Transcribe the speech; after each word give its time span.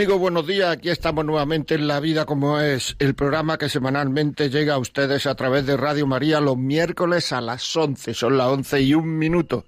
Amigos, 0.00 0.18
buenos 0.18 0.46
días. 0.46 0.70
Aquí 0.70 0.88
estamos 0.88 1.26
nuevamente 1.26 1.74
en 1.74 1.86
La 1.86 2.00
Vida 2.00 2.24
como 2.24 2.58
es, 2.58 2.96
el 3.00 3.14
programa 3.14 3.58
que 3.58 3.68
semanalmente 3.68 4.48
llega 4.48 4.72
a 4.72 4.78
ustedes 4.78 5.26
a 5.26 5.34
través 5.34 5.66
de 5.66 5.76
Radio 5.76 6.06
María 6.06 6.40
los 6.40 6.56
miércoles 6.56 7.34
a 7.34 7.42
las 7.42 7.76
11. 7.76 8.14
Son 8.14 8.38
las 8.38 8.46
11 8.46 8.80
y 8.80 8.94
un 8.94 9.18
minuto. 9.18 9.66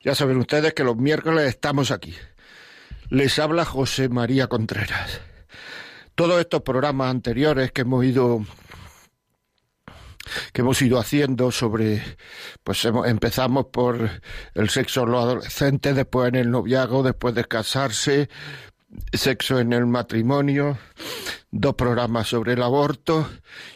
Ya 0.00 0.14
saben 0.14 0.36
ustedes 0.36 0.74
que 0.74 0.84
los 0.84 0.96
miércoles 0.96 1.48
estamos 1.48 1.90
aquí. 1.90 2.14
Les 3.10 3.36
habla 3.40 3.64
José 3.64 4.08
María 4.08 4.46
Contreras. 4.46 5.20
Todos 6.14 6.38
estos 6.38 6.62
programas 6.62 7.10
anteriores 7.10 7.72
que 7.72 7.80
hemos 7.80 8.04
ido 8.04 8.44
que 10.52 10.60
hemos 10.62 10.80
ido 10.82 11.00
haciendo 11.00 11.50
sobre, 11.50 12.00
pues 12.62 12.84
empezamos 12.84 13.66
por 13.72 14.08
el 14.54 14.70
sexo 14.70 15.02
en 15.02 15.10
los 15.10 15.24
adolescentes, 15.24 15.96
después 15.96 16.28
en 16.28 16.36
el 16.36 16.50
noviazgo, 16.50 17.02
después 17.02 17.34
de 17.34 17.44
casarse, 17.44 18.28
sexo 19.12 19.58
en 19.58 19.72
el 19.72 19.86
matrimonio, 19.86 20.78
dos 21.50 21.74
programas 21.74 22.28
sobre 22.28 22.54
el 22.54 22.62
aborto 22.62 23.28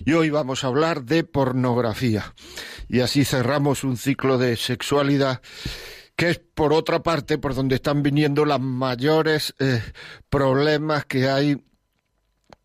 y 0.05 0.13
hoy 0.13 0.31
vamos 0.31 0.65
a 0.65 0.69
hablar 0.69 1.05
de 1.05 1.25
pornografía. 1.25 2.35
Y 2.89 3.01
así 3.01 3.25
cerramos 3.25 3.85
un 3.85 3.97
ciclo 3.97 4.39
de 4.39 4.57
sexualidad 4.57 5.41
que 6.17 6.31
es 6.31 6.39
por 6.39 6.73
otra 6.73 7.03
parte 7.03 7.39
por 7.39 7.55
donde 7.55 7.77
están 7.77 8.03
viniendo 8.03 8.45
los 8.45 8.61
mayores 8.61 9.55
eh, 9.61 9.81
problemas 10.29 11.05
que 11.05 11.29
hay 11.29 11.65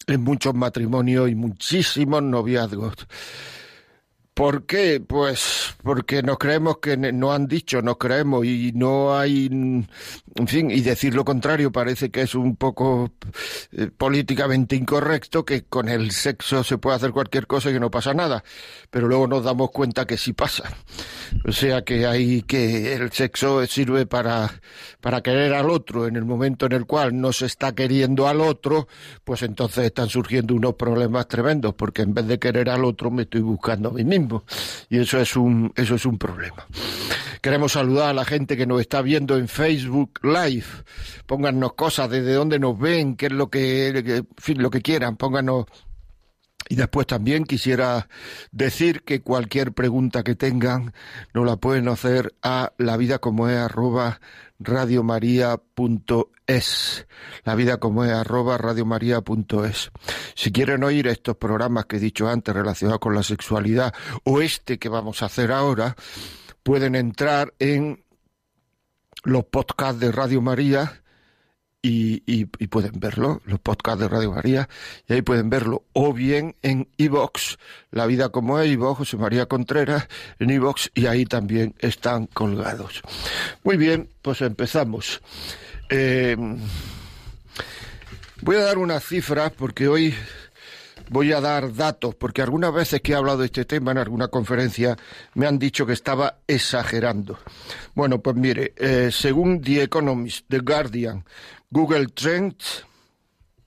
en 0.08 0.22
muchos 0.22 0.56
matrimonios 0.56 1.30
y 1.30 1.36
muchísimos 1.36 2.24
noviazgos. 2.24 2.96
¿Por 4.34 4.66
qué? 4.66 5.00
Pues 5.00 5.76
porque 5.84 6.24
nos 6.24 6.40
creemos 6.40 6.80
que 6.80 6.98
no 6.98 7.34
han 7.34 7.46
dicho, 7.46 7.84
nos 7.84 7.98
creemos 7.98 8.44
y 8.46 8.72
no 8.74 9.16
hay, 9.16 9.46
en 9.46 10.48
fin, 10.48 10.72
y 10.72 10.82
decir 10.82 11.14
lo 11.14 11.24
contrario 11.24 11.72
parece 11.72 12.10
que 12.10 12.22
es 12.24 12.34
un 12.34 12.56
poco 12.56 13.12
eh, 13.74 13.92
políticamente 13.96 14.76
incorrecto, 14.76 15.46
que 15.46 15.66
con 15.66 15.88
el 15.88 16.10
sexo 16.12 16.64
se 16.64 16.80
puede 16.80 16.96
hacer 16.96 17.12
cualquier 17.12 17.46
cosa 17.46 17.70
y 17.70 17.74
que 17.74 17.80
no 17.80 17.92
pasa 17.92 18.16
nada, 18.16 18.44
pero 18.90 19.08
luego 19.08 19.28
nos 19.28 19.44
damos 19.44 19.70
cuenta 19.70 20.08
que 20.08 20.18
sí 20.18 20.34
pasa. 20.34 20.64
O 21.48 21.52
sea 21.52 21.84
que 21.84 22.08
hay 22.08 22.42
que 22.42 22.94
el 22.94 23.12
sexo 23.12 23.66
sirve 23.68 24.08
para, 24.08 24.50
para 25.00 25.22
querer 25.22 25.54
al 25.54 25.70
otro 25.70 26.08
en 26.08 26.16
el 26.16 26.26
momento 26.26 26.66
en 26.66 26.72
el 26.72 26.86
cual 26.86 27.20
no 27.20 27.34
se 27.34 27.46
está 27.46 27.76
queriendo 27.76 28.28
al 28.28 28.42
otro, 28.42 28.88
pues 29.24 29.44
entonces 29.44 29.86
están 29.86 30.10
surgiendo 30.10 30.56
unos 30.56 30.74
problemas 30.74 31.28
tremendos, 31.28 31.76
porque 31.76 32.02
en 32.02 32.16
vez 32.16 32.26
de 32.28 32.40
querer 32.40 32.70
al 32.70 32.84
otro 32.84 33.12
me 33.12 33.24
estoy 33.24 33.42
buscando 33.42 33.90
a 33.90 33.92
mí 33.94 34.04
mismo. 34.04 34.23
Y 34.90 35.00
eso 35.00 35.20
es 35.20 35.36
un, 35.36 35.72
eso 35.76 35.96
es 35.96 36.06
un 36.06 36.18
problema. 36.18 36.66
Queremos 37.42 37.74
saludar 37.74 38.10
a 38.10 38.14
la 38.14 38.26
gente 38.26 38.56
que 38.56 38.66
nos 38.66 38.80
está 38.80 39.02
viendo 39.02 39.38
en 39.38 39.48
Facebook 39.48 40.20
Live. 40.24 40.66
Pónganos 41.26 41.74
cosas, 41.74 42.10
desde 42.10 42.34
dónde 42.34 42.60
nos 42.60 42.80
ven, 42.80 43.16
qué 43.16 43.26
es 43.26 43.32
lo 43.34 43.50
que, 43.50 44.24
fin, 44.38 44.62
lo 44.62 44.70
que 44.70 44.82
quieran. 44.82 45.18
Pónganos 45.18 45.66
y 46.70 46.76
después 46.76 47.06
también 47.06 47.44
quisiera 47.44 48.08
decir 48.52 49.04
que 49.04 49.22
cualquier 49.22 49.74
pregunta 49.74 50.24
que 50.24 50.36
tengan 50.36 50.94
nos 51.34 51.46
la 51.46 51.58
pueden 51.58 51.88
hacer 51.90 52.34
a 52.42 52.72
la 52.78 52.98
vida 52.98 53.20
como 53.20 53.50
es 53.50 53.58
arroba. 53.58 54.22
La 57.44 57.56
vida 57.56 57.78
como 57.78 58.04
es 58.04 58.12
arroba 58.12 58.58
radiomaria.es. 58.58 59.92
Si 60.36 60.52
quieren 60.52 60.84
oír 60.84 61.08
estos 61.08 61.38
programas 61.38 61.86
que 61.86 61.98
he 61.98 62.00
dicho 62.00 62.28
antes 62.28 62.54
relacionados 62.54 63.00
con 63.00 63.16
la 63.16 63.24
sexualidad 63.24 63.94
o 64.24 64.42
este 64.42 64.80
que 64.80 64.90
vamos 64.90 65.24
a 65.24 65.28
hacer 65.28 65.52
ahora, 65.52 65.96
pueden 66.64 66.96
entrar 66.96 67.54
en 67.60 68.04
los 69.24 69.46
podcasts 69.46 70.00
de 70.00 70.12
Radio 70.12 70.42
María 70.42 71.04
y, 71.86 72.24
y, 72.26 72.46
pueden 72.68 72.98
verlo, 72.98 73.42
los 73.44 73.60
podcasts 73.60 74.00
de 74.00 74.08
Radio 74.08 74.32
María, 74.32 74.70
y 75.06 75.14
ahí 75.14 75.22
pueden 75.22 75.50
verlo, 75.50 75.84
o 75.92 76.14
bien 76.14 76.56
en 76.62 76.88
iVox, 76.96 77.58
La 77.92 78.06
Vida 78.06 78.30
como 78.30 78.58
es, 78.60 78.72
iVox, 78.72 79.00
José 79.00 79.18
María 79.18 79.48
Contreras, 79.48 80.08
en 80.40 80.50
iVox, 80.50 80.92
y 80.96 81.08
ahí 81.08 81.26
también 81.26 81.76
están 81.80 82.28
colgados. 82.28 83.02
Muy 83.66 83.76
bien, 83.76 84.08
pues 84.22 84.40
empezamos. 84.40 85.22
Eh, 85.96 86.36
voy 88.42 88.56
a 88.56 88.62
dar 88.62 88.80
unas 88.80 89.04
cifras 89.04 89.52
porque 89.52 89.88
hoy 89.88 90.16
voy 91.12 91.32
a 91.34 91.40
dar 91.40 91.72
datos, 91.76 92.16
porque 92.16 92.42
algunas 92.42 92.74
veces 92.74 93.00
que 93.02 93.12
he 93.12 93.16
hablado 93.16 93.38
de 93.38 93.46
este 93.46 93.64
tema 93.66 93.92
en 93.92 94.00
alguna 94.00 94.30
conferencia 94.30 94.98
me 95.36 95.46
han 95.46 95.60
dicho 95.60 95.86
que 95.86 95.94
estaba 95.94 96.40
exagerando. 96.48 97.38
Bueno, 97.94 98.24
pues 98.24 98.36
mire, 98.36 98.74
eh, 98.76 99.10
según 99.12 99.62
The 99.62 99.84
Economist, 99.84 100.48
The 100.50 100.62
Guardian, 100.62 101.26
Google 101.70 102.08
Trends, 102.08 102.88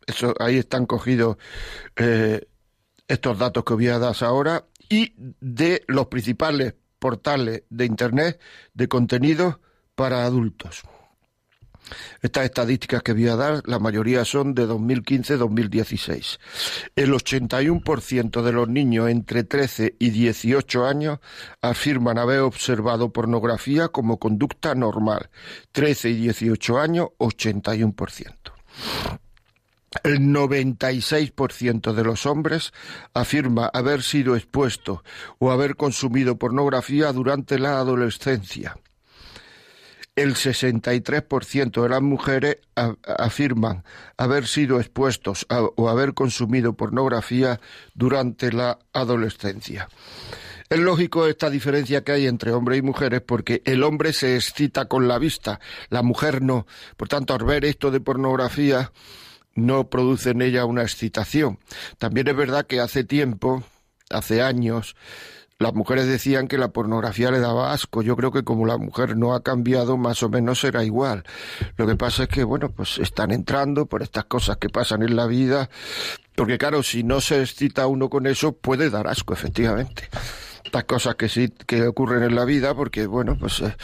eso, 0.05 0.35
ahí 0.41 0.59
están 0.59 0.85
cogidos 0.87 1.37
eh, 1.95 2.45
estos 3.07 3.39
datos 3.39 3.63
que 3.63 3.75
voy 3.75 3.87
a 3.87 4.01
dar 4.01 4.17
ahora, 4.23 4.65
y 4.89 5.15
de 5.17 5.85
los 5.87 6.09
principales 6.09 6.75
portales 6.99 7.63
de 7.71 7.85
Internet 7.85 8.41
de 8.75 8.89
contenido 8.89 9.61
para 9.95 10.25
adultos. 10.25 10.83
Estas 12.21 12.45
estadísticas 12.45 13.03
que 13.03 13.13
voy 13.13 13.29
a 13.29 13.37
dar, 13.37 13.63
la 13.67 13.79
mayoría 13.79 14.25
son 14.25 14.55
de 14.55 14.67
2015-2016. 14.67 16.39
El 16.97 17.13
81% 17.13 18.43
de 18.43 18.53
los 18.53 18.69
niños 18.69 19.09
entre 19.09 19.45
13 19.45 19.97
y 19.99 20.11
18 20.11 20.87
años 20.87 21.19
afirman 21.63 22.19
haber 22.19 22.41
observado 22.41 23.13
pornografía 23.13 23.89
como 23.89 24.19
conducta 24.19 24.75
normal. 24.75 25.31
13 25.73 26.11
y 26.11 26.15
18 26.17 26.79
años, 26.79 27.09
81%. 27.19 28.35
El 30.03 30.21
96% 30.21 31.93
de 31.95 32.05
los 32.05 32.27
hombres 32.27 32.73
afirma 33.15 33.71
haber 33.73 34.03
sido 34.03 34.37
expuesto 34.37 35.03
o 35.39 35.51
haber 35.51 35.77
consumido 35.77 36.37
pornografía 36.37 37.13
durante 37.13 37.59
la 37.59 37.79
adolescencia 37.79 38.77
el 40.17 40.35
63% 40.35 41.83
de 41.83 41.89
las 41.89 42.03
mujeres 42.03 42.59
afirman 42.75 43.85
haber 44.17 44.47
sido 44.47 44.81
expuestos 44.81 45.47
o 45.49 45.89
haber 45.89 46.15
consumido 46.15 46.73
pornografía 46.73 47.61
durante 47.95 48.51
la 48.51 48.79
adolescencia. 48.93 49.89
Es 50.69 50.81
lógico 50.81 51.27
esta 51.27 51.49
diferencia 51.49 52.03
que 52.03 52.13
hay 52.13 52.27
entre 52.27 52.51
hombres 52.51 52.79
y 52.79 52.83
mujeres 52.83 53.21
porque 53.21 53.63
el 53.65 53.85
hombre 53.85 54.13
se 54.13 54.35
excita 54.35 54.87
con 54.87 55.07
la 55.07 55.19
vista, 55.19 55.61
la 55.91 56.03
mujer 56.03 56.43
no. 56.43 56.67
Por 56.97 57.09
tanto, 57.09 57.35
al 57.35 57.45
ver 57.45 57.65
esto 57.65 57.93
de 57.93 58.01
pornografía 58.01 58.91
no 59.55 59.89
produce 59.89 60.31
en 60.31 60.43
ella 60.43 60.65
una 60.65 60.83
excitación. 60.83 61.61
También 61.99 62.27
es 62.27 62.37
verdad 62.37 62.67
que 62.67 62.81
hace 62.81 63.05
tiempo, 63.05 63.63
hace 64.11 64.43
años, 64.43 64.97
las 65.59 65.73
mujeres 65.73 66.07
decían 66.07 66.49
que 66.49 66.59
la 66.59 66.69
pornografía 66.69 67.31
le 67.31 67.41
daba 67.41 67.73
asco. 67.73 68.03
Yo 68.03 68.15
creo 68.17 68.31
que 68.31 68.45
como 68.45 68.67
la 68.67 68.77
mujer 68.77 69.17
no 69.17 69.35
ha 69.35 69.43
cambiado, 69.43 69.97
más 69.97 70.23
o 70.23 70.29
menos 70.29 70.61
será 70.61 70.85
igual. 70.85 71.25
Lo 71.77 71.87
que 71.87 71.97
pasa 71.97 72.25
es 72.25 72.29
que, 72.29 72.45
bueno, 72.45 72.71
pues 72.71 72.99
están 72.99 73.31
entrando 73.31 73.87
por 73.87 74.03
estas 74.03 74.27
cosas 74.27 74.59
que 74.59 74.69
pasan 74.69 75.03
en 75.03 75.17
la 75.17 75.27
vida. 75.27 75.71
Porque 76.35 76.59
claro, 76.59 76.83
si 76.83 77.03
no 77.03 77.23
se 77.23 77.41
excita 77.41 77.87
uno 77.87 78.11
con 78.11 78.27
eso, 78.27 78.53
puede 78.53 78.91
dar 78.91 79.07
asco, 79.07 79.33
efectivamente. 79.33 80.11
Estas 80.63 80.85
cosas 80.85 81.15
que 81.15 81.29
sí 81.29 81.49
que 81.67 81.87
ocurren 81.87 82.23
en 82.23 82.35
la 82.35 82.45
vida, 82.45 82.75
porque, 82.75 83.07
bueno, 83.07 83.39
pues 83.39 83.63
eh, 83.63 83.75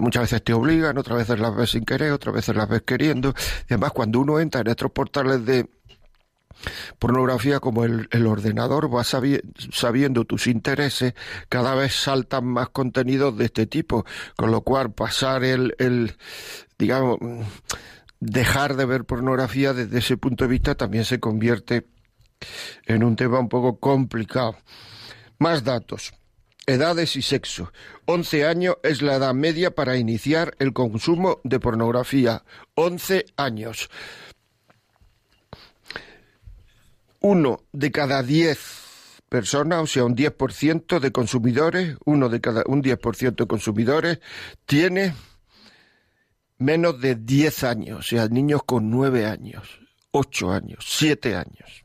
muchas 0.00 0.22
veces 0.22 0.42
te 0.42 0.54
obligan, 0.54 0.98
otras 0.98 1.18
veces 1.18 1.38
las 1.38 1.54
ves 1.54 1.70
sin 1.70 1.84
querer, 1.84 2.10
otras 2.10 2.34
veces 2.34 2.56
las 2.56 2.68
ves 2.68 2.82
queriendo. 2.82 3.32
Y 3.68 3.74
además, 3.74 3.92
cuando 3.92 4.18
uno 4.18 4.40
entra 4.40 4.62
en 4.62 4.66
estos 4.68 4.90
portales 4.90 5.46
de 5.46 5.68
pornografía 6.98 7.60
como 7.60 7.84
el, 7.84 8.26
ordenador 8.26 8.94
va 8.94 9.04
sabiendo 9.04 10.24
tus 10.24 10.46
intereses, 10.46 11.14
cada 11.48 11.74
vez 11.74 11.94
saltan 11.94 12.46
más 12.46 12.70
contenidos 12.70 13.36
de 13.36 13.46
este 13.46 13.66
tipo, 13.66 14.04
con 14.36 14.50
lo 14.50 14.62
cual 14.62 14.92
pasar 14.92 15.44
el, 15.44 15.74
el 15.78 16.16
digamos, 16.78 17.18
dejar 18.20 18.76
de 18.76 18.86
ver 18.86 19.04
pornografía 19.04 19.72
desde 19.72 19.98
ese 19.98 20.16
punto 20.16 20.44
de 20.44 20.50
vista 20.50 20.74
también 20.74 21.04
se 21.04 21.20
convierte 21.20 21.86
en 22.86 23.04
un 23.04 23.16
tema 23.16 23.38
un 23.38 23.48
poco 23.48 23.78
complicado. 23.78 24.56
Más 25.38 25.64
datos. 25.64 26.12
Edades 26.66 27.14
y 27.14 27.22
sexo. 27.22 27.72
11 28.06 28.46
años 28.46 28.76
es 28.82 29.00
la 29.00 29.16
edad 29.16 29.34
media 29.34 29.70
para 29.74 29.96
iniciar 29.96 30.56
el 30.58 30.72
consumo 30.72 31.40
de 31.44 31.60
pornografía. 31.60 32.42
11 32.74 33.26
años 33.36 33.88
uno 37.20 37.64
de 37.72 37.90
cada 37.90 38.22
diez 38.22 38.86
personas, 39.28 39.82
o 39.82 39.86
sea, 39.86 40.04
un 40.04 40.16
10% 40.16 41.00
de 41.00 41.12
consumidores, 41.12 41.96
uno 42.04 42.28
de 42.28 42.40
cada, 42.40 42.62
un 42.66 42.82
10% 42.82 43.34
de 43.34 43.46
consumidores 43.46 44.20
tiene 44.64 45.14
menos 46.58 47.00
de 47.00 47.16
10 47.16 47.64
años, 47.64 47.98
o 47.98 48.02
sea, 48.02 48.28
niños 48.28 48.62
con 48.64 48.90
9 48.90 49.26
años, 49.26 49.80
8 50.12 50.52
años, 50.52 50.84
7 50.88 51.36
años. 51.36 51.82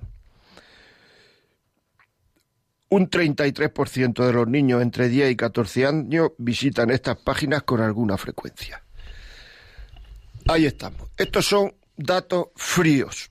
Un 2.90 3.10
33% 3.10 4.26
de 4.26 4.34
los 4.34 4.48
niños 4.48 4.82
entre 4.82 5.08
10 5.08 5.32
y 5.32 5.36
14 5.36 5.86
años 5.86 6.32
visitan 6.38 6.92
estas 6.92 7.18
páginas 7.18 7.64
con 7.64 7.80
alguna 7.80 8.18
frecuencia. 8.18 8.84
Ahí 10.48 10.66
estamos. 10.66 11.10
Estos 11.18 11.46
son 11.46 11.74
datos 11.96 12.48
fríos. 12.56 13.31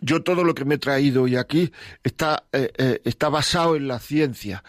Yo 0.00 0.22
todo 0.22 0.44
lo 0.44 0.54
que 0.54 0.64
me 0.64 0.76
he 0.76 0.78
traído 0.78 1.22
hoy 1.22 1.36
aquí 1.36 1.72
está, 2.02 2.44
eh, 2.52 2.70
eh, 2.76 3.00
está 3.04 3.28
basado 3.28 3.76
en 3.76 3.88
la 3.88 3.98
ciencia. 3.98 4.64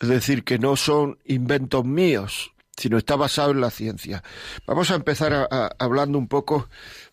Es 0.00 0.08
decir, 0.08 0.44
que 0.44 0.58
no 0.58 0.76
son 0.76 1.18
inventos 1.24 1.84
míos, 1.84 2.52
sino 2.76 2.98
está 2.98 3.16
basado 3.16 3.50
en 3.50 3.60
la 3.60 3.70
ciencia. 3.70 4.22
Vamos 4.66 4.90
a 4.90 4.94
empezar 4.94 5.48
hablando 5.78 6.18
un 6.18 6.28
poco 6.28 6.68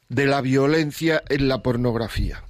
de 0.07 0.27
la 0.27 0.41
violencia 0.41 1.23
en 1.29 1.47
la 1.47 1.63
pornografía. 1.63 2.43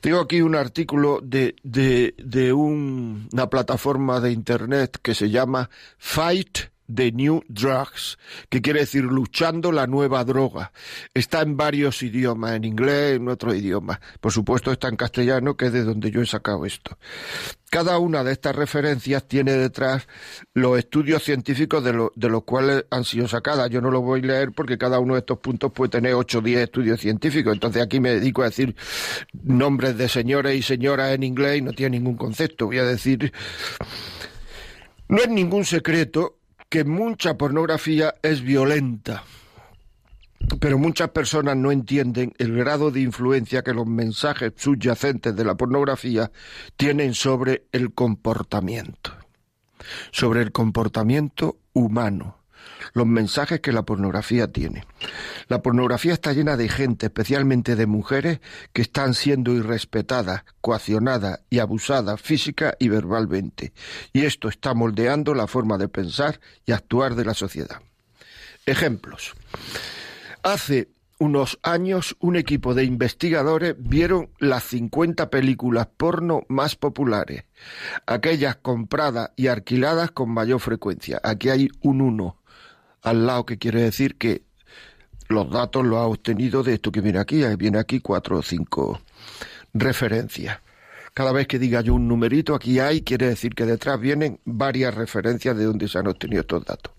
Tengo 0.00 0.20
aquí 0.20 0.40
un 0.40 0.54
artículo 0.54 1.20
de, 1.22 1.56
de, 1.62 2.14
de 2.18 2.52
una 2.52 3.50
plataforma 3.50 4.20
de 4.20 4.32
Internet 4.32 4.98
que 5.02 5.14
se 5.14 5.30
llama 5.30 5.68
Fight 5.98 6.58
The 6.92 7.12
New 7.12 7.44
Drugs, 7.48 8.18
que 8.48 8.62
quiere 8.62 8.80
decir 8.80 9.04
luchando 9.04 9.72
la 9.72 9.86
nueva 9.86 10.24
droga. 10.24 10.72
Está 11.14 11.42
en 11.42 11.56
varios 11.56 12.02
idiomas, 12.02 12.52
en 12.52 12.64
inglés, 12.64 13.16
en 13.16 13.28
otro 13.28 13.54
idioma. 13.54 14.00
Por 14.20 14.32
supuesto 14.32 14.72
está 14.72 14.88
en 14.88 14.96
castellano, 14.96 15.56
que 15.56 15.66
es 15.66 15.72
de 15.72 15.84
donde 15.84 16.10
yo 16.10 16.22
he 16.22 16.26
sacado 16.26 16.64
esto. 16.64 16.96
Cada 17.68 17.98
una 17.98 18.22
de 18.22 18.32
estas 18.32 18.54
referencias 18.54 19.26
tiene 19.26 19.52
detrás 19.52 20.06
los 20.54 20.78
estudios 20.78 21.24
científicos 21.24 21.82
de, 21.82 22.08
de 22.14 22.28
los 22.28 22.44
cuales 22.44 22.84
han 22.90 23.04
sido 23.04 23.26
sacadas. 23.26 23.68
Yo 23.70 23.80
no 23.80 23.90
lo 23.90 24.00
voy 24.00 24.20
a 24.20 24.26
leer 24.26 24.52
porque 24.52 24.78
cada 24.78 25.00
uno 25.00 25.14
de 25.14 25.20
estos 25.20 25.38
puntos 25.38 25.72
puede 25.72 25.90
tener 25.90 26.14
8 26.14 26.38
o 26.38 26.40
10 26.42 26.60
estudios 26.60 27.00
científicos. 27.00 27.52
Entonces 27.52 27.82
aquí 27.82 27.98
me 27.98 28.10
dedico 28.10 28.42
a 28.42 28.46
decir 28.46 28.76
nombres 29.42 29.98
de 29.98 30.08
señores 30.08 30.56
y 30.56 30.62
señoras 30.62 31.12
en 31.12 31.24
inglés 31.24 31.58
y 31.58 31.62
no 31.62 31.72
tiene 31.72 31.98
ningún 31.98 32.16
concepto. 32.16 32.66
Voy 32.66 32.78
a 32.78 32.84
decir... 32.84 33.32
No 35.08 35.18
es 35.18 35.28
ningún 35.28 35.64
secreto 35.64 36.35
que 36.68 36.84
mucha 36.84 37.36
pornografía 37.36 38.14
es 38.22 38.42
violenta, 38.42 39.24
pero 40.60 40.78
muchas 40.78 41.10
personas 41.10 41.56
no 41.56 41.72
entienden 41.72 42.32
el 42.38 42.56
grado 42.56 42.90
de 42.90 43.00
influencia 43.00 43.62
que 43.62 43.74
los 43.74 43.86
mensajes 43.86 44.52
subyacentes 44.56 45.34
de 45.34 45.44
la 45.44 45.54
pornografía 45.54 46.30
tienen 46.76 47.14
sobre 47.14 47.66
el 47.72 47.92
comportamiento, 47.94 49.12
sobre 50.10 50.42
el 50.42 50.52
comportamiento 50.52 51.58
humano 51.72 52.35
los 52.96 53.06
mensajes 53.06 53.60
que 53.60 53.72
la 53.72 53.82
pornografía 53.82 54.50
tiene. 54.50 54.86
La 55.48 55.60
pornografía 55.60 56.14
está 56.14 56.32
llena 56.32 56.56
de 56.56 56.70
gente, 56.70 57.06
especialmente 57.06 57.76
de 57.76 57.84
mujeres, 57.84 58.40
que 58.72 58.80
están 58.80 59.12
siendo 59.12 59.52
irrespetadas, 59.52 60.44
coaccionadas 60.62 61.40
y 61.50 61.58
abusadas 61.58 62.18
física 62.18 62.74
y 62.78 62.88
verbalmente. 62.88 63.74
Y 64.14 64.24
esto 64.24 64.48
está 64.48 64.72
moldeando 64.72 65.34
la 65.34 65.46
forma 65.46 65.76
de 65.76 65.88
pensar 65.88 66.40
y 66.64 66.72
actuar 66.72 67.16
de 67.16 67.26
la 67.26 67.34
sociedad. 67.34 67.82
Ejemplos. 68.64 69.34
Hace 70.42 70.88
unos 71.18 71.58
años 71.62 72.16
un 72.18 72.36
equipo 72.36 72.72
de 72.72 72.84
investigadores 72.84 73.74
vieron 73.78 74.30
las 74.38 74.64
50 74.64 75.28
películas 75.28 75.86
porno 75.98 76.44
más 76.48 76.76
populares, 76.76 77.44
aquellas 78.06 78.56
compradas 78.56 79.32
y 79.36 79.48
alquiladas 79.48 80.12
con 80.12 80.30
mayor 80.30 80.60
frecuencia. 80.60 81.20
Aquí 81.22 81.50
hay 81.50 81.68
un 81.82 82.00
1 82.00 82.36
al 83.06 83.24
lado, 83.24 83.46
que 83.46 83.56
quiere 83.56 83.82
decir 83.82 84.16
que 84.16 84.42
los 85.28 85.48
datos 85.48 85.86
los 85.86 85.96
ha 85.98 86.06
obtenido 86.06 86.64
de 86.64 86.74
esto 86.74 86.90
que 86.90 87.00
viene 87.00 87.20
aquí. 87.20 87.42
Viene 87.56 87.78
aquí 87.78 88.00
cuatro 88.00 88.38
o 88.38 88.42
cinco 88.42 89.00
referencias. 89.72 90.58
Cada 91.14 91.30
vez 91.30 91.46
que 91.46 91.60
diga 91.60 91.80
yo 91.80 91.94
un 91.94 92.08
numerito, 92.08 92.54
aquí 92.54 92.80
hay, 92.80 93.02
quiere 93.02 93.28
decir 93.28 93.54
que 93.54 93.64
detrás 93.64 94.00
vienen 94.00 94.40
varias 94.44 94.94
referencias 94.94 95.56
de 95.56 95.64
donde 95.64 95.88
se 95.88 95.98
han 95.98 96.08
obtenido 96.08 96.40
estos 96.40 96.64
datos. 96.64 96.92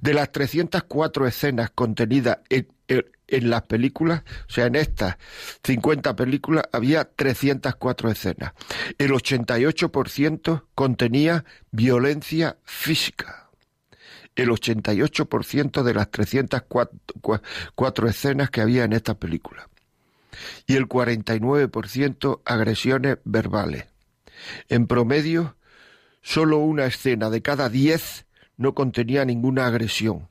De 0.00 0.12
las 0.12 0.32
304 0.32 1.26
escenas 1.26 1.70
contenidas 1.70 2.38
en, 2.50 2.68
en 2.88 3.50
las 3.50 3.62
películas, 3.62 4.22
o 4.48 4.52
sea, 4.52 4.66
en 4.66 4.74
estas 4.74 5.16
50 5.62 6.16
películas 6.16 6.64
había 6.72 7.04
304 7.04 8.10
escenas. 8.10 8.52
El 8.98 9.12
88% 9.12 10.64
contenía 10.74 11.44
violencia 11.70 12.58
física 12.64 13.43
el 14.36 14.48
88% 14.48 15.82
de 15.82 15.94
las 15.94 16.10
304 16.10 18.08
escenas 18.08 18.50
que 18.50 18.60
había 18.60 18.84
en 18.84 18.92
esta 18.92 19.14
película 19.14 19.68
y 20.66 20.76
el 20.76 20.88
49% 20.88 22.40
agresiones 22.44 23.18
verbales. 23.24 23.86
En 24.68 24.86
promedio, 24.86 25.56
solo 26.22 26.58
una 26.58 26.86
escena 26.86 27.30
de 27.30 27.42
cada 27.42 27.68
10 27.68 28.26
no 28.56 28.74
contenía 28.74 29.24
ninguna 29.24 29.66
agresión 29.66 30.28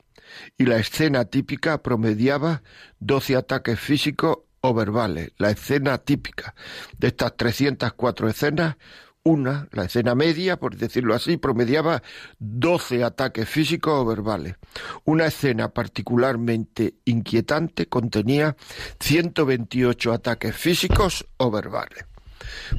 y 0.57 0.65
la 0.65 0.77
escena 0.77 1.25
típica 1.25 1.81
promediaba 1.81 2.63
12 2.99 3.35
ataques 3.35 3.79
físicos 3.79 4.39
o 4.61 4.73
verbales. 4.73 5.31
La 5.37 5.51
escena 5.51 5.97
típica 5.97 6.55
de 6.97 7.07
estas 7.07 7.35
304 7.37 8.29
escenas 8.29 8.77
una, 9.23 9.67
la 9.71 9.85
escena 9.85 10.15
media, 10.15 10.57
por 10.57 10.75
decirlo 10.75 11.15
así, 11.15 11.37
promediaba 11.37 12.03
12 12.39 13.03
ataques 13.03 13.47
físicos 13.47 13.93
o 13.93 14.05
verbales. 14.05 14.55
Una 15.05 15.27
escena 15.27 15.69
particularmente 15.69 16.95
inquietante 17.05 17.87
contenía 17.87 18.55
128 18.99 20.13
ataques 20.13 20.55
físicos 20.55 21.25
o 21.37 21.49
verbales. 21.49 22.05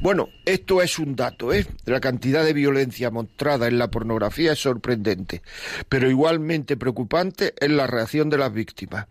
Bueno, 0.02 0.28
esto 0.44 0.82
es 0.82 0.98
un 0.98 1.16
dato, 1.16 1.54
¿eh? 1.54 1.66
La 1.86 2.00
cantidad 2.00 2.44
de 2.44 2.52
violencia 2.52 3.10
mostrada 3.10 3.66
en 3.66 3.78
la 3.78 3.90
pornografía 3.90 4.52
es 4.52 4.58
sorprendente, 4.58 5.40
pero 5.88 6.10
igualmente 6.10 6.76
preocupante 6.76 7.54
es 7.58 7.70
la 7.70 7.86
reacción 7.86 8.28
de 8.28 8.38
las 8.38 8.52
víctimas. 8.52 9.06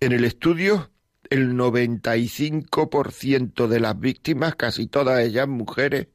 En 0.00 0.12
el 0.12 0.24
estudio, 0.24 0.90
el 1.28 1.52
95% 1.52 3.66
de 3.66 3.80
las 3.80 4.00
víctimas, 4.00 4.54
casi 4.54 4.86
todas 4.86 5.20
ellas 5.20 5.46
mujeres, 5.46 6.06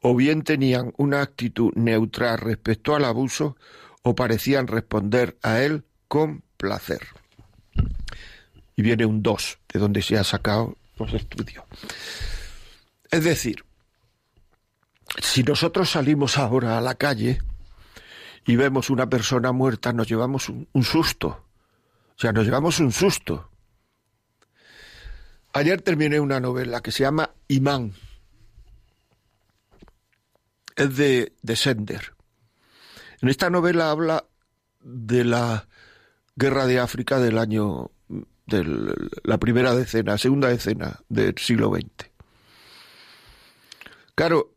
o 0.00 0.14
bien 0.14 0.42
tenían 0.42 0.92
una 0.96 1.22
actitud 1.22 1.72
neutral 1.74 2.38
respecto 2.38 2.94
al 2.94 3.04
abuso 3.04 3.56
o 4.02 4.14
parecían 4.14 4.66
responder 4.66 5.38
a 5.42 5.60
él 5.60 5.84
con 6.06 6.42
placer. 6.56 7.00
Y 8.76 8.82
viene 8.82 9.06
un 9.06 9.22
2, 9.22 9.58
de 9.72 9.80
donde 9.80 10.02
se 10.02 10.16
ha 10.16 10.24
sacado 10.24 10.76
los 10.98 11.12
estudios. 11.12 11.64
Es 13.10 13.24
decir, 13.24 13.64
si 15.20 15.42
nosotros 15.42 15.90
salimos 15.90 16.38
ahora 16.38 16.78
a 16.78 16.80
la 16.80 16.94
calle 16.94 17.40
y 18.46 18.56
vemos 18.56 18.90
una 18.90 19.08
persona 19.08 19.52
muerta, 19.52 19.92
nos 19.92 20.08
llevamos 20.08 20.48
un, 20.48 20.68
un 20.72 20.84
susto. 20.84 21.44
O 22.16 22.20
sea, 22.20 22.32
nos 22.32 22.44
llevamos 22.44 22.78
un 22.78 22.92
susto. 22.92 23.50
Ayer 25.52 25.82
terminé 25.82 26.20
una 26.20 26.38
novela 26.38 26.80
que 26.80 26.92
se 26.92 27.02
llama 27.02 27.30
Imán 27.48 27.94
es 30.78 30.96
de, 30.96 31.32
de 31.42 31.56
Sender. 31.56 32.14
En 33.20 33.28
esta 33.28 33.50
novela 33.50 33.90
habla 33.90 34.24
de 34.80 35.24
la 35.24 35.68
guerra 36.36 36.66
de 36.66 36.78
África 36.78 37.18
del 37.18 37.36
año 37.36 37.90
de 38.46 38.94
la 39.24 39.38
primera 39.38 39.74
decena, 39.74 40.16
segunda 40.16 40.48
decena 40.48 41.00
del 41.08 41.36
siglo 41.36 41.74
XX. 41.74 42.10
Claro, 44.14 44.54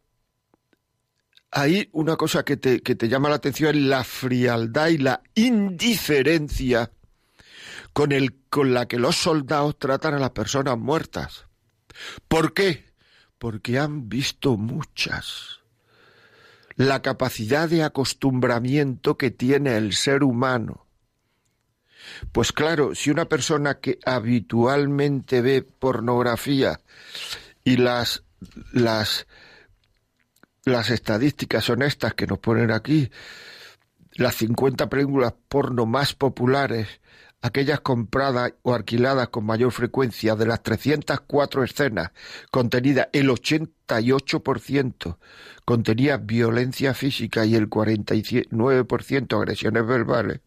ahí 1.50 1.90
una 1.92 2.16
cosa 2.16 2.46
que 2.46 2.56
te, 2.56 2.82
que 2.82 2.96
te 2.96 3.10
llama 3.10 3.30
la 3.30 3.36
atención 3.36 3.76
es 3.76 3.82
la 3.82 4.04
frialdad 4.04 4.90
y 4.90 5.00
la 5.00 5.24
indiferencia 5.34 6.92
con, 7.94 8.12
el, 8.12 8.44
con 8.50 8.76
la 8.76 8.88
que 8.88 9.00
los 9.00 9.16
soldados 9.16 9.80
tratan 9.80 10.14
a 10.14 10.20
las 10.20 10.32
personas 10.32 10.78
muertas. 10.78 11.48
¿Por 12.28 12.54
qué? 12.54 12.86
Porque 13.40 13.80
han 13.80 14.08
visto 14.08 14.56
muchas 14.56 15.61
la 16.82 17.04
capacidad 17.04 17.70
de 17.70 17.84
acostumbramiento 17.84 19.16
que 19.16 19.30
tiene 19.30 19.78
el 19.78 19.94
ser 19.94 20.24
humano. 20.24 20.88
Pues 22.32 22.52
claro, 22.52 22.96
si 22.96 23.12
una 23.12 23.26
persona 23.26 23.76
que 23.76 24.00
habitualmente 24.04 25.42
ve 25.42 25.62
pornografía 25.62 26.82
y 27.64 27.78
las 27.78 28.24
las 28.74 29.28
las 30.64 30.90
estadísticas 30.90 31.70
honestas 31.70 32.16
que 32.16 32.26
nos 32.26 32.40
ponen 32.40 32.72
aquí, 32.72 33.12
las 34.14 34.36
50 34.36 34.90
películas 34.90 35.34
porno 35.48 35.86
más 35.86 36.16
populares 36.16 36.88
aquellas 37.42 37.82
compradas 37.82 38.54
o 38.62 38.74
alquiladas 38.74 39.30
con 39.30 39.46
mayor 39.46 39.72
frecuencia, 39.72 40.36
de 40.36 40.46
las 40.46 40.62
304 40.64 41.64
escenas 41.64 42.12
contenidas, 42.52 43.10
el 43.14 43.30
88% 43.30 45.18
contenía 45.66 46.18
violencia 46.18 46.94
física 46.94 47.46
y 47.46 47.56
el 47.56 47.70
49% 47.70 49.38
agresiones 49.38 49.86
verbales, 49.86 50.42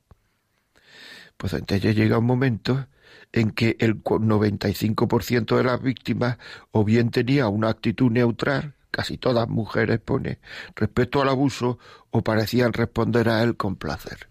pues 1.36 1.52
entonces 1.52 1.96
llega 1.96 2.18
un 2.18 2.26
momento 2.26 2.86
en 3.32 3.50
que 3.50 3.76
el 3.80 4.02
95% 4.02 5.56
de 5.56 5.64
las 5.64 5.82
víctimas 5.82 6.38
o 6.70 6.84
bien 6.84 7.10
tenía 7.10 7.48
una 7.48 7.68
actitud 7.68 8.10
neutral, 8.10 8.74
casi 8.92 9.18
todas 9.18 9.48
mujeres 9.48 9.98
pone, 9.98 10.38
respecto 10.76 11.20
al 11.20 11.28
abuso, 11.28 11.78
o 12.10 12.22
parecían 12.22 12.72
responder 12.72 13.28
a 13.28 13.42
él 13.42 13.56
con 13.56 13.74
placer. 13.74 14.28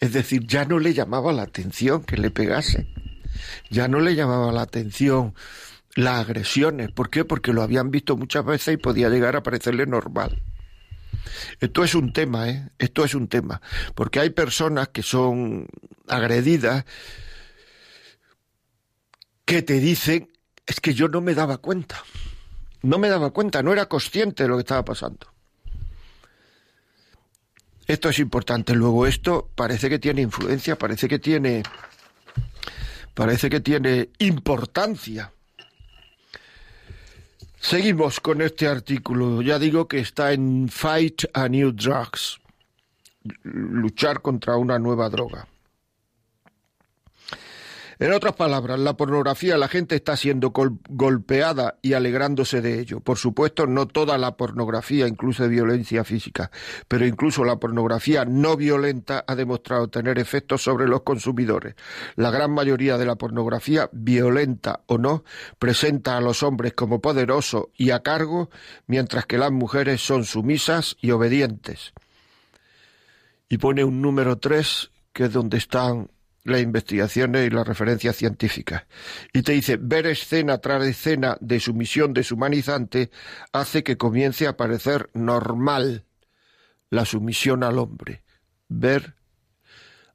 Es 0.00 0.12
decir, 0.12 0.46
ya 0.46 0.64
no 0.64 0.78
le 0.78 0.94
llamaba 0.94 1.32
la 1.32 1.42
atención 1.42 2.02
que 2.02 2.16
le 2.16 2.30
pegase, 2.30 2.88
ya 3.70 3.88
no 3.88 4.00
le 4.00 4.14
llamaba 4.14 4.52
la 4.52 4.62
atención 4.62 5.34
las 5.94 6.20
agresiones. 6.20 6.90
¿Por 6.90 7.10
qué? 7.10 7.24
Porque 7.24 7.52
lo 7.52 7.62
habían 7.62 7.90
visto 7.90 8.16
muchas 8.16 8.44
veces 8.44 8.74
y 8.74 8.76
podía 8.76 9.08
llegar 9.08 9.36
a 9.36 9.42
parecerle 9.42 9.86
normal. 9.86 10.42
Esto 11.60 11.84
es 11.84 11.94
un 11.94 12.12
tema, 12.12 12.48
¿eh? 12.48 12.70
Esto 12.78 13.04
es 13.04 13.14
un 13.14 13.28
tema. 13.28 13.60
Porque 13.94 14.20
hay 14.20 14.30
personas 14.30 14.88
que 14.88 15.02
son 15.02 15.66
agredidas 16.08 16.84
que 19.44 19.62
te 19.62 19.78
dicen, 19.78 20.30
es 20.66 20.80
que 20.80 20.94
yo 20.94 21.08
no 21.08 21.20
me 21.20 21.34
daba 21.34 21.58
cuenta. 21.58 22.02
No 22.82 22.98
me 22.98 23.08
daba 23.08 23.30
cuenta, 23.30 23.62
no 23.62 23.72
era 23.72 23.86
consciente 23.86 24.42
de 24.42 24.48
lo 24.48 24.56
que 24.56 24.60
estaba 24.62 24.84
pasando. 24.84 25.33
Esto 27.86 28.08
es 28.08 28.18
importante. 28.18 28.74
Luego 28.74 29.06
esto 29.06 29.50
parece 29.54 29.88
que 29.88 29.98
tiene 29.98 30.22
influencia, 30.22 30.76
parece 30.76 31.08
que 31.08 31.18
tiene 31.18 31.62
parece 33.14 33.48
que 33.48 33.60
tiene 33.60 34.10
importancia. 34.18 35.32
Seguimos 37.60 38.20
con 38.20 38.42
este 38.42 38.68
artículo. 38.68 39.40
Ya 39.40 39.58
digo 39.58 39.88
que 39.88 39.98
está 39.98 40.32
en 40.32 40.68
Fight 40.68 41.24
a 41.32 41.48
New 41.48 41.72
Drugs. 41.72 42.40
Luchar 43.42 44.20
contra 44.20 44.56
una 44.56 44.78
nueva 44.78 45.08
droga. 45.08 45.46
En 47.98 48.12
otras 48.12 48.34
palabras, 48.34 48.78
la 48.78 48.96
pornografía, 48.96 49.56
la 49.56 49.68
gente 49.68 49.94
está 49.94 50.16
siendo 50.16 50.52
golpeada 50.88 51.78
y 51.80 51.92
alegrándose 51.92 52.60
de 52.60 52.80
ello. 52.80 53.00
Por 53.00 53.18
supuesto, 53.18 53.66
no 53.66 53.86
toda 53.86 54.18
la 54.18 54.36
pornografía 54.36 55.06
incluye 55.06 55.46
violencia 55.46 56.04
física, 56.04 56.50
pero 56.88 57.06
incluso 57.06 57.44
la 57.44 57.60
pornografía 57.60 58.24
no 58.24 58.56
violenta 58.56 59.24
ha 59.26 59.34
demostrado 59.34 59.88
tener 59.88 60.18
efectos 60.18 60.62
sobre 60.62 60.88
los 60.88 61.02
consumidores. 61.02 61.74
La 62.16 62.30
gran 62.30 62.50
mayoría 62.50 62.98
de 62.98 63.06
la 63.06 63.16
pornografía, 63.16 63.88
violenta 63.92 64.80
o 64.86 64.98
no, 64.98 65.24
presenta 65.58 66.16
a 66.16 66.20
los 66.20 66.42
hombres 66.42 66.72
como 66.74 67.00
poderosos 67.00 67.66
y 67.76 67.90
a 67.90 68.00
cargo, 68.00 68.50
mientras 68.86 69.26
que 69.26 69.38
las 69.38 69.52
mujeres 69.52 70.00
son 70.00 70.24
sumisas 70.24 70.96
y 71.00 71.12
obedientes. 71.12 71.92
Y 73.48 73.58
pone 73.58 73.84
un 73.84 74.02
número 74.02 74.38
tres, 74.38 74.90
que 75.12 75.24
es 75.24 75.32
donde 75.32 75.58
están 75.58 76.08
las 76.44 76.60
investigaciones 76.60 77.46
y 77.46 77.50
las 77.50 77.66
referencias 77.66 78.16
científicas. 78.16 78.84
Y 79.32 79.42
te 79.42 79.52
dice, 79.52 79.78
ver 79.80 80.06
escena 80.06 80.58
tras 80.58 80.84
escena 80.84 81.36
de 81.40 81.58
sumisión 81.58 82.12
deshumanizante 82.12 83.10
hace 83.52 83.82
que 83.82 83.96
comience 83.96 84.46
a 84.46 84.56
parecer 84.56 85.10
normal 85.14 86.04
la 86.90 87.04
sumisión 87.04 87.64
al 87.64 87.78
hombre. 87.78 88.22
Ver 88.68 89.14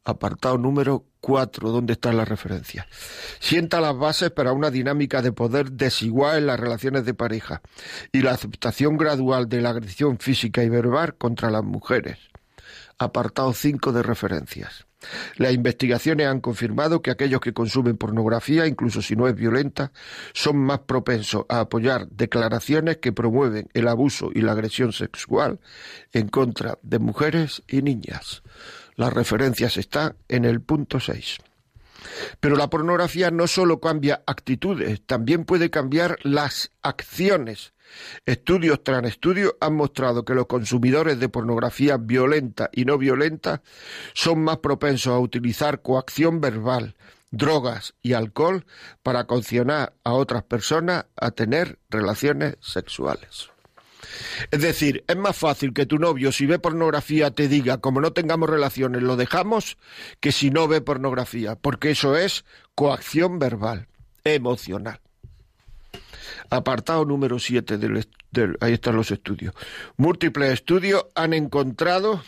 apartado 0.05 0.57
número 0.57 1.05
cuatro, 1.19 1.69
donde 1.71 1.93
está 1.93 2.13
la 2.13 2.25
referencia. 2.25 2.87
Sienta 3.39 3.81
las 3.81 3.97
bases 3.97 4.31
para 4.31 4.53
una 4.53 4.71
dinámica 4.71 5.21
de 5.21 5.31
poder 5.31 5.71
desigual 5.71 6.39
en 6.39 6.47
las 6.47 6.59
relaciones 6.59 7.05
de 7.05 7.13
pareja 7.13 7.61
y 8.11 8.21
la 8.21 8.31
aceptación 8.31 8.97
gradual 8.97 9.49
de 9.49 9.61
la 9.61 9.69
agresión 9.71 10.19
física 10.19 10.63
y 10.63 10.69
verbal 10.69 11.15
contra 11.15 11.49
las 11.49 11.63
mujeres. 11.63 12.17
Apartado 12.97 13.53
cinco 13.53 13.91
de 13.91 14.03
referencias. 14.03 14.88
Las 15.37 15.53
investigaciones 15.53 16.27
han 16.27 16.41
confirmado 16.41 17.01
que 17.01 17.11
aquellos 17.11 17.39
que 17.39 17.53
consumen 17.53 17.97
pornografía, 17.97 18.67
incluso 18.67 19.01
si 19.01 19.15
no 19.15 19.27
es 19.27 19.35
violenta, 19.35 19.91
son 20.33 20.57
más 20.57 20.79
propensos 20.79 21.45
a 21.47 21.61
apoyar 21.61 22.07
declaraciones 22.09 22.97
que 22.97 23.13
promueven 23.13 23.69
el 23.73 23.87
abuso 23.87 24.31
y 24.33 24.41
la 24.41 24.51
agresión 24.51 24.91
sexual 24.91 25.59
en 26.11 26.27
contra 26.27 26.77
de 26.81 26.99
mujeres 26.99 27.63
y 27.67 27.81
niñas. 27.81 28.43
Las 28.95 29.13
referencias 29.13 29.77
están 29.77 30.15
en 30.27 30.43
el 30.43 30.61
punto 30.61 30.99
6. 30.99 31.37
Pero 32.39 32.55
la 32.55 32.69
pornografía 32.69 33.31
no 33.31 33.47
solo 33.47 33.79
cambia 33.79 34.23
actitudes, 34.25 35.01
también 35.05 35.45
puede 35.45 35.69
cambiar 35.69 36.17
las 36.23 36.71
acciones 36.81 37.73
Estudios 38.25 38.83
tras 38.83 39.03
estudios 39.05 39.55
han 39.59 39.75
mostrado 39.75 40.25
que 40.25 40.33
los 40.33 40.47
consumidores 40.47 41.19
de 41.19 41.29
pornografía 41.29 41.97
violenta 41.97 42.69
y 42.71 42.85
no 42.85 42.97
violenta 42.97 43.61
son 44.13 44.43
más 44.43 44.57
propensos 44.57 45.13
a 45.13 45.19
utilizar 45.19 45.81
coacción 45.81 46.41
verbal, 46.41 46.95
drogas 47.31 47.93
y 48.01 48.13
alcohol 48.13 48.65
para 49.03 49.25
condicionar 49.25 49.93
a 50.03 50.13
otras 50.13 50.43
personas 50.43 51.05
a 51.15 51.31
tener 51.31 51.79
relaciones 51.89 52.57
sexuales. 52.59 53.49
Es 54.51 54.61
decir, 54.61 55.03
es 55.07 55.17
más 55.17 55.35
fácil 55.35 55.73
que 55.73 55.85
tu 55.85 55.99
novio 55.99 56.31
si 56.31 56.45
ve 56.45 56.59
pornografía 56.59 57.31
te 57.31 57.47
diga 57.47 57.79
como 57.79 58.01
no 58.01 58.13
tengamos 58.13 58.49
relaciones 58.49 59.03
lo 59.03 59.15
dejamos 59.15 59.77
que 60.19 60.31
si 60.31 60.51
no 60.51 60.67
ve 60.67 60.81
pornografía, 60.81 61.55
porque 61.55 61.91
eso 61.91 62.15
es 62.17 62.45
coacción 62.75 63.39
verbal, 63.39 63.87
emocional. 64.23 64.99
Apartado 66.49 67.05
número 67.05 67.39
7 67.39 67.77
del, 67.77 68.57
ahí 68.59 68.73
están 68.73 68.95
los 68.95 69.11
estudios. 69.11 69.53
Múltiples 69.97 70.53
estudios 70.53 71.05
han 71.15 71.33
encontrado 71.33 72.21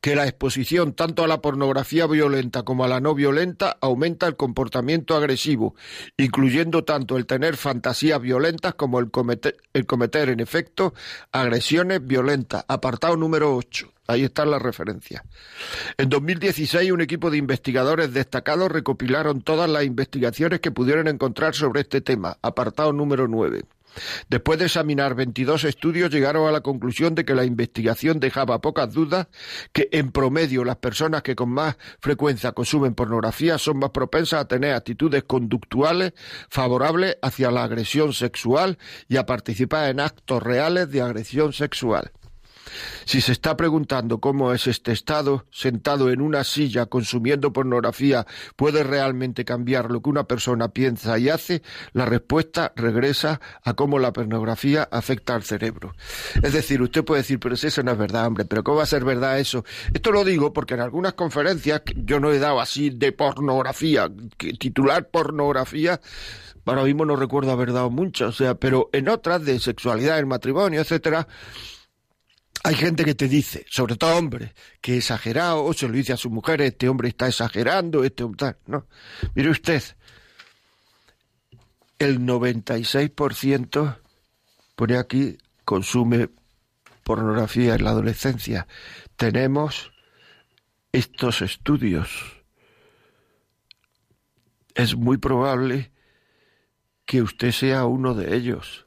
que 0.00 0.16
la 0.16 0.26
exposición 0.26 0.94
tanto 0.94 1.24
a 1.24 1.28
la 1.28 1.40
pornografía 1.40 2.06
violenta 2.06 2.62
como 2.62 2.84
a 2.84 2.88
la 2.88 3.00
no 3.00 3.14
violenta 3.14 3.76
aumenta 3.80 4.26
el 4.26 4.36
comportamiento 4.36 5.16
agresivo, 5.16 5.74
incluyendo 6.16 6.84
tanto 6.84 7.16
el 7.16 7.26
tener 7.26 7.56
fantasías 7.56 8.20
violentas 8.20 8.74
como 8.74 8.98
el 8.98 9.10
cometer, 9.10 9.56
el 9.72 9.86
cometer 9.86 10.28
en 10.28 10.40
efecto 10.40 10.94
agresiones 11.32 12.04
violentas. 12.04 12.64
Apartado 12.68 13.16
número 13.16 13.54
8. 13.54 13.92
Ahí 14.10 14.24
están 14.24 14.50
las 14.50 14.60
referencias. 14.60 15.22
En 15.96 16.08
2016, 16.08 16.90
un 16.90 17.00
equipo 17.00 17.30
de 17.30 17.38
investigadores 17.38 18.12
destacados 18.12 18.70
recopilaron 18.72 19.40
todas 19.40 19.70
las 19.70 19.84
investigaciones 19.84 20.58
que 20.58 20.72
pudieron 20.72 21.06
encontrar 21.06 21.54
sobre 21.54 21.82
este 21.82 22.00
tema, 22.00 22.36
apartado 22.42 22.92
número 22.92 23.28
9. 23.28 23.62
Después 24.28 24.58
de 24.58 24.66
examinar 24.66 25.14
22 25.14 25.62
estudios, 25.64 26.10
llegaron 26.10 26.48
a 26.48 26.52
la 26.52 26.60
conclusión 26.60 27.14
de 27.14 27.24
que 27.24 27.36
la 27.36 27.44
investigación 27.44 28.18
dejaba 28.18 28.60
pocas 28.60 28.92
dudas 28.92 29.28
que, 29.72 29.88
en 29.92 30.10
promedio, 30.10 30.64
las 30.64 30.76
personas 30.76 31.22
que 31.22 31.36
con 31.36 31.50
más 31.50 31.76
frecuencia 32.00 32.52
consumen 32.52 32.94
pornografía 32.94 33.58
son 33.58 33.78
más 33.78 33.90
propensas 33.90 34.40
a 34.40 34.48
tener 34.48 34.74
actitudes 34.74 35.22
conductuales 35.22 36.14
favorables 36.48 37.16
hacia 37.22 37.52
la 37.52 37.62
agresión 37.62 38.12
sexual 38.12 38.78
y 39.08 39.18
a 39.18 39.26
participar 39.26 39.90
en 39.90 40.00
actos 40.00 40.42
reales 40.42 40.90
de 40.90 41.00
agresión 41.00 41.52
sexual. 41.52 42.10
Si 43.04 43.20
se 43.20 43.32
está 43.32 43.56
preguntando 43.56 44.20
cómo 44.20 44.52
es 44.52 44.66
este 44.66 44.92
estado, 44.92 45.46
sentado 45.50 46.10
en 46.10 46.20
una 46.20 46.44
silla 46.44 46.86
consumiendo 46.86 47.52
pornografía, 47.52 48.26
puede 48.56 48.82
realmente 48.82 49.44
cambiar 49.44 49.90
lo 49.90 50.00
que 50.02 50.10
una 50.10 50.24
persona 50.24 50.68
piensa 50.68 51.18
y 51.18 51.28
hace, 51.28 51.62
la 51.92 52.06
respuesta 52.06 52.72
regresa 52.76 53.40
a 53.62 53.74
cómo 53.74 53.98
la 53.98 54.12
pornografía 54.12 54.88
afecta 54.90 55.34
al 55.34 55.42
cerebro. 55.42 55.94
Es 56.42 56.52
decir, 56.52 56.82
usted 56.82 57.04
puede 57.04 57.22
decir, 57.22 57.38
pero 57.40 57.54
eso 57.54 57.82
no 57.82 57.92
es 57.92 57.98
verdad, 57.98 58.26
hombre, 58.26 58.44
pero 58.44 58.62
¿cómo 58.64 58.78
va 58.78 58.82
a 58.84 58.86
ser 58.86 59.04
verdad 59.04 59.38
eso? 59.38 59.64
Esto 59.92 60.12
lo 60.12 60.24
digo 60.24 60.52
porque 60.52 60.74
en 60.74 60.80
algunas 60.80 61.14
conferencias 61.14 61.82
yo 61.96 62.20
no 62.20 62.32
he 62.32 62.38
dado 62.38 62.60
así 62.60 62.90
de 62.90 63.12
pornografía, 63.12 64.10
que 64.36 64.52
titular 64.54 65.08
pornografía, 65.08 66.00
ahora 66.64 66.84
mismo 66.84 67.04
no 67.04 67.16
recuerdo 67.16 67.50
haber 67.50 67.72
dado 67.72 67.90
mucho, 67.90 68.28
o 68.28 68.32
sea, 68.32 68.54
pero 68.54 68.90
en 68.92 69.08
otras 69.08 69.44
de 69.44 69.58
sexualidad, 69.58 70.18
el 70.18 70.26
matrimonio, 70.26 70.80
etcétera, 70.80 71.26
hay 72.62 72.74
gente 72.74 73.04
que 73.04 73.14
te 73.14 73.28
dice, 73.28 73.64
sobre 73.68 73.96
todo 73.96 74.16
hombres, 74.16 74.52
que 74.80 74.98
exagerado, 74.98 75.64
o 75.64 75.72
se 75.72 75.86
lo 75.86 75.94
dice 75.94 76.12
a 76.12 76.16
su 76.16 76.30
mujer, 76.30 76.60
este 76.60 76.88
hombre 76.88 77.08
está 77.08 77.26
exagerando, 77.28 78.04
este 78.04 78.24
tal. 78.36 78.58
No. 78.66 78.86
Mire 79.34 79.50
usted, 79.50 79.82
el 81.98 82.20
96% 82.20 83.98
pone 84.76 84.98
aquí, 84.98 85.38
consume 85.64 86.28
pornografía 87.02 87.74
en 87.74 87.84
la 87.84 87.90
adolescencia. 87.90 88.66
Tenemos 89.16 89.92
estos 90.92 91.42
estudios. 91.42 92.42
Es 94.74 94.94
muy 94.96 95.16
probable 95.16 95.92
que 97.04 97.22
usted 97.22 97.52
sea 97.52 97.86
uno 97.86 98.14
de 98.14 98.36
ellos. 98.36 98.86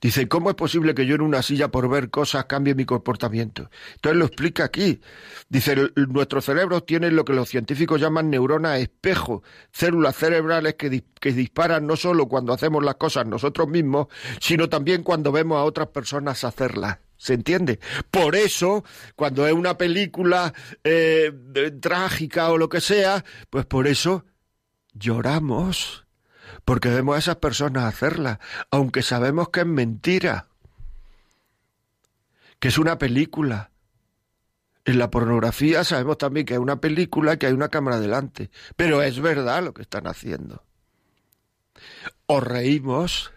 Dice, 0.00 0.28
¿cómo 0.28 0.50
es 0.50 0.56
posible 0.56 0.94
que 0.94 1.06
yo 1.06 1.14
en 1.14 1.20
una 1.20 1.42
silla 1.42 1.68
por 1.68 1.88
ver 1.88 2.10
cosas 2.10 2.46
cambie 2.46 2.74
mi 2.74 2.84
comportamiento? 2.84 3.70
Entonces 3.94 4.18
lo 4.18 4.26
explica 4.26 4.64
aquí. 4.64 5.00
Dice, 5.48 5.76
nuestros 6.08 6.44
cerebros 6.44 6.86
tienen 6.86 7.16
lo 7.16 7.24
que 7.24 7.32
los 7.32 7.48
científicos 7.48 8.00
llaman 8.00 8.30
neuronas 8.30 8.80
espejo, 8.80 9.42
células 9.72 10.16
cerebrales 10.16 10.74
que, 10.74 11.04
que 11.20 11.32
disparan 11.32 11.86
no 11.86 11.96
solo 11.96 12.26
cuando 12.26 12.52
hacemos 12.52 12.84
las 12.84 12.96
cosas 12.96 13.26
nosotros 13.26 13.68
mismos, 13.68 14.06
sino 14.40 14.68
también 14.68 15.02
cuando 15.02 15.32
vemos 15.32 15.58
a 15.58 15.64
otras 15.64 15.88
personas 15.88 16.44
hacerlas. 16.44 16.98
¿Se 17.18 17.34
entiende? 17.34 17.80
Por 18.10 18.36
eso, 18.36 18.84
cuando 19.14 19.46
es 19.46 19.52
una 19.52 19.78
película 19.78 20.52
eh, 20.84 21.32
trágica 21.80 22.50
o 22.50 22.58
lo 22.58 22.68
que 22.68 22.80
sea, 22.80 23.24
pues 23.48 23.64
por 23.64 23.86
eso 23.86 24.26
lloramos 24.92 26.05
porque 26.66 26.88
vemos 26.88 27.14
a 27.14 27.20
esas 27.20 27.36
personas 27.36 27.84
hacerla, 27.84 28.40
aunque 28.72 29.02
sabemos 29.02 29.50
que 29.50 29.60
es 29.60 29.66
mentira, 29.66 30.48
que 32.58 32.68
es 32.68 32.76
una 32.76 32.98
película. 32.98 33.70
En 34.84 34.98
la 34.98 35.08
pornografía 35.08 35.84
sabemos 35.84 36.18
también 36.18 36.44
que 36.44 36.54
es 36.54 36.60
una 36.60 36.80
película, 36.80 37.38
que 37.38 37.46
hay 37.46 37.52
una 37.52 37.68
cámara 37.68 38.00
delante, 38.00 38.50
pero 38.74 39.00
es 39.00 39.20
verdad 39.20 39.62
lo 39.62 39.74
que 39.74 39.82
están 39.82 40.08
haciendo. 40.08 40.64
O 42.26 42.40
reímos, 42.40 43.32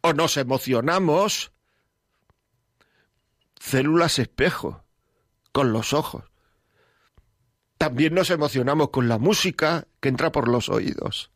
o 0.00 0.12
nos 0.12 0.36
emocionamos. 0.36 1.50
Células 3.58 4.20
espejo, 4.20 4.84
con 5.50 5.72
los 5.72 5.92
ojos. 5.92 6.22
También 7.78 8.14
nos 8.14 8.30
emocionamos 8.30 8.90
con 8.90 9.08
la 9.08 9.18
música 9.18 9.88
que 9.98 10.08
entra 10.08 10.30
por 10.30 10.46
los 10.46 10.68
oídos. 10.68 11.32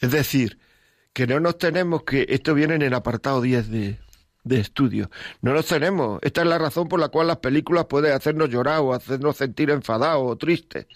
Es 0.00 0.10
decir, 0.10 0.58
que 1.12 1.26
no 1.26 1.40
nos 1.40 1.58
tenemos 1.58 2.04
que, 2.04 2.26
esto 2.28 2.54
viene 2.54 2.74
en 2.74 2.82
el 2.82 2.94
apartado 2.94 3.40
10 3.40 3.70
de, 3.70 3.98
de 4.44 4.60
estudio, 4.60 5.10
no 5.42 5.52
nos 5.52 5.66
tenemos, 5.66 6.20
esta 6.22 6.42
es 6.42 6.46
la 6.46 6.58
razón 6.58 6.88
por 6.88 7.00
la 7.00 7.08
cual 7.08 7.26
las 7.26 7.38
películas 7.38 7.86
pueden 7.86 8.12
hacernos 8.12 8.48
llorar 8.48 8.80
o 8.80 8.94
hacernos 8.94 9.36
sentir 9.36 9.70
enfadados 9.70 10.22
o 10.24 10.36
tristes. 10.36 10.86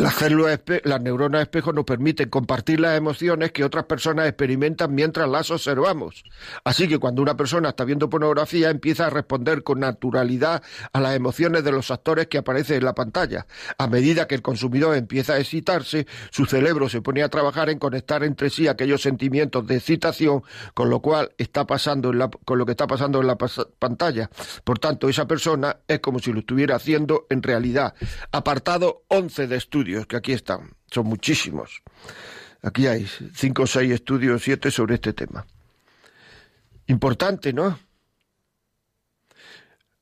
Las 0.00 0.14
células, 0.14 0.60
las 0.84 1.00
neuronas 1.00 1.42
espejo 1.42 1.72
nos 1.72 1.84
permiten 1.84 2.28
compartir 2.28 2.78
las 2.78 2.96
emociones 2.96 3.50
que 3.50 3.64
otras 3.64 3.86
personas 3.86 4.28
experimentan 4.28 4.94
mientras 4.94 5.28
las 5.28 5.50
observamos. 5.50 6.22
Así 6.62 6.86
que 6.86 6.98
cuando 6.98 7.20
una 7.20 7.36
persona 7.36 7.70
está 7.70 7.82
viendo 7.82 8.08
pornografía 8.08 8.70
empieza 8.70 9.08
a 9.08 9.10
responder 9.10 9.64
con 9.64 9.80
naturalidad 9.80 10.62
a 10.92 11.00
las 11.00 11.16
emociones 11.16 11.64
de 11.64 11.72
los 11.72 11.90
actores 11.90 12.28
que 12.28 12.38
aparecen 12.38 12.76
en 12.76 12.84
la 12.84 12.94
pantalla. 12.94 13.48
A 13.76 13.88
medida 13.88 14.28
que 14.28 14.36
el 14.36 14.42
consumidor 14.42 14.94
empieza 14.94 15.32
a 15.32 15.40
excitarse, 15.40 16.06
su 16.30 16.46
cerebro 16.46 16.88
se 16.88 17.02
pone 17.02 17.24
a 17.24 17.28
trabajar 17.28 17.68
en 17.68 17.80
conectar 17.80 18.22
entre 18.22 18.50
sí 18.50 18.68
aquellos 18.68 19.02
sentimientos 19.02 19.66
de 19.66 19.78
excitación 19.78 20.44
con 20.74 20.90
lo 20.90 21.00
cual 21.00 21.32
está 21.38 21.66
pasando 21.66 22.10
en 22.12 22.20
la, 22.20 22.30
con 22.44 22.56
lo 22.56 22.66
que 22.66 22.70
está 22.70 22.86
pasando 22.86 23.20
en 23.20 23.26
la 23.26 23.36
pantalla. 23.36 24.30
Por 24.62 24.78
tanto, 24.78 25.08
esa 25.08 25.26
persona 25.26 25.78
es 25.88 25.98
como 25.98 26.20
si 26.20 26.32
lo 26.32 26.38
estuviera 26.38 26.76
haciendo 26.76 27.26
en 27.30 27.42
realidad. 27.42 27.94
Apartado 28.30 29.02
11 29.08 29.48
de 29.48 29.56
estudio 29.56 29.87
que 30.06 30.16
aquí 30.16 30.32
están, 30.32 30.72
son 30.90 31.06
muchísimos. 31.06 31.82
Aquí 32.62 32.86
hay 32.86 33.06
cinco 33.34 33.62
o 33.62 33.66
seis 33.66 33.92
estudios, 33.92 34.42
siete 34.42 34.70
sobre 34.70 34.96
este 34.96 35.12
tema. 35.12 35.46
Importante, 36.86 37.52
¿no? 37.52 37.78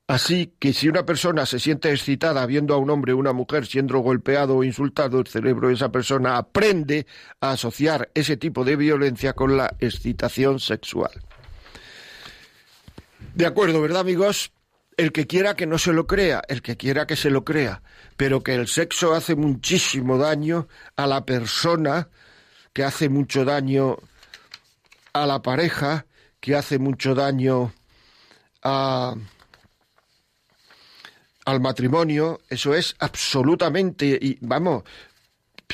Así 0.07 0.53
que 0.57 0.71
si 0.71 0.87
una 0.87 1.05
persona 1.05 1.45
se 1.45 1.59
siente 1.59 1.91
excitada 1.91 2.45
viendo 2.45 2.73
a 2.73 2.77
un 2.77 2.89
hombre 2.89 3.11
o 3.11 3.17
una 3.17 3.33
mujer 3.33 3.65
siendo 3.65 3.99
golpeado 3.99 4.55
o 4.55 4.63
insultado, 4.63 5.19
el 5.19 5.27
cerebro 5.27 5.67
de 5.67 5.73
esa 5.73 5.91
persona 5.91 6.37
aprende 6.37 7.05
a 7.41 7.51
asociar 7.51 8.09
ese 8.13 8.37
tipo 8.37 8.63
de 8.63 8.77
violencia 8.77 9.33
con 9.33 9.57
la 9.57 9.75
excitación 9.79 10.61
sexual. 10.61 11.11
De 13.35 13.45
acuerdo, 13.45 13.81
¿verdad, 13.81 13.99
amigos? 13.99 14.53
El 14.97 15.11
que 15.11 15.27
quiera 15.27 15.55
que 15.55 15.67
no 15.67 15.77
se 15.77 15.93
lo 15.93 16.07
crea, 16.07 16.41
el 16.47 16.63
que 16.63 16.75
quiera 16.75 17.05
que 17.05 17.15
se 17.15 17.29
lo 17.29 17.45
crea, 17.45 17.83
pero 18.17 18.41
que 18.41 18.55
el 18.55 18.67
sexo 18.67 19.13
hace 19.13 19.35
muchísimo 19.35 20.17
daño 20.17 20.67
a 20.95 21.05
la 21.05 21.23
persona, 21.23 22.09
que 22.73 22.83
hace 22.83 23.07
mucho 23.07 23.45
daño 23.45 23.97
a 25.13 25.27
la 25.27 25.43
pareja, 25.43 26.07
que 26.39 26.55
hace 26.55 26.79
mucho 26.79 27.13
daño 27.13 27.73
a, 28.63 29.13
al 31.45 31.61
matrimonio, 31.61 32.41
eso 32.49 32.73
es 32.73 32.95
absolutamente, 32.99 34.17
y 34.19 34.37
vamos, 34.41 34.83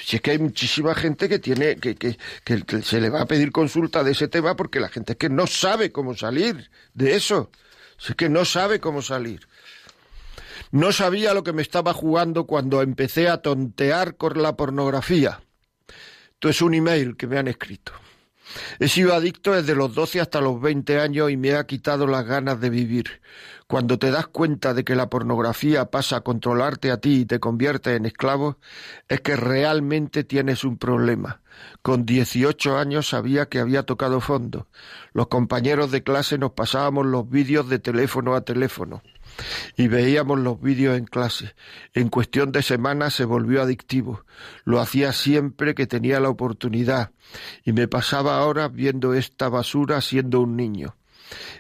si 0.02 0.18
es 0.18 0.22
que 0.22 0.32
hay 0.32 0.40
muchísima 0.40 0.94
gente 0.96 1.30
que 1.30 1.40
tiene, 1.40 1.78
que, 1.78 1.96
que, 1.96 2.18
que 2.44 2.82
se 2.82 3.00
le 3.00 3.10
va 3.10 3.22
a 3.22 3.26
pedir 3.26 3.52
consulta 3.52 4.04
de 4.04 4.12
ese 4.12 4.28
tema 4.28 4.56
porque 4.56 4.80
la 4.80 4.90
gente 4.90 5.14
es 5.14 5.18
que 5.18 5.30
no 5.30 5.48
sabe 5.48 5.92
cómo 5.92 6.16
salir 6.16 6.70
de 6.94 7.16
eso. 7.16 7.50
Es 8.08 8.16
que 8.16 8.30
no 8.30 8.46
sabe 8.46 8.80
cómo 8.80 9.02
salir. 9.02 9.48
No 10.72 10.92
sabía 10.92 11.34
lo 11.34 11.44
que 11.44 11.54
me 11.54 11.62
estaba 11.62 11.94
jugando 11.94 12.46
cuando 12.46 12.82
empecé 12.82 13.30
a 13.30 13.42
tontear 13.42 14.18
con 14.18 14.42
la 14.42 14.56
pornografía. 14.56 15.42
Esto 16.34 16.50
es 16.50 16.62
un 16.62 16.74
email 16.74 17.16
que 17.16 17.28
me 17.28 17.38
han 17.38 17.48
escrito. 17.48 17.94
He 18.80 18.88
sido 18.88 19.13
adicto 19.13 19.54
desde 19.54 19.76
los 19.76 19.94
12 19.94 20.22
hasta 20.22 20.42
los 20.42 20.62
20 20.62 21.00
años 21.00 21.32
y 21.32 21.38
me 21.38 21.56
ha 21.56 21.66
quitado 21.66 22.08
las 22.08 22.26
ganas 22.26 22.60
de 22.60 22.70
vivir. 22.70 23.22
Cuando 23.68 23.98
te 23.98 24.12
das 24.12 24.28
cuenta 24.28 24.74
de 24.74 24.84
que 24.84 24.96
la 24.96 25.10
pornografía 25.10 25.89
pasa 25.89 26.18
a 26.18 26.22
controlarte 26.22 26.92
a 26.92 26.98
ti 26.98 27.22
y 27.22 27.26
te 27.26 27.39
convierte 27.39 27.96
en 27.96 28.06
esclavo, 28.06 28.58
es 29.08 29.22
que 29.22 29.36
realmente 29.36 30.24
tienes 30.24 30.63
un 30.63 30.78
problema. 30.78 31.42
Con 31.82 32.06
18 32.06 32.78
años 32.78 33.10
sabía 33.10 33.48
que 33.48 33.60
había 33.60 33.84
tocado 33.84 34.22
fondo. 34.22 34.68
Los 35.13 35.28
compañeros 35.28 35.92
de 35.92 36.04
clase 36.04 36.38
nos 36.38 36.52
pasábamos 36.52 37.06
los 37.06 37.30
vídeos 37.30 37.70
de 37.70 37.80
teléfono 37.80 38.36
a 38.36 38.42
teléfono 38.42 39.02
y 39.76 39.88
veíamos 39.88 40.39
los 40.39 40.62
vídeos 40.62 40.98
en 40.98 41.06
clase. 41.06 41.56
En 41.93 42.10
cuestión 42.10 42.52
de 42.52 42.62
semanas 42.62 43.13
se 43.13 43.26
volvió 43.26 43.62
adictivo. 43.62 44.26
Lo 44.63 44.80
hacía 44.80 45.13
siempre 45.13 45.76
que 45.76 45.88
tenía 45.88 46.19
la 46.19 46.30
oportunidad 46.30 47.12
y 47.63 47.74
me 47.74 47.88
pasaba 47.88 48.46
horas 48.46 48.72
viendo 48.72 49.13
esta 49.13 49.50
basura 49.50 50.02
siendo 50.02 50.41
un 50.41 50.56
niño. 50.56 50.96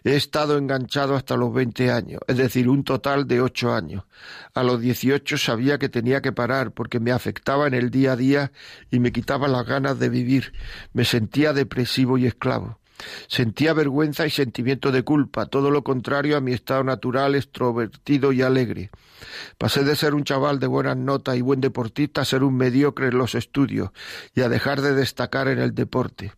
He 0.03 0.15
estado 0.15 0.57
enganchado 0.57 1.15
hasta 1.15 1.37
los 1.37 1.53
veinte 1.53 1.91
años, 1.91 2.21
es 2.27 2.37
decir, 2.37 2.69
un 2.69 2.83
total 2.83 3.27
de 3.27 3.41
ocho 3.41 3.73
años. 3.73 4.03
A 4.53 4.63
los 4.63 4.81
dieciocho 4.81 5.37
sabía 5.37 5.77
que 5.79 5.89
tenía 5.89 6.21
que 6.21 6.31
parar 6.31 6.73
porque 6.73 6.99
me 6.99 7.11
afectaba 7.11 7.67
en 7.67 7.73
el 7.73 7.89
día 7.89 8.13
a 8.13 8.15
día 8.15 8.51
y 8.91 8.99
me 8.99 9.11
quitaba 9.11 9.47
las 9.47 9.65
ganas 9.65 9.99
de 9.99 10.09
vivir. 10.09 10.53
Me 10.93 11.05
sentía 11.05 11.53
depresivo 11.53 12.17
y 12.17 12.27
esclavo. 12.27 12.79
Sentía 13.27 13.73
vergüenza 13.73 14.25
y 14.25 14.29
sentimiento 14.29 14.91
de 14.91 15.03
culpa, 15.03 15.45
todo 15.45 15.71
lo 15.71 15.83
contrario 15.83 16.37
a 16.37 16.41
mi 16.41 16.53
estado 16.53 16.83
natural, 16.83 17.35
extrovertido 17.35 18.31
y 18.31 18.41
alegre. 18.41 18.89
Pasé 19.57 19.83
de 19.83 19.95
ser 19.95 20.13
un 20.13 20.23
chaval 20.23 20.59
de 20.59 20.67
buenas 20.67 20.97
notas 20.97 21.37
y 21.37 21.41
buen 21.41 21.61
deportista 21.61 22.21
a 22.21 22.25
ser 22.25 22.43
un 22.43 22.55
mediocre 22.55 23.07
en 23.07 23.17
los 23.17 23.35
estudios 23.35 23.91
y 24.35 24.41
a 24.41 24.49
dejar 24.49 24.81
de 24.81 24.93
destacar 24.93 25.47
en 25.47 25.59
el 25.59 25.73
deporte. 25.73 26.33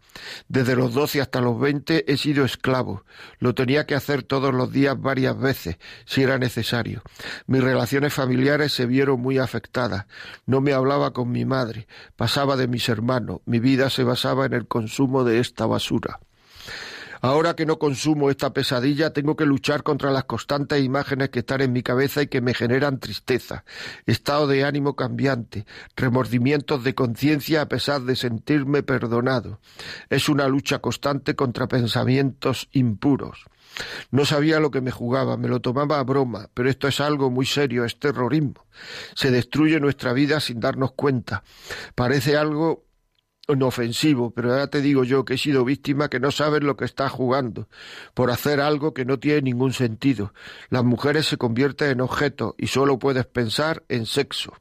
Desde 0.48 0.76
los 0.76 0.94
doce 0.94 1.22
hasta 1.22 1.42
los 1.42 1.60
veinte 1.60 2.12
he 2.12 2.18
sido 2.18 2.46
esclavo. 2.46 3.04
Lo 3.40 3.56
tenía 3.56 3.86
que 3.86 3.96
hacer 3.96 4.24
todos 4.24 4.54
los 4.54 4.72
días 4.72 5.00
varias 5.00 5.38
veces, 5.40 5.78
si 6.06 6.24
era 6.24 6.38
necesario. 6.38 7.02
Mis 7.48 7.64
relaciones 7.64 8.14
familiares 8.14 8.74
se 8.74 8.86
vieron 8.86 9.20
muy 9.20 9.38
afectadas. 9.38 10.06
No 10.46 10.62
me 10.62 10.74
hablaba 10.74 11.12
con 11.12 11.32
mi 11.32 11.46
madre, 11.46 11.88
pasaba 12.16 12.56
de 12.56 12.68
mis 12.68 12.88
hermanos. 12.90 13.42
Mi 13.46 13.60
vida 13.60 13.90
se 13.90 14.04
basaba 14.04 14.46
en 14.46 14.54
el 14.54 14.68
consumo 14.68 15.24
de 15.24 15.40
esta 15.40 15.66
basura. 15.66 16.20
Ahora 17.26 17.56
que 17.56 17.66
no 17.66 17.80
consumo 17.80 18.30
esta 18.30 18.54
pesadilla, 18.54 19.12
tengo 19.12 19.36
que 19.36 19.48
luchar 19.48 19.82
contra 19.82 20.12
las 20.12 20.26
constantes 20.26 20.84
imágenes 20.84 21.30
que 21.30 21.40
están 21.40 21.62
en 21.62 21.74
mi 21.74 21.82
cabeza 21.82 22.22
y 22.22 22.28
que 22.28 22.40
me 22.40 22.54
generan 22.54 23.00
tristeza, 23.00 23.66
estado 24.06 24.46
de 24.46 24.64
ánimo 24.64 24.96
cambiante, 24.96 25.66
remordimientos 25.96 26.84
de 26.84 26.94
conciencia 26.94 27.62
a 27.62 27.68
pesar 27.68 28.02
de 28.02 28.16
sentirme 28.16 28.84
perdonado. 28.84 29.60
Es 30.12 30.30
una 30.30 30.48
lucha 30.48 30.78
constante 30.78 31.36
contra 31.36 31.68
pensamientos 31.68 32.70
impuros. 32.74 33.46
No 34.12 34.24
sabía 34.26 34.60
lo 34.60 34.70
que 34.70 34.82
me 34.82 34.92
jugaba, 34.92 35.36
me 35.36 35.48
lo 35.48 35.62
tomaba 35.62 35.98
a 35.98 36.04
broma, 36.04 36.52
pero 36.54 36.70
esto 36.70 36.88
es 36.88 37.00
algo 37.00 37.32
muy 37.32 37.48
serio, 37.48 37.86
es 37.86 37.98
terrorismo. 37.98 38.68
Se 39.16 39.32
destruye 39.32 39.80
nuestra 39.80 40.14
vida 40.14 40.40
sin 40.40 40.60
darnos 40.60 40.92
cuenta. 40.92 41.44
Parece 41.96 42.38
algo 42.38 42.86
ofensivo, 43.48 44.32
pero 44.32 44.58
ya 44.58 44.68
te 44.68 44.82
digo 44.82 45.04
yo 45.04 45.26
que 45.26 45.36
he 45.36 45.38
sido 45.38 45.66
víctima 45.66 46.10
que 46.10 46.20
no 46.20 46.32
sabes 46.32 46.64
lo 46.64 46.76
que 46.76 46.86
está 46.86 47.10
jugando, 47.10 47.68
por 48.14 48.32
hacer 48.32 48.60
algo 48.60 48.94
que 48.94 49.06
no 49.06 49.20
tiene 49.20 49.44
ningún 49.44 49.74
sentido. 49.74 50.34
Las 50.70 50.84
mujeres 50.84 51.28
se 51.28 51.38
convierten 51.38 51.92
en 51.92 52.02
objetos 52.02 52.56
y 52.58 52.68
solo 52.68 53.00
puedes 53.00 53.26
pensar 53.26 53.84
en 53.90 54.06
sexo. 54.06 54.54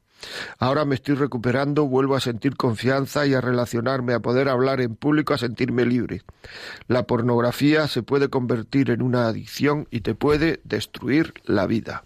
Ahora 0.59 0.85
me 0.85 0.95
estoy 0.95 1.15
recuperando, 1.15 1.87
vuelvo 1.87 2.15
a 2.15 2.21
sentir 2.21 2.55
confianza 2.55 3.27
y 3.27 3.33
a 3.33 3.41
relacionarme, 3.41 4.13
a 4.13 4.19
poder 4.19 4.49
hablar 4.49 4.81
en 4.81 4.95
público, 4.95 5.33
a 5.33 5.37
sentirme 5.37 5.85
libre. 5.85 6.21
La 6.87 7.03
pornografía 7.03 7.87
se 7.87 8.01
puede 8.01 8.29
convertir 8.29 8.89
en 8.89 9.01
una 9.01 9.27
adicción 9.27 9.87
y 9.91 10.01
te 10.01 10.15
puede 10.15 10.61
destruir 10.63 11.33
la 11.43 11.67
vida. 11.67 12.05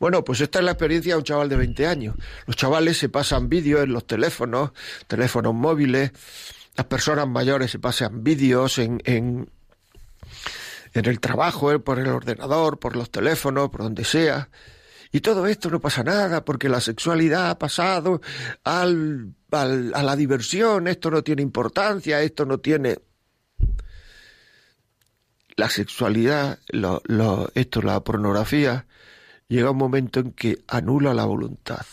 Bueno, 0.00 0.24
pues 0.24 0.40
esta 0.40 0.60
es 0.60 0.64
la 0.64 0.70
experiencia 0.72 1.12
de 1.12 1.18
un 1.18 1.24
chaval 1.24 1.50
de 1.50 1.56
20 1.56 1.86
años. 1.86 2.16
Los 2.46 2.56
chavales 2.56 2.96
se 2.96 3.10
pasan 3.10 3.50
vídeos 3.50 3.84
en 3.84 3.92
los 3.92 4.06
teléfonos, 4.06 4.70
teléfonos 5.06 5.52
móviles, 5.52 6.12
las 6.74 6.86
personas 6.86 7.28
mayores 7.28 7.70
se 7.70 7.78
pasan 7.78 8.24
vídeos 8.24 8.78
en, 8.78 9.02
en, 9.04 9.50
en 10.94 11.04
el 11.04 11.20
trabajo, 11.20 11.78
por 11.80 11.98
el 11.98 12.08
ordenador, 12.08 12.78
por 12.78 12.96
los 12.96 13.10
teléfonos, 13.10 13.68
por 13.68 13.82
donde 13.82 14.04
sea. 14.04 14.48
Y 15.12 15.20
todo 15.20 15.46
esto 15.46 15.68
no 15.68 15.80
pasa 15.80 16.02
nada 16.02 16.46
porque 16.46 16.70
la 16.70 16.80
sexualidad 16.80 17.50
ha 17.50 17.58
pasado 17.58 18.22
al, 18.64 19.34
al, 19.50 19.92
a 19.94 20.02
la 20.02 20.16
diversión, 20.16 20.88
esto 20.88 21.10
no 21.10 21.22
tiene 21.22 21.42
importancia, 21.42 22.22
esto 22.22 22.46
no 22.46 22.58
tiene... 22.58 22.98
La 25.56 25.68
sexualidad, 25.68 26.58
lo, 26.68 27.02
lo, 27.04 27.50
esto, 27.54 27.82
la 27.82 28.00
pornografía, 28.02 28.86
llega 29.50 29.70
un 29.70 29.76
momento 29.76 30.20
en 30.20 30.32
que 30.32 30.64
anula 30.66 31.12
la 31.12 31.26
voluntad. 31.26 31.84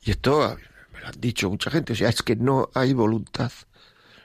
Y 0.00 0.12
esto 0.12 0.56
me 0.94 1.00
lo 1.00 1.08
han 1.08 1.20
dicho 1.20 1.50
mucha 1.50 1.70
gente, 1.70 1.92
o 1.92 1.96
sea, 1.96 2.08
es 2.08 2.22
que 2.22 2.36
no 2.36 2.70
hay 2.74 2.94
voluntad 2.94 3.52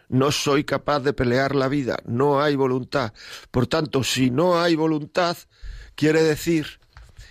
no 0.10 0.32
soy 0.32 0.64
capaz 0.64 1.02
de 1.02 1.14
pelear 1.14 1.56
la 1.56 1.68
vida, 1.68 1.98
no 2.06 2.42
hay 2.42 2.56
voluntad. 2.56 3.14
Por 3.52 3.68
tanto, 3.68 4.04
si 4.04 4.32
no 4.32 4.60
hay 4.60 4.76
voluntad, 4.76 5.38
quiere 5.96 6.24
decir 6.24 6.80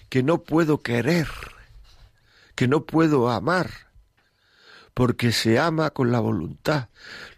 que 0.08 0.22
no 0.22 0.42
puedo 0.42 0.82
querer, 0.82 1.28
que 2.54 2.68
no 2.68 2.84
puedo 2.84 3.30
amar, 3.30 3.70
porque 4.94 5.32
se 5.32 5.58
ama 5.58 5.90
con 5.90 6.10
la 6.10 6.20
voluntad. 6.20 6.88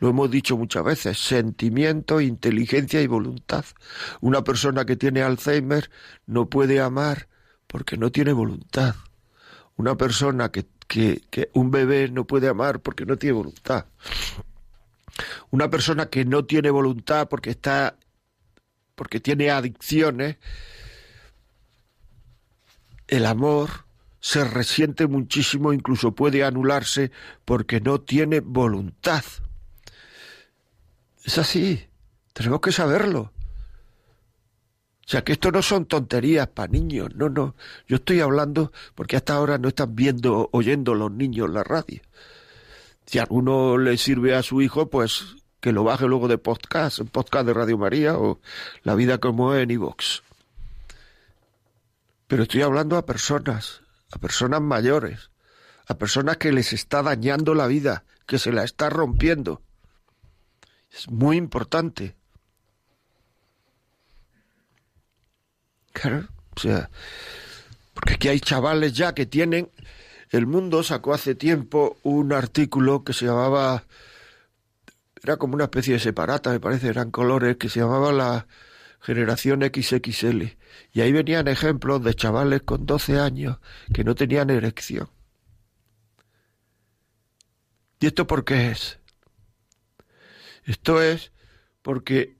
Lo 0.00 0.08
hemos 0.08 0.30
dicho 0.30 0.56
muchas 0.56 0.84
veces, 0.84 1.18
sentimiento, 1.18 2.20
inteligencia 2.20 3.00
y 3.00 3.06
voluntad. 3.06 3.64
Una 4.20 4.44
persona 4.44 4.84
que 4.84 4.96
tiene 4.96 5.22
Alzheimer 5.22 5.90
no 6.26 6.48
puede 6.48 6.80
amar 6.80 7.28
porque 7.68 7.96
no 7.96 8.10
tiene 8.10 8.32
voluntad. 8.32 8.96
Una 9.76 9.96
persona 9.96 10.50
que, 10.50 10.66
que, 10.88 11.50
un 11.52 11.70
bebé 11.70 12.08
no 12.08 12.24
puede 12.24 12.48
amar 12.48 12.80
porque 12.80 13.06
no 13.06 13.16
tiene 13.16 13.34
voluntad. 13.34 13.86
Una 15.50 15.70
persona 15.70 16.06
que 16.06 16.24
no 16.24 16.44
tiene 16.44 16.70
voluntad 16.70 17.28
porque 17.28 17.50
está 17.50 17.96
porque 18.96 19.20
tiene 19.20 19.52
adicciones, 19.52 20.38
el 23.06 23.26
amor 23.26 23.86
se 24.18 24.44
resiente 24.44 25.06
muchísimo, 25.06 25.72
incluso 25.72 26.16
puede 26.16 26.42
anularse 26.42 27.12
porque 27.44 27.80
no 27.80 28.00
tiene 28.00 28.40
voluntad. 28.40 29.22
Es 31.24 31.38
así, 31.38 31.86
tenemos 32.32 32.60
que 32.60 32.72
saberlo. 32.72 33.32
O 35.08 35.10
sea, 35.10 35.24
que 35.24 35.32
esto 35.32 35.50
no 35.50 35.62
son 35.62 35.86
tonterías 35.86 36.48
para 36.48 36.70
niños, 36.70 37.14
no, 37.14 37.30
no. 37.30 37.54
Yo 37.86 37.96
estoy 37.96 38.20
hablando 38.20 38.72
porque 38.94 39.16
hasta 39.16 39.36
ahora 39.36 39.56
no 39.56 39.68
están 39.68 39.96
viendo, 39.96 40.50
oyendo 40.52 40.94
los 40.94 41.10
niños 41.10 41.48
la 41.48 41.64
radio. 41.64 42.02
Si 43.06 43.18
a 43.18 43.22
alguno 43.22 43.78
le 43.78 43.96
sirve 43.96 44.34
a 44.34 44.42
su 44.42 44.60
hijo, 44.60 44.90
pues 44.90 45.36
que 45.60 45.72
lo 45.72 45.82
baje 45.82 46.06
luego 46.06 46.28
de 46.28 46.36
podcast, 46.36 46.98
en 46.98 47.06
podcast 47.06 47.46
de 47.46 47.54
Radio 47.54 47.78
María 47.78 48.18
o 48.18 48.38
La 48.82 48.94
vida 48.94 49.16
como 49.16 49.54
en 49.54 49.70
iVox. 49.70 50.22
Pero 52.26 52.42
estoy 52.42 52.60
hablando 52.60 52.98
a 52.98 53.06
personas, 53.06 53.80
a 54.12 54.18
personas 54.18 54.60
mayores, 54.60 55.30
a 55.86 55.96
personas 55.96 56.36
que 56.36 56.52
les 56.52 56.74
está 56.74 57.02
dañando 57.02 57.54
la 57.54 57.66
vida, 57.66 58.04
que 58.26 58.38
se 58.38 58.52
la 58.52 58.62
está 58.62 58.90
rompiendo. 58.90 59.62
Es 60.92 61.08
muy 61.08 61.38
importante. 61.38 62.17
Claro, 66.00 66.28
o 66.54 66.60
sea, 66.60 66.90
porque 67.94 68.14
aquí 68.14 68.28
hay 68.28 68.40
chavales 68.40 68.92
ya 68.92 69.14
que 69.14 69.26
tienen 69.26 69.70
el 70.30 70.46
Mundo 70.46 70.82
sacó 70.82 71.14
hace 71.14 71.34
tiempo 71.34 71.98
un 72.02 72.32
artículo 72.32 73.02
que 73.02 73.14
se 73.14 73.24
llamaba, 73.24 73.84
era 75.22 75.36
como 75.38 75.54
una 75.54 75.64
especie 75.64 75.94
de 75.94 76.00
separata, 76.00 76.50
me 76.50 76.60
parece, 76.60 76.88
eran 76.88 77.10
colores, 77.10 77.56
que 77.56 77.68
se 77.68 77.80
llamaba 77.80 78.12
la 78.12 78.46
generación 79.00 79.62
XXL. 79.62 80.42
Y 80.92 81.00
ahí 81.00 81.12
venían 81.12 81.48
ejemplos 81.48 82.04
de 82.04 82.14
chavales 82.14 82.62
con 82.62 82.84
12 82.84 83.18
años 83.18 83.58
que 83.92 84.04
no 84.04 84.14
tenían 84.14 84.50
erección. 84.50 85.08
¿Y 88.00 88.06
esto 88.06 88.26
por 88.26 88.44
qué 88.44 88.70
es? 88.70 88.98
Esto 90.64 91.02
es 91.02 91.32
porque 91.80 92.36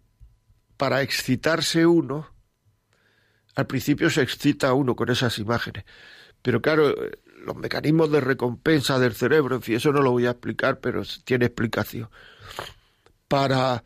para 0.77 1.01
excitarse 1.01 1.87
uno, 1.87 2.29
al 3.59 3.67
principio 3.67 4.09
se 4.09 4.23
excita 4.23 4.73
uno 4.73 4.95
con 4.95 5.11
esas 5.11 5.37
imágenes. 5.41 5.85
Pero 6.43 6.63
claro, 6.63 6.95
los 7.45 7.57
mecanismos 7.57 8.09
de 8.13 8.21
recompensa 8.21 9.01
del 9.01 9.15
cerebro, 9.15 9.57
en 9.57 9.63
fin, 9.63 9.75
eso 9.75 9.91
no 9.91 10.01
lo 10.01 10.13
voy 10.13 10.27
a 10.27 10.31
explicar, 10.31 10.79
pero 10.79 11.03
tiene 11.25 11.47
explicación. 11.47 12.09
Para 13.27 13.83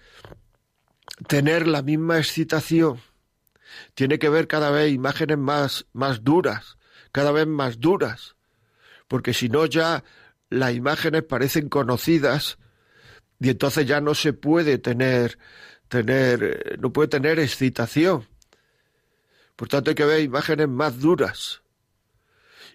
tener 1.26 1.66
la 1.66 1.80
misma 1.80 2.18
excitación, 2.18 3.00
tiene 3.94 4.18
que 4.18 4.28
ver 4.28 4.46
cada 4.46 4.70
vez 4.70 4.92
imágenes 4.92 5.38
más, 5.38 5.86
más 5.94 6.22
duras, 6.22 6.76
cada 7.10 7.32
vez 7.32 7.46
más 7.46 7.80
duras, 7.80 8.36
porque 9.08 9.32
si 9.32 9.48
no 9.48 9.64
ya 9.64 10.04
las 10.50 10.74
imágenes 10.74 11.22
parecen 11.22 11.70
conocidas 11.70 12.58
y 13.40 13.48
entonces 13.48 13.86
ya 13.86 14.02
no 14.02 14.14
se 14.14 14.34
puede 14.34 14.76
tener, 14.76 15.38
tener, 15.88 16.78
no 16.78 16.92
puede 16.92 17.08
tener 17.08 17.38
excitación. 17.38 18.30
Por 19.56 19.68
tanto 19.68 19.90
hay 19.90 19.94
que 19.94 20.04
ver 20.04 20.22
imágenes 20.22 20.68
más 20.68 20.98
duras. 21.00 21.62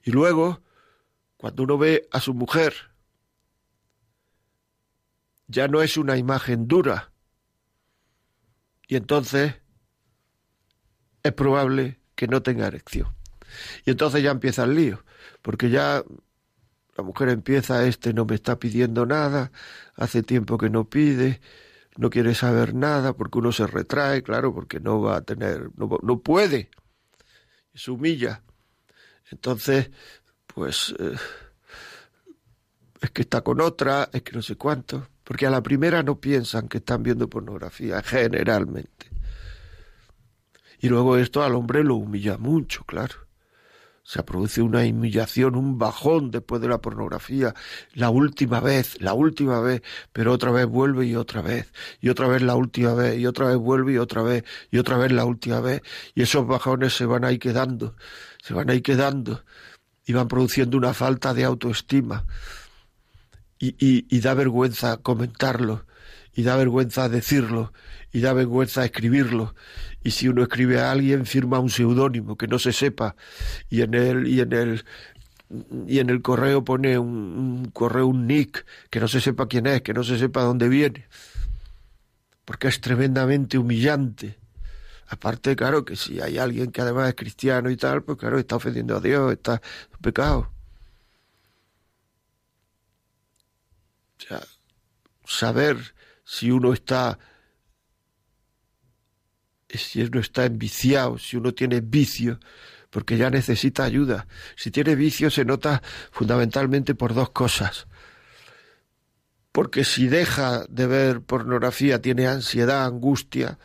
Y 0.03 0.11
luego 0.11 0.61
cuando 1.37 1.63
uno 1.63 1.77
ve 1.77 2.07
a 2.11 2.19
su 2.19 2.33
mujer, 2.33 2.73
ya 5.47 5.67
no 5.67 5.81
es 5.81 5.97
una 5.97 6.17
imagen 6.17 6.67
dura. 6.67 7.11
Y 8.87 8.95
entonces 8.95 9.55
es 11.23 11.33
probable 11.33 11.99
que 12.15 12.27
no 12.27 12.41
tenga 12.41 12.67
erección. 12.67 13.15
Y 13.85 13.91
entonces 13.91 14.23
ya 14.23 14.31
empieza 14.31 14.63
el 14.63 14.75
lío, 14.75 15.03
porque 15.41 15.69
ya 15.69 16.03
la 16.97 17.03
mujer 17.03 17.29
empieza, 17.29 17.85
este 17.85 18.13
no 18.13 18.25
me 18.25 18.35
está 18.35 18.59
pidiendo 18.59 19.05
nada, 19.05 19.51
hace 19.95 20.23
tiempo 20.23 20.57
que 20.57 20.69
no 20.69 20.89
pide, 20.89 21.39
no 21.97 22.10
quiere 22.10 22.36
saber 22.36 22.73
nada, 22.73 23.13
porque 23.13 23.39
uno 23.39 23.51
se 23.51 23.67
retrae, 23.67 24.23
claro, 24.23 24.53
porque 24.53 24.79
no 24.79 25.01
va 25.01 25.17
a 25.17 25.21
tener, 25.21 25.69
no, 25.75 25.97
no 26.01 26.19
puede, 26.19 26.69
se 27.73 27.91
humilla. 27.91 28.43
Entonces 29.29 29.91
pues 30.57 30.95
eh, 30.97 31.15
es 32.99 33.12
que 33.12 33.21
está 33.21 33.41
con 33.41 33.62
otra, 33.62 34.10
es 34.12 34.23
que 34.23 34.31
no 34.31 34.41
sé 34.41 34.55
cuánto, 34.55 35.07
porque 35.23 35.45
a 35.45 35.51
la 35.51 35.62
primera 35.62 36.01
no 36.01 36.19
piensan 36.19 36.67
que 36.67 36.79
están 36.79 37.03
viendo 37.03 37.29
pornografía, 37.29 38.01
generalmente. 38.01 39.12
Y 40.79 40.89
luego 40.89 41.15
esto 41.15 41.43
al 41.43 41.53
hombre 41.53 41.83
lo 41.83 41.93
humilla 41.93 42.39
mucho, 42.39 42.83
claro. 42.86 43.26
Se 44.08 44.24
produce 44.24 44.62
una 44.62 44.86
humillación, 44.86 45.58
un 45.58 45.78
bajón 45.78 46.32
después 46.32 46.62
de 46.62 46.70
la 46.70 46.80
pornografía. 46.80 47.54
La 47.93 48.10
última 48.10 48.62
vez, 48.62 49.02
la 49.02 49.13
última 49.13 49.60
vez, 49.60 49.82
pero 50.13 50.32
otra 50.32 50.50
vez 50.50 50.65
vuelve 50.65 51.06
y 51.08 51.15
otra 51.17 51.41
vez, 51.41 51.74
y 52.00 52.08
otra 52.08 52.30
vez 52.30 52.41
la 52.41 52.56
última 52.56 52.93
vez, 52.93 53.20
y 53.20 53.26
otra 53.26 53.48
vez 53.48 53.58
vuelve 53.58 53.91
y 53.91 53.98
otra 53.98 54.22
vez, 54.22 54.46
y 54.72 54.78
otra 54.78 54.98
vez 54.98 55.12
la 55.12 55.26
última 55.26 55.60
vez. 55.60 55.82
Y 56.15 56.22
esos 56.22 56.48
bajones 56.48 56.93
se 56.93 57.06
van 57.06 57.26
ahí 57.26 57.38
quedando, 57.38 57.98
se 58.41 58.54
van 58.54 58.70
ahí 58.70 58.80
quedando 58.80 59.43
y 60.06 60.13
van 60.13 60.30
produciendo 60.30 60.78
una 60.78 60.93
falta 60.93 61.34
de 61.34 61.43
autoestima. 61.43 62.26
Y, 63.60 63.76
y, 63.78 64.20
da 64.22 64.34
vergüenza 64.36 64.96
comentarlo, 64.98 65.86
y 66.38 66.43
da 66.43 66.56
vergüenza 66.56 67.10
decirlo, 67.10 67.73
y 68.13 68.21
da 68.21 68.32
vergüenza 68.32 68.86
escribirlo. 68.86 69.56
Y 70.04 70.12
si 70.12 70.28
uno 70.28 70.43
escribe 70.43 70.80
a 70.80 70.91
alguien, 70.91 71.26
firma 71.26 71.58
un 71.58 71.71
seudónimo 71.71 72.38
que 72.38 72.47
no 72.47 72.60
se 72.60 72.73
sepa, 72.73 73.15
y 73.71 73.82
en 73.82 73.95
el, 73.95 74.28
y 74.28 74.39
en 74.41 74.54
el, 74.54 74.86
y 75.88 75.97
en 75.97 76.12
el 76.12 76.21
correo 76.21 76.63
pone 76.63 77.00
un, 77.00 77.71
correo, 77.73 78.06
un 78.06 78.28
nick, 78.28 78.67
que 78.91 79.00
no 79.00 79.08
se 79.08 79.19
sepa 79.19 79.47
quién 79.47 79.65
es, 79.65 79.82
que 79.82 79.95
no 79.95 80.04
se 80.04 80.19
sepa 80.19 80.43
dónde 80.43 80.69
viene, 80.69 81.08
porque 82.45 82.67
es 82.67 82.82
tremendamente 82.82 83.58
humillante. 83.58 84.38
Aparte, 85.08 85.56
claro, 85.56 85.86
que 85.86 85.95
si 85.95 86.21
hay 86.21 86.38
alguien 86.38 86.71
que 86.71 86.82
además 86.82 87.10
es 87.10 87.15
cristiano 87.15 87.71
y 87.71 87.78
tal, 87.78 88.04
pues 88.04 88.19
claro, 88.19 88.38
está 88.38 88.58
ofendiendo 88.58 88.95
a 88.95 89.00
Dios, 89.00 89.34
está 89.34 89.60
pecado. 90.02 90.52
O 94.19 94.21
sea, 94.21 94.43
saber 95.26 95.96
si 96.27 96.51
uno 96.51 96.73
está 96.73 97.17
si 99.69 100.01
uno 100.01 100.19
está 100.19 100.45
enviciado, 100.45 101.17
si 101.17 101.37
uno 101.37 101.53
tiene 101.53 101.81
vicio, 101.81 102.39
porque 102.89 103.17
ya 103.17 103.29
necesita 103.29 103.83
ayuda. 103.83 104.27
Si 104.55 104.71
tiene 104.71 104.95
vicio 104.95 105.29
se 105.29 105.45
nota 105.45 105.81
fundamentalmente 106.11 106.95
por 106.95 107.13
dos 107.13 107.29
cosas. 107.29 107.87
Porque 109.51 109.83
si 109.83 110.07
deja 110.07 110.65
de 110.69 110.87
ver 110.87 111.21
pornografía 111.21 112.01
tiene 112.01 112.27
ansiedad, 112.27 112.85
angustia, 112.85 113.57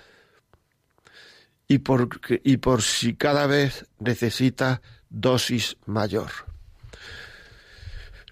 y 1.67 1.79
por, 1.79 2.21
y 2.45 2.57
por 2.59 2.83
si 2.83 3.15
cada 3.15 3.47
vez 3.47 3.87
necesita 3.99 4.83
dosis 5.09 5.77
mayor. 5.87 6.31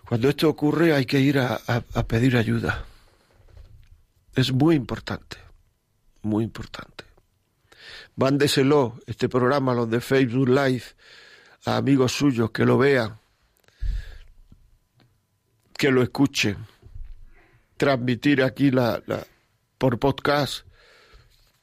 Cuando 0.06 0.28
esto 0.28 0.48
ocurre 0.48 0.92
hay 0.92 1.06
que 1.06 1.20
ir 1.20 1.38
a, 1.38 1.60
a, 1.66 2.06
pedir 2.06 2.36
ayuda. 2.36 2.84
Es 4.34 4.52
muy 4.52 4.76
importante, 4.76 5.36
muy 6.22 6.44
importante. 6.44 7.04
Mándeselo 8.16 8.98
este 9.06 9.28
programa, 9.28 9.74
los 9.74 9.90
de 9.90 10.00
Facebook 10.00 10.48
Live, 10.48 10.84
a 11.66 11.76
amigos 11.76 12.12
suyos 12.12 12.50
que 12.50 12.64
lo 12.64 12.78
vean, 12.78 13.18
que 15.76 15.90
lo 15.90 16.02
escuchen, 16.02 16.56
transmitir 17.76 18.42
aquí 18.42 18.70
la, 18.70 19.02
la 19.06 19.24
por 19.78 19.98
podcast 19.98 20.66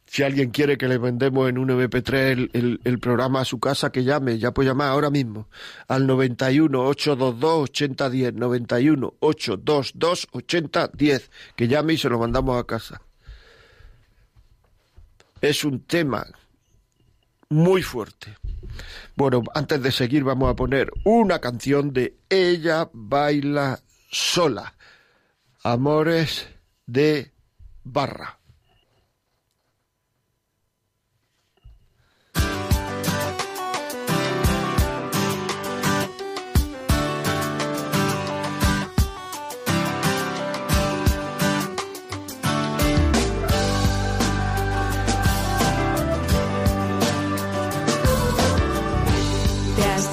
si 0.08 0.24
alguien 0.24 0.52
quiere 0.52 0.78
que 0.78 0.88
le 0.88 0.98
vendemos 0.98 1.50
en 1.50 1.58
un 1.58 1.70
MP3 1.70 2.50
el, 2.54 2.80
el, 2.84 3.00
programa 3.00 3.42
a 3.42 3.46
su 3.46 3.60
casa, 3.60 3.92
que 3.92 4.04
llame, 4.04 4.40
ya 4.40 4.54
puede 4.54 4.70
llamar 4.70 4.90
ahora 4.90 5.10
mismo 5.10 5.50
al 5.88 6.08
91 6.08 6.80
822 6.80 7.70
8010, 7.70 8.34
91 8.34 9.14
822 9.20 10.28
8010, 10.32 11.32
que 11.56 11.68
llame 11.68 11.94
y 11.94 11.98
se 11.98 12.10
lo 12.10 12.20
mandamos 12.20 12.60
a 12.60 12.66
casa. 12.66 13.02
Es 15.42 15.66
un 15.66 15.82
tema 15.82 16.26
muy 17.50 17.84
fuerte. 17.84 18.36
Bueno, 19.16 19.44
antes 19.54 19.82
de 19.82 19.92
seguir 19.92 20.24
vamos 20.24 20.50
a 20.50 20.56
poner 20.56 20.92
una 21.04 21.40
canción 21.40 21.92
de 21.94 22.18
Ella 22.30 22.90
baila 22.94 23.80
sola. 24.10 24.74
Amores 25.64 26.48
de 26.86 27.32
Barra. 27.84 28.37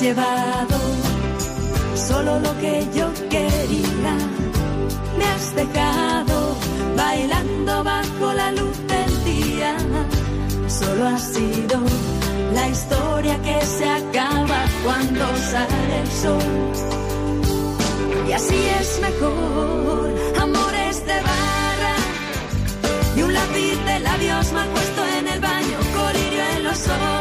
Llevado 0.05 0.79
solo 1.95 2.39
lo 2.39 2.53
que 2.61 2.87
yo 2.95 3.07
quería. 3.31 4.15
Me 5.19 5.25
has 5.35 5.47
dejado 5.63 6.37
bailando 6.95 7.73
bajo 7.83 8.27
la 8.35 8.53
luz 8.53 8.77
del 8.93 9.13
día. 9.33 9.73
Solo 10.69 11.09
ha 11.09 11.19
sido 11.19 11.77
la 12.53 12.69
historia 12.69 13.35
que 13.47 13.59
se 13.65 13.87
acaba 14.01 14.61
cuando 14.85 15.25
sale 15.53 15.95
el 16.03 16.11
sol. 16.23 16.53
Y 18.29 18.33
así 18.33 18.61
es 18.81 18.89
mejor, 19.01 20.07
amores 20.47 20.97
de 21.11 21.19
barra 21.31 21.97
y 23.17 23.23
un 23.23 23.33
lápiz 23.33 23.77
de 23.89 23.97
labios 24.01 24.53
mal 24.53 24.69
puesto 24.69 25.01
en 25.19 25.29
el 25.29 25.41
baño, 25.41 25.79
colirio 25.99 26.43
en 26.57 26.65
los 26.65 26.81
ojos, 26.89 27.14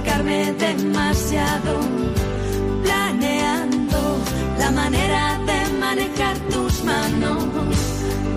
acercarme 0.00 0.52
demasiado, 0.52 1.80
planeando 2.82 4.18
la 4.58 4.70
manera 4.70 5.38
de 5.46 5.78
manejar 5.78 6.36
tus 6.50 6.84
manos. 6.84 7.44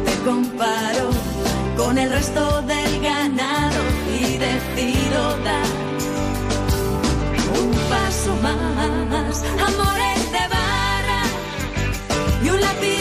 Te 0.05 0.15
comparo 0.29 1.09
con 1.77 1.97
el 1.97 2.09
resto 2.09 2.61
del 2.63 3.01
ganado 3.01 3.81
y 4.19 4.37
decido 4.37 5.37
dar 5.43 5.67
un 7.59 7.71
paso 7.89 8.35
más. 8.41 9.43
Amores 9.67 10.31
de 10.31 10.43
y 12.45 12.49
un 12.49 12.59
lápiz 12.59 12.92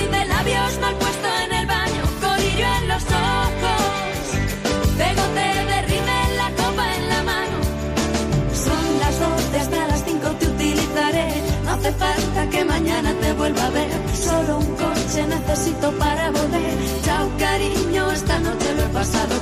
para 15.98 16.30
volver. 16.30 16.78
Chao 17.04 17.28
cariño, 17.38 18.10
esta 18.12 18.38
noche 18.38 18.74
lo 18.74 18.82
he 18.82 18.88
pasado 18.88 19.41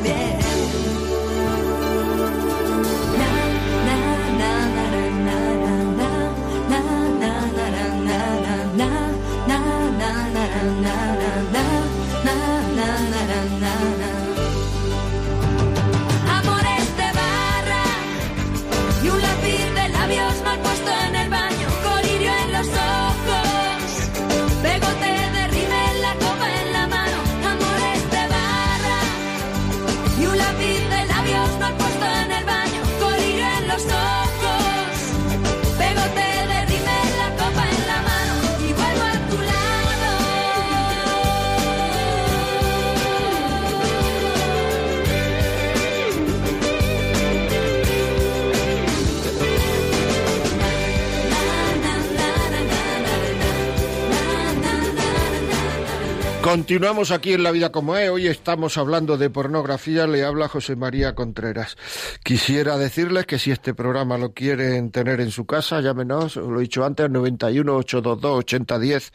Continuamos 56.50 57.12
aquí 57.12 57.32
en 57.32 57.44
La 57.44 57.52
Vida 57.52 57.70
como 57.70 57.94
es. 57.94 58.10
Hoy 58.10 58.26
estamos 58.26 58.76
hablando 58.76 59.16
de 59.16 59.30
pornografía. 59.30 60.08
Le 60.08 60.24
habla 60.24 60.48
José 60.48 60.74
María 60.74 61.14
Contreras. 61.14 61.76
Quisiera 62.24 62.76
decirles 62.76 63.24
que 63.26 63.38
si 63.38 63.52
este 63.52 63.72
programa 63.72 64.18
lo 64.18 64.34
quieren 64.34 64.90
tener 64.90 65.20
en 65.20 65.30
su 65.30 65.46
casa, 65.46 65.80
llámenos, 65.80 66.34
lo 66.34 66.58
he 66.58 66.62
dicho 66.62 66.84
antes, 66.84 67.08
91 67.08 67.72
822 67.76 68.38
8010 68.38 69.12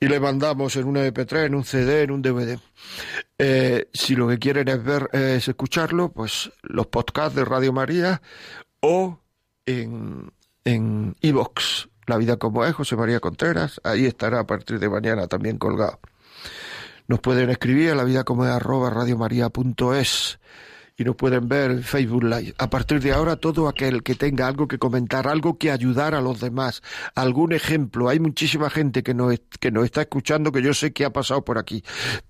y 0.00 0.08
le 0.08 0.20
mandamos 0.20 0.76
en 0.76 0.84
un 0.84 0.96
MP3, 0.96 1.46
en 1.46 1.54
un 1.54 1.64
CD, 1.64 2.02
en 2.02 2.10
un 2.10 2.20
DVD. 2.20 2.58
Eh, 3.38 3.88
si 3.94 4.14
lo 4.14 4.28
que 4.28 4.38
quieren 4.38 4.68
es 4.68 4.84
ver, 4.84 5.08
es 5.14 5.48
escucharlo, 5.48 6.12
pues 6.12 6.52
los 6.60 6.88
podcasts 6.88 7.36
de 7.36 7.46
Radio 7.46 7.72
María 7.72 8.20
o 8.80 9.18
en 9.64 10.30
en 10.66 11.16
La 12.06 12.18
Vida 12.18 12.36
como 12.36 12.66
es, 12.66 12.74
José 12.74 12.96
María 12.96 13.18
Contreras. 13.18 13.80
Ahí 13.82 14.04
estará 14.04 14.40
a 14.40 14.46
partir 14.46 14.78
de 14.78 14.90
mañana 14.90 15.26
también 15.26 15.56
colgado. 15.56 16.00
Nos 17.10 17.18
pueden 17.18 17.50
escribir 17.50 17.90
a 17.90 17.96
la 17.96 18.04
vida 18.04 18.22
como 18.22 18.44
es 18.44 18.52
arroba 18.52 18.88
radiomaria.es 18.88 20.38
y 21.00 21.04
nos 21.04 21.16
pueden 21.16 21.48
ver 21.48 21.70
en 21.70 21.82
Facebook 21.82 22.24
Live. 22.24 22.52
A 22.58 22.68
partir 22.68 23.00
de 23.00 23.12
ahora, 23.12 23.36
todo 23.36 23.68
aquel 23.68 24.02
que 24.02 24.14
tenga 24.14 24.46
algo 24.46 24.68
que 24.68 24.78
comentar, 24.78 25.28
algo 25.28 25.56
que 25.56 25.70
ayudar 25.70 26.14
a 26.14 26.20
los 26.20 26.40
demás, 26.40 26.82
algún 27.14 27.54
ejemplo. 27.54 28.10
Hay 28.10 28.20
muchísima 28.20 28.68
gente 28.68 29.02
que 29.02 29.14
nos, 29.14 29.34
que 29.60 29.70
nos 29.70 29.86
está 29.86 30.02
escuchando 30.02 30.52
que 30.52 30.60
yo 30.60 30.74
sé 30.74 30.92
que 30.92 31.06
ha 31.06 31.10
pasado 31.10 31.42
por 31.42 31.56
aquí, 31.56 31.82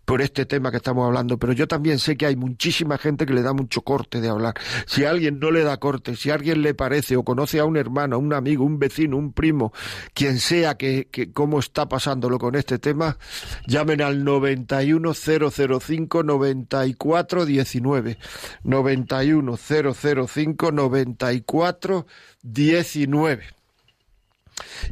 por 0.04 0.22
este 0.22 0.46
tema 0.46 0.70
que 0.70 0.76
estamos 0.76 1.04
hablando, 1.04 1.36
pero 1.36 1.52
yo 1.52 1.66
también 1.66 1.98
sé 1.98 2.16
que 2.16 2.26
hay 2.26 2.36
muchísima 2.36 2.96
gente 2.96 3.26
que 3.26 3.34
le 3.34 3.42
da 3.42 3.54
mucho 3.54 3.82
corte 3.82 4.20
de 4.20 4.28
hablar. 4.28 4.54
Si 4.86 5.04
a 5.04 5.10
alguien 5.10 5.40
no 5.40 5.50
le 5.50 5.64
da 5.64 5.78
corte, 5.78 6.14
si 6.14 6.30
a 6.30 6.34
alguien 6.34 6.62
le 6.62 6.72
parece 6.72 7.16
o 7.16 7.24
conoce 7.24 7.58
a 7.58 7.64
un 7.64 7.76
hermano, 7.76 8.20
un 8.20 8.32
amigo, 8.32 8.64
un 8.64 8.78
vecino, 8.78 9.16
un 9.16 9.32
primo, 9.32 9.72
quien 10.14 10.38
sea 10.38 10.76
que, 10.76 11.08
que 11.10 11.32
cómo 11.32 11.58
está 11.58 11.88
pasándolo 11.88 12.38
con 12.38 12.54
este 12.54 12.78
tema, 12.78 13.18
llamen 13.66 14.00
al 14.00 14.22
91005 14.22 16.22
9419 16.22 18.16
91 18.64 19.56
005 19.56 20.72
94 20.72 22.06
19. 22.42 23.60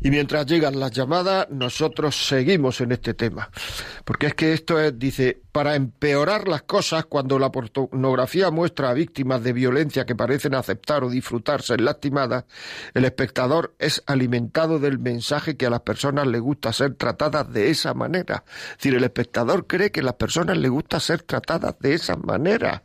Y 0.02 0.10
mientras 0.10 0.46
llegan 0.46 0.78
las 0.78 0.92
llamadas, 0.92 1.48
nosotros 1.50 2.26
seguimos 2.26 2.80
en 2.80 2.92
este 2.92 3.14
tema. 3.14 3.50
Porque 4.04 4.26
es 4.28 4.34
que 4.34 4.52
esto 4.52 4.80
es, 4.80 4.98
dice, 4.98 5.42
para 5.52 5.74
empeorar 5.74 6.48
las 6.48 6.62
cosas, 6.62 7.06
cuando 7.06 7.38
la 7.38 7.50
pornografía 7.50 8.50
muestra 8.50 8.90
a 8.90 8.94
víctimas 8.94 9.42
de 9.42 9.52
violencia 9.52 10.06
que 10.06 10.14
parecen 10.14 10.54
aceptar 10.54 11.04
o 11.04 11.10
disfrutar 11.10 11.62
ser 11.62 11.80
lastimadas, 11.80 12.44
el 12.94 13.04
espectador 13.04 13.74
es 13.78 14.02
alimentado 14.06 14.78
del 14.78 14.98
mensaje 14.98 15.56
que 15.56 15.66
a 15.66 15.70
las 15.70 15.80
personas 15.80 16.26
les 16.26 16.40
gusta 16.40 16.72
ser 16.72 16.94
tratadas 16.94 17.52
de 17.52 17.70
esa 17.70 17.94
manera. 17.94 18.44
Es 18.72 18.78
decir, 18.78 18.94
el 18.94 19.04
espectador 19.04 19.66
cree 19.66 19.90
que 19.90 20.00
a 20.00 20.04
las 20.04 20.14
personas 20.14 20.56
les 20.56 20.70
gusta 20.70 21.00
ser 21.00 21.22
tratadas 21.22 21.78
de 21.80 21.94
esa 21.94 22.16
manera 22.16 22.84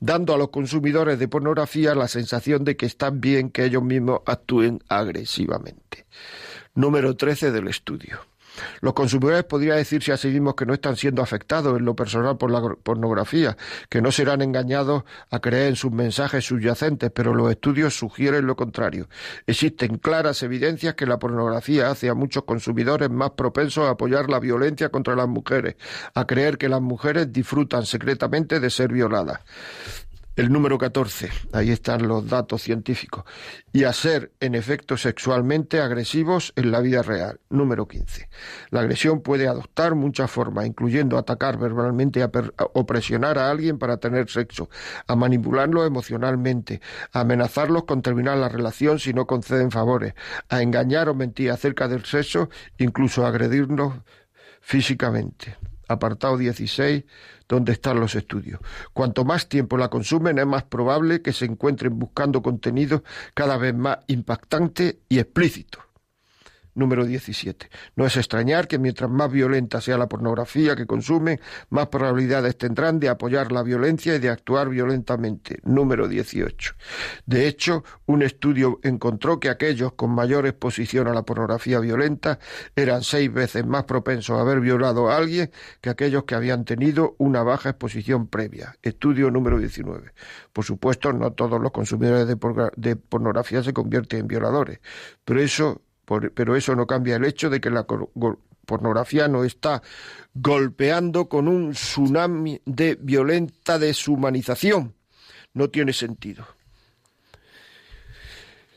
dando 0.00 0.34
a 0.34 0.38
los 0.38 0.50
consumidores 0.50 1.18
de 1.18 1.28
pornografía 1.28 1.94
la 1.94 2.08
sensación 2.08 2.64
de 2.64 2.76
que 2.76 2.86
están 2.86 3.20
bien 3.20 3.50
que 3.50 3.64
ellos 3.64 3.82
mismos 3.82 4.20
actúen 4.26 4.82
agresivamente. 4.88 6.06
Número 6.74 7.16
13 7.16 7.50
del 7.50 7.68
estudio. 7.68 8.29
Los 8.80 8.94
consumidores 8.94 9.44
podría 9.44 9.74
decirse 9.74 10.12
a 10.12 10.16
sí 10.16 10.28
mismos 10.28 10.54
que 10.54 10.66
no 10.66 10.74
están 10.74 10.96
siendo 10.96 11.22
afectados 11.22 11.78
en 11.78 11.84
lo 11.84 11.94
personal 11.94 12.36
por 12.36 12.50
la 12.50 12.60
pornografía, 12.82 13.56
que 13.88 14.02
no 14.02 14.12
serán 14.12 14.42
engañados 14.42 15.04
a 15.30 15.40
creer 15.40 15.68
en 15.68 15.76
sus 15.76 15.92
mensajes 15.92 16.44
subyacentes, 16.44 17.10
pero 17.10 17.34
los 17.34 17.50
estudios 17.50 17.96
sugieren 17.96 18.46
lo 18.46 18.56
contrario. 18.56 19.08
Existen 19.46 19.98
claras 19.98 20.42
evidencias 20.42 20.94
que 20.94 21.06
la 21.06 21.18
pornografía 21.18 21.90
hace 21.90 22.08
a 22.08 22.14
muchos 22.14 22.44
consumidores 22.44 23.10
más 23.10 23.30
propensos 23.30 23.86
a 23.86 23.90
apoyar 23.90 24.28
la 24.28 24.40
violencia 24.40 24.88
contra 24.90 25.16
las 25.16 25.28
mujeres, 25.28 25.76
a 26.14 26.26
creer 26.26 26.58
que 26.58 26.68
las 26.68 26.80
mujeres 26.80 27.32
disfrutan 27.32 27.86
secretamente 27.86 28.60
de 28.60 28.70
ser 28.70 28.92
violadas. 28.92 29.40
El 30.40 30.50
número 30.50 30.78
14, 30.78 31.28
ahí 31.52 31.70
están 31.70 32.08
los 32.08 32.26
datos 32.26 32.62
científicos. 32.62 33.24
Y 33.74 33.84
a 33.84 33.92
ser, 33.92 34.32
en 34.40 34.54
efecto, 34.54 34.96
sexualmente 34.96 35.82
agresivos 35.82 36.54
en 36.56 36.70
la 36.70 36.80
vida 36.80 37.02
real. 37.02 37.40
Número 37.50 37.86
15. 37.86 38.30
La 38.70 38.80
agresión 38.80 39.20
puede 39.20 39.48
adoptar 39.48 39.96
muchas 39.96 40.30
formas, 40.30 40.64
incluyendo 40.64 41.18
atacar 41.18 41.58
verbalmente 41.58 42.26
o 42.72 42.86
presionar 42.86 43.36
a 43.36 43.50
alguien 43.50 43.78
para 43.78 43.98
tener 43.98 44.30
sexo, 44.30 44.70
a 45.06 45.14
manipularlo 45.14 45.84
emocionalmente, 45.84 46.80
a 47.12 47.20
amenazarlos 47.20 47.84
con 47.84 48.00
terminar 48.00 48.38
la 48.38 48.48
relación 48.48 48.98
si 48.98 49.12
no 49.12 49.26
conceden 49.26 49.70
favores, 49.70 50.14
a 50.48 50.62
engañar 50.62 51.10
o 51.10 51.14
mentir 51.14 51.50
acerca 51.50 51.86
del 51.86 52.06
sexo, 52.06 52.48
incluso 52.78 53.26
a 53.26 53.28
agredirnos 53.28 53.92
físicamente. 54.62 55.58
Apartado 55.90 56.38
16 56.38 57.04
donde 57.48 57.72
están 57.72 57.98
los 57.98 58.14
estudios. 58.14 58.60
Cuanto 58.92 59.24
más 59.24 59.48
tiempo 59.48 59.76
la 59.76 59.88
consumen, 59.88 60.38
es 60.38 60.46
más 60.46 60.62
probable 60.62 61.20
que 61.20 61.32
se 61.32 61.46
encuentren 61.46 61.98
buscando 61.98 62.42
contenido 62.42 63.02
cada 63.34 63.56
vez 63.56 63.74
más 63.74 63.98
impactante 64.06 65.00
y 65.08 65.18
explícito. 65.18 65.89
Número 66.74 67.04
17. 67.04 67.68
No 67.96 68.06
es 68.06 68.16
extrañar 68.16 68.68
que 68.68 68.78
mientras 68.78 69.10
más 69.10 69.30
violenta 69.30 69.80
sea 69.80 69.98
la 69.98 70.08
pornografía 70.08 70.76
que 70.76 70.86
consumen, 70.86 71.40
más 71.68 71.88
probabilidades 71.88 72.56
tendrán 72.56 73.00
de 73.00 73.08
apoyar 73.08 73.52
la 73.52 73.62
violencia 73.62 74.14
y 74.14 74.18
de 74.18 74.30
actuar 74.30 74.68
violentamente. 74.68 75.60
Número 75.64 76.08
18. 76.08 76.74
De 77.26 77.46
hecho, 77.46 77.84
un 78.06 78.22
estudio 78.22 78.80
encontró 78.82 79.40
que 79.40 79.48
aquellos 79.48 79.92
con 79.92 80.10
mayor 80.10 80.46
exposición 80.46 81.08
a 81.08 81.14
la 81.14 81.22
pornografía 81.22 81.80
violenta 81.80 82.38
eran 82.76 83.02
seis 83.02 83.32
veces 83.32 83.66
más 83.66 83.84
propensos 83.84 84.36
a 84.36 84.40
haber 84.40 84.60
violado 84.60 85.10
a 85.10 85.16
alguien 85.16 85.50
que 85.80 85.90
aquellos 85.90 86.24
que 86.24 86.34
habían 86.34 86.64
tenido 86.64 87.14
una 87.18 87.42
baja 87.42 87.70
exposición 87.70 88.28
previa. 88.28 88.76
Estudio 88.82 89.30
número 89.30 89.58
19. 89.58 90.12
Por 90.52 90.64
supuesto, 90.64 91.12
no 91.12 91.32
todos 91.32 91.60
los 91.60 91.72
consumidores 91.72 92.26
de, 92.26 92.96
pornografía 92.96 93.62
se 93.62 93.72
convierten 93.72 94.20
en 94.20 94.28
violadores, 94.28 94.80
pero 95.24 95.40
eso 95.40 95.82
pero 96.34 96.56
eso 96.56 96.74
no 96.74 96.86
cambia 96.86 97.16
el 97.16 97.24
hecho 97.24 97.50
de 97.50 97.60
que 97.60 97.70
la 97.70 97.86
pornografía 98.66 99.28
no 99.28 99.44
está 99.44 99.82
golpeando 100.34 101.28
con 101.28 101.46
un 101.46 101.72
tsunami 101.72 102.60
de 102.64 102.96
violenta 103.00 103.78
deshumanización. 103.78 104.94
No 105.54 105.68
tiene 105.70 105.92
sentido. 105.92 106.46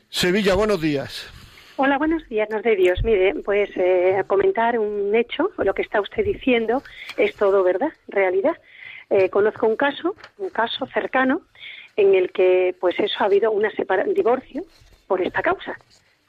Sevilla, 0.08 0.54
buenos 0.54 0.80
días. 0.80 1.28
Hola, 1.76 1.98
buenos 1.98 2.28
días, 2.28 2.48
nos 2.50 2.62
de 2.62 2.76
Dios. 2.76 3.02
Mire, 3.02 3.34
pues 3.44 3.68
eh, 3.74 4.22
comentar 4.28 4.78
un 4.78 5.12
hecho, 5.14 5.50
lo 5.58 5.74
que 5.74 5.82
está 5.82 6.00
usted 6.00 6.24
diciendo 6.24 6.84
es 7.16 7.34
todo 7.34 7.64
verdad, 7.64 7.92
realidad. 8.06 8.56
Eh, 9.10 9.28
conozco 9.28 9.66
un 9.66 9.76
caso, 9.76 10.14
un 10.38 10.50
caso 10.50 10.86
cercano, 10.86 11.42
en 11.96 12.14
el 12.14 12.30
que, 12.30 12.76
pues 12.80 12.98
eso, 13.00 13.14
ha 13.18 13.24
habido 13.24 13.50
un 13.50 13.64
divorcio 14.14 14.62
por 15.08 15.20
esta 15.20 15.42
causa 15.42 15.76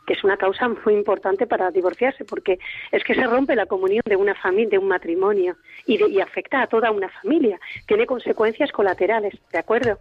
que 0.06 0.14
es 0.14 0.24
una 0.24 0.38
causa 0.38 0.68
muy 0.68 0.94
importante 0.94 1.48
para 1.48 1.72
divorciarse, 1.72 2.26
porque 2.26 2.60
es 2.92 3.04
que 3.04 3.16
se 3.16 3.26
rompe 3.26 3.56
la 3.56 3.66
comunión 3.66 4.04
de 4.06 4.16
una 4.16 4.36
familia, 4.36 4.70
de 4.72 4.78
un 4.78 4.88
matrimonio, 4.88 5.56
y, 5.86 6.20
afecta 6.20 6.62
a 6.62 6.68
toda 6.68 6.92
una 6.92 7.10
familia. 7.10 7.60
Tiene 7.88 8.06
consecuencias 8.06 8.72
colaterales, 8.72 9.34
¿de 9.52 9.60
acuerdo? 9.60 10.00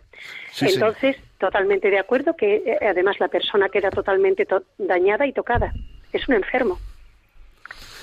Entonces, 0.61 1.17
totalmente 1.39 1.91
de 1.91 1.99
acuerdo 1.99 2.37
que 2.37 2.57
eh, 2.57 2.79
además 2.89 3.17
la 3.21 3.29
persona 3.29 3.69
queda 3.69 3.91
totalmente 3.91 4.47
dañada 4.79 5.27
y 5.27 5.33
tocada. 5.33 5.73
Es 6.13 6.27
un 6.29 6.35
enfermo. 6.35 6.79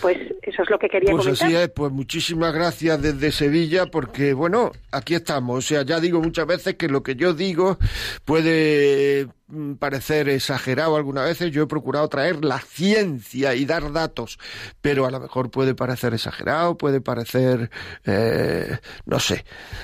Pues 0.01 0.17
eso 0.41 0.63
es 0.63 0.69
lo 0.69 0.79
que 0.79 0.89
quería 0.89 1.11
pues 1.11 1.25
comentar. 1.25 1.47
Pues 1.47 1.55
así 1.55 1.63
es, 1.63 1.69
pues 1.69 1.91
muchísimas 1.91 2.53
gracias 2.53 3.01
desde 3.01 3.31
Sevilla, 3.31 3.85
porque 3.85 4.33
bueno, 4.33 4.71
aquí 4.91 5.13
estamos. 5.13 5.59
O 5.59 5.61
sea, 5.61 5.83
ya 5.83 5.99
digo 5.99 6.19
muchas 6.19 6.47
veces 6.47 6.75
que 6.75 6.87
lo 6.87 7.03
que 7.03 7.15
yo 7.15 7.33
digo 7.33 7.77
puede 8.25 9.27
parecer 9.79 10.29
exagerado 10.29 10.95
algunas 10.95 11.25
veces. 11.25 11.51
Yo 11.51 11.63
he 11.63 11.67
procurado 11.67 12.07
traer 12.07 12.43
la 12.43 12.59
ciencia 12.59 13.55
y 13.55 13.65
dar 13.65 13.91
datos, 13.91 14.39
pero 14.81 15.05
a 15.05 15.11
lo 15.11 15.19
mejor 15.19 15.51
puede 15.51 15.75
parecer 15.75 16.13
exagerado, 16.13 16.77
puede 16.77 17.01
parecer, 17.01 17.69
eh, 18.05 18.77
no 19.05 19.19
sé, 19.19 19.43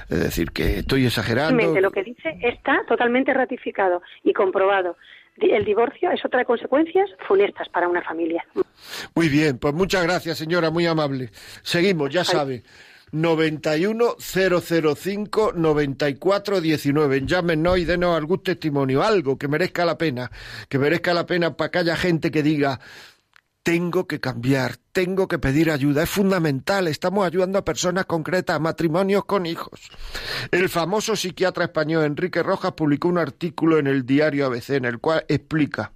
es 0.10 0.20
decir, 0.20 0.52
que 0.52 0.80
estoy 0.80 1.06
exagerando. 1.06 1.80
Lo 1.80 1.92
que 1.92 2.04
dice 2.04 2.38
está 2.42 2.84
totalmente 2.88 3.34
ratificado 3.34 4.02
y 4.24 4.34
comprobado 4.34 4.98
el 5.38 5.66
divorcio, 5.66 6.10
eso 6.12 6.30
trae 6.30 6.46
consecuencias 6.46 7.10
funestas 7.28 7.70
para 7.70 7.88
una 7.88 8.02
familia. 8.02 8.44
Muy 9.16 9.30
bien, 9.30 9.60
pues 9.60 9.74
muchas 9.74 10.04
gracias, 10.04 10.38
señora, 10.38 10.72
muy 10.72 10.86
amable. 10.86 11.30
Seguimos, 11.62 12.10
ya 12.10 12.24
sabe. 12.24 12.64
91005 13.12 15.54
9419. 15.54 17.26
Llámenos 17.26 17.78
y 17.78 17.86
denos 17.86 18.16
algún 18.16 18.44
testimonio, 18.44 19.04
algo 19.04 19.38
que 19.38 19.48
merezca 19.48 19.86
la 19.86 19.98
pena, 19.98 20.32
que 20.70 20.80
merezca 20.80 21.14
la 21.14 21.26
pena 21.26 21.56
para 21.56 21.72
que 21.72 21.80
haya 21.80 21.96
gente 21.96 22.32
que 22.32 22.44
diga, 22.44 22.80
tengo 23.68 24.08
que 24.08 24.22
cambiar, 24.22 24.78
tengo 24.94 25.28
que 25.28 25.40
pedir 25.40 25.72
ayuda. 25.72 26.04
Es 26.04 26.10
fundamental, 26.10 26.88
estamos 26.88 27.26
ayudando 27.26 27.60
a 27.60 27.66
personas 27.66 28.06
concretas, 28.06 28.56
a 28.56 28.60
matrimonios 28.60 29.26
con 29.26 29.46
hijos. 29.46 29.92
El 30.52 30.70
famoso 30.70 31.18
psiquiatra 31.18 31.66
español 31.66 32.06
Enrique 32.06 32.42
Rojas 32.44 32.72
publicó 32.72 33.10
un 33.10 33.18
artículo 33.18 33.78
en 33.78 33.88
el 33.88 34.06
diario 34.06 34.46
ABC 34.46 34.70
en 34.70 34.86
el 34.86 35.00
cual 35.00 35.26
explica 35.28 35.92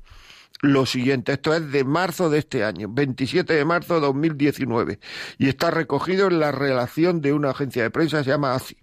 lo 0.62 0.86
siguiente. 0.86 1.34
Esto 1.34 1.54
es 1.54 1.72
de 1.72 1.84
marzo 1.84 2.30
de 2.30 2.40
este 2.40 2.64
año, 2.64 2.88
27 2.90 3.54
de 3.54 3.66
marzo 3.66 3.96
de 3.96 4.02
2019, 4.02 5.00
y 5.38 5.50
está 5.50 5.72
recogido 5.72 6.28
en 6.28 6.40
la 6.40 6.52
relación 6.52 7.22
de 7.22 7.34
una 7.34 7.52
agencia 7.52 7.84
de 7.84 7.92
prensa 7.92 8.24
se 8.24 8.30
llama 8.30 8.56
ACI. 8.56 8.81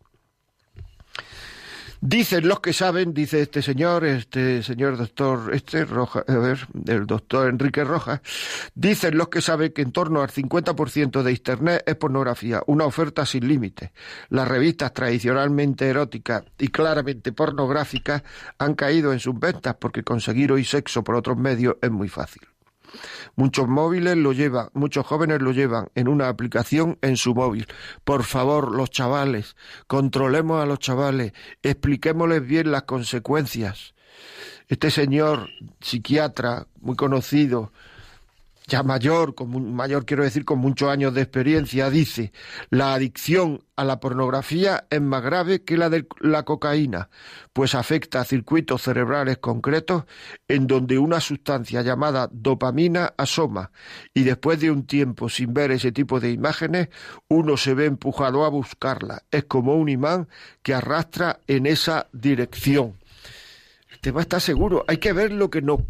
Dicen 2.00 2.46
los 2.46 2.60
que 2.60 2.72
saben, 2.72 3.12
dice 3.12 3.42
este 3.42 3.60
señor, 3.60 4.04
este 4.04 4.62
señor 4.62 4.96
doctor, 4.96 5.52
este 5.52 5.84
Roja, 5.84 6.24
a 6.28 6.36
ver, 6.36 6.68
el 6.86 7.06
doctor 7.06 7.48
Enrique 7.48 7.82
Rojas, 7.82 8.20
dicen 8.74 9.18
los 9.18 9.28
que 9.28 9.42
saben 9.42 9.72
que 9.72 9.82
en 9.82 9.90
torno 9.90 10.22
al 10.22 10.28
50% 10.28 11.22
de 11.22 11.32
Internet 11.32 11.82
es 11.86 11.96
pornografía, 11.96 12.62
una 12.68 12.84
oferta 12.84 13.26
sin 13.26 13.48
límites. 13.48 13.90
Las 14.28 14.46
revistas 14.46 14.92
tradicionalmente 14.92 15.88
eróticas 15.88 16.44
y 16.56 16.68
claramente 16.68 17.32
pornográficas 17.32 18.22
han 18.58 18.74
caído 18.74 19.12
en 19.12 19.18
sus 19.18 19.36
ventas 19.36 19.74
porque 19.80 20.04
conseguir 20.04 20.52
hoy 20.52 20.64
sexo 20.64 21.02
por 21.02 21.16
otros 21.16 21.36
medios 21.36 21.76
es 21.82 21.90
muy 21.90 22.08
fácil. 22.08 22.42
Muchos 23.36 23.68
móviles 23.68 24.16
lo 24.16 24.32
llevan, 24.32 24.68
muchos 24.74 25.06
jóvenes 25.06 25.40
lo 25.40 25.52
llevan 25.52 25.88
en 25.94 26.08
una 26.08 26.28
aplicación 26.28 26.98
en 27.02 27.16
su 27.16 27.34
móvil. 27.34 27.66
Por 28.04 28.24
favor, 28.24 28.74
los 28.74 28.90
chavales, 28.90 29.56
controlemos 29.86 30.62
a 30.62 30.66
los 30.66 30.78
chavales, 30.78 31.32
expliquémosles 31.62 32.46
bien 32.46 32.70
las 32.70 32.84
consecuencias. 32.84 33.94
Este 34.68 34.90
señor 34.90 35.48
psiquiatra 35.80 36.66
muy 36.80 36.96
conocido, 36.96 37.72
ya 38.68 38.82
mayor, 38.82 39.34
mayor 39.46 40.04
quiero 40.04 40.24
decir 40.24 40.44
con 40.44 40.58
muchos 40.58 40.90
años 40.90 41.14
de 41.14 41.22
experiencia, 41.22 41.88
dice, 41.88 42.32
la 42.68 42.92
adicción 42.92 43.64
a 43.76 43.84
la 43.84 43.98
pornografía 43.98 44.86
es 44.90 45.00
más 45.00 45.22
grave 45.22 45.64
que 45.64 45.78
la 45.78 45.88
de 45.88 46.06
la 46.20 46.44
cocaína, 46.44 47.08
pues 47.54 47.74
afecta 47.74 48.20
a 48.20 48.24
circuitos 48.24 48.82
cerebrales 48.82 49.38
concretos 49.38 50.04
en 50.48 50.66
donde 50.66 50.98
una 50.98 51.20
sustancia 51.20 51.80
llamada 51.80 52.28
dopamina 52.30 53.14
asoma 53.16 53.72
y 54.12 54.24
después 54.24 54.60
de 54.60 54.70
un 54.70 54.86
tiempo 54.86 55.30
sin 55.30 55.54
ver 55.54 55.70
ese 55.70 55.90
tipo 55.90 56.20
de 56.20 56.30
imágenes, 56.30 56.90
uno 57.28 57.56
se 57.56 57.72
ve 57.72 57.86
empujado 57.86 58.44
a 58.44 58.50
buscarla. 58.50 59.22
Es 59.30 59.44
como 59.44 59.76
un 59.76 59.88
imán 59.88 60.28
que 60.62 60.74
arrastra 60.74 61.40
en 61.46 61.64
esa 61.64 62.08
dirección. 62.12 62.98
El 63.90 63.98
tema 64.00 64.20
está 64.20 64.40
seguro, 64.40 64.84
hay 64.86 64.98
que 64.98 65.14
ver 65.14 65.32
lo 65.32 65.48
que 65.48 65.62
nos 65.62 65.80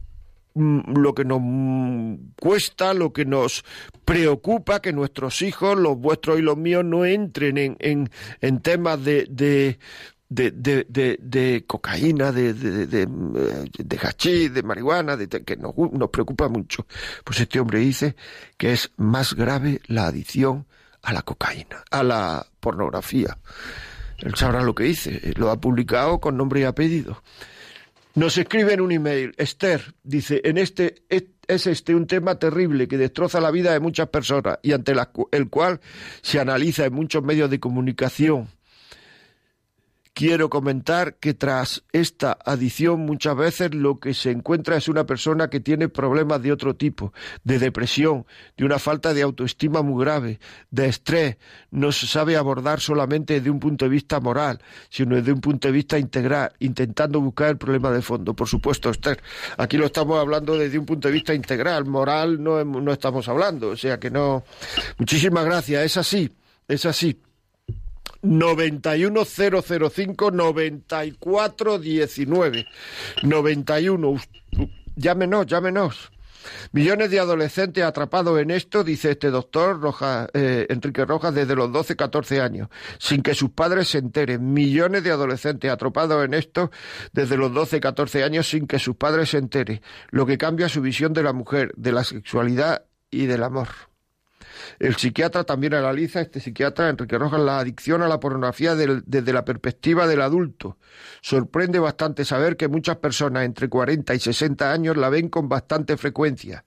lo 0.59 1.15
que 1.15 1.25
nos 1.25 1.39
mm, 1.43 2.15
cuesta, 2.41 2.95
lo 2.95 3.13
que 3.13 3.25
nos 3.25 3.65
preocupa 4.05 4.81
que 4.81 4.93
nuestros 4.93 5.43
hijos, 5.43 5.79
los 5.79 5.99
vuestros 5.99 6.39
y 6.39 6.43
los 6.43 6.57
míos, 6.57 6.85
no 6.85 7.05
entren 7.05 7.59
en, 7.59 7.77
en, 7.81 8.11
en 8.41 8.61
temas 8.61 9.03
de, 9.05 9.27
de 9.31 9.79
de, 10.29 10.51
de, 10.51 11.19
de, 11.23 11.65
cocaína, 11.67 12.33
de, 12.33 12.53
de, 12.53 12.87
de, 12.87 13.07
de 13.07 14.49
de 14.51 14.63
marihuana, 14.63 15.17
de, 15.17 15.29
que 15.29 15.57
nos, 15.57 15.75
nos 15.93 16.11
preocupa 16.11 16.49
mucho. 16.49 16.87
Pues 17.25 17.41
este 17.41 17.61
hombre 17.61 17.79
dice 17.79 18.15
que 18.57 18.73
es 18.73 18.91
más 18.97 19.35
grave 19.35 19.81
la 19.87 20.07
adicción 20.07 20.67
a 21.03 21.13
la 21.13 21.23
cocaína, 21.23 21.83
a 21.91 22.03
la 22.03 22.47
pornografía. 22.61 23.39
Él 24.19 24.35
sabrá 24.35 24.63
lo 24.63 24.75
que 24.75 24.85
dice, 24.85 25.33
lo 25.37 25.51
ha 25.51 25.61
publicado 25.61 26.19
con 26.19 26.37
nombre 26.37 26.61
y 26.61 26.65
apellido. 26.65 27.23
Nos 28.19 28.37
escribe 28.37 28.73
en 28.73 28.81
un 28.81 28.91
email, 28.91 29.33
Esther, 29.37 29.95
dice, 30.03 30.41
en 30.43 30.59
este 30.59 31.05
es 31.09 31.69
este 31.69 31.95
un 31.95 32.09
tema 32.09 32.37
terrible 32.37 32.89
que 32.89 32.99
destroza 32.99 33.41
la 33.41 33.53
vida 33.53 33.73
de 33.73 33.79
muchas 33.79 34.09
personas 34.09 34.59
y 34.61 34.73
ante 34.73 34.93
el 35.31 35.49
cual 35.49 35.81
se 36.21 36.41
analiza 36.41 36.85
en 36.85 36.95
muchos 36.95 37.23
medios 37.23 37.49
de 37.49 37.61
comunicación 37.61 38.49
Quiero 40.19 40.51
comentar 40.51 41.15
que 41.15 41.33
tras 41.33 41.85
esta 41.93 42.37
adición 42.45 43.07
muchas 43.07 43.37
veces 43.37 43.73
lo 43.73 44.01
que 44.01 44.15
se 44.15 44.33
encuentra 44.33 44.77
es 44.77 44.89
una 44.89 45.07
persona 45.07 45.49
que 45.49 45.61
tiene 45.61 45.89
problemas 45.89 46.43
de 46.43 46.51
otro 46.51 46.75
tipo, 46.75 47.13
de 47.45 47.61
depresión, 47.61 48.27
de 48.57 48.65
una 48.65 48.81
falta 48.81 49.15
de 49.15 49.23
autoestima 49.23 49.81
muy 49.83 50.05
grave, 50.05 50.41
de 50.73 50.89
estrés, 50.89 51.37
no 51.71 51.93
se 51.93 52.09
sabe 52.09 52.37
abordar 52.37 52.81
solamente 52.81 53.35
desde 53.35 53.49
un 53.49 53.61
punto 53.61 53.85
de 53.85 53.91
vista 53.91 54.19
moral, 54.19 54.61
sino 54.89 55.15
desde 55.15 55.31
un 55.31 55.41
punto 55.41 55.69
de 55.69 55.73
vista 55.73 56.01
integral, 56.01 56.51
intentando 56.59 57.21
buscar 57.21 57.51
el 57.51 57.57
problema 57.57 57.93
de 57.93 58.03
fondo. 58.03 58.35
Por 58.35 58.49
supuesto, 58.49 58.91
Esther, 58.91 59.23
aquí 59.57 59.77
lo 59.77 59.87
estamos 59.87 60.19
hablando 60.19 60.59
desde 60.59 60.81
un 60.81 60.85
punto 60.85 61.07
de 61.07 61.15
vista 61.15 61.33
integral, 61.33 61.85
moral 61.85 62.43
no, 62.43 62.65
no 62.65 62.93
estamos 62.93 63.29
hablando, 63.29 63.69
o 63.69 63.77
sea 63.77 64.01
que 64.01 64.11
no. 64.11 64.43
Muchísimas 64.99 65.45
gracias, 65.45 65.85
es 65.85 65.97
así, 65.97 66.29
es 66.67 66.87
así. 66.87 67.21
91005 68.23 70.31
9419 70.31 72.67
91 73.23 74.19
llámenos, 74.99 75.47
llámenos. 75.47 76.13
Millones 76.73 77.11
de 77.11 77.21
adolescentes 77.21 77.85
atrapados 77.85 78.41
en 78.41 78.51
esto, 78.51 78.85
dice 78.85 79.11
este 79.11 79.31
doctor 79.31 79.81
Roja, 79.81 80.29
eh, 80.33 80.67
Enrique 80.71 81.05
Rojas, 81.05 81.35
desde 81.35 81.55
los 81.55 81.73
12, 81.73 81.97
14 81.97 82.41
años, 82.41 82.69
sin 82.99 83.23
que 83.23 83.35
sus 83.35 83.51
padres 83.51 83.89
se 83.89 83.99
enteren. 83.99 84.53
Millones 84.53 85.05
de 85.05 85.11
adolescentes 85.11 85.71
atrapados 85.71 86.25
en 86.25 86.35
esto 86.35 86.71
desde 87.13 87.37
los 87.37 87.53
12, 87.53 87.81
14 87.81 88.25
años, 88.25 88.49
sin 88.49 88.67
que 88.67 88.79
sus 88.79 88.97
padres 88.97 89.31
se 89.31 89.39
enteren. 89.39 89.83
Lo 90.11 90.27
que 90.27 90.39
cambia 90.39 90.69
su 90.69 90.81
visión 90.81 91.13
de 91.13 91.23
la 91.23 91.33
mujer, 91.33 91.73
de 91.77 91.93
la 91.93 92.05
sexualidad 92.05 92.85
y 93.11 93.27
del 93.27 93.43
amor. 93.43 93.69
El 94.79 94.97
psiquiatra 94.97 95.45
también 95.45 95.75
analiza, 95.75 96.21
este 96.21 96.41
psiquiatra, 96.41 96.89
Enrique 96.89 97.19
Rojas, 97.19 97.41
la 97.41 97.59
adicción 97.59 98.03
a 98.03 98.09
la 98.09 98.21
pornografía 98.21 98.75
desde 98.75 99.33
la 99.33 99.45
perspectiva 99.45 100.07
del 100.07 100.23
adulto. 100.23 100.79
Sorprende 101.21 101.79
bastante 101.79 102.25
saber 102.25 102.57
que 102.57 102.69
muchas 102.69 102.97
personas 102.97 103.45
entre 103.45 103.69
40 103.69 104.15
y 104.15 104.21
60 104.21 104.73
años 104.73 104.97
la 104.97 105.09
ven 105.09 105.29
con 105.29 105.49
bastante 105.49 105.97
frecuencia. 105.97 106.65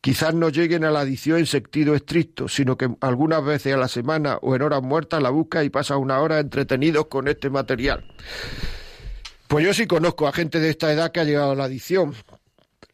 Quizás 0.00 0.34
no 0.34 0.50
lleguen 0.50 0.84
a 0.84 0.90
la 0.90 1.00
adicción 1.00 1.38
en 1.38 1.46
sentido 1.46 1.94
estricto, 1.96 2.48
sino 2.48 2.76
que 2.76 2.88
algunas 3.00 3.44
veces 3.44 3.74
a 3.74 3.76
la 3.76 3.88
semana 3.88 4.38
o 4.40 4.54
en 4.54 4.62
horas 4.62 4.82
muertas 4.82 5.20
la 5.20 5.30
busca 5.30 5.64
y 5.64 5.70
pasa 5.70 5.96
una 5.96 6.20
hora 6.20 6.38
entretenidos 6.38 7.06
con 7.06 7.26
este 7.26 7.50
material. 7.50 8.04
Pues 9.48 9.64
yo 9.64 9.74
sí 9.74 9.86
conozco 9.86 10.28
a 10.28 10.32
gente 10.32 10.60
de 10.60 10.70
esta 10.70 10.92
edad 10.92 11.10
que 11.10 11.20
ha 11.20 11.24
llegado 11.24 11.52
a 11.52 11.54
la 11.56 11.64
adicción. 11.64 12.14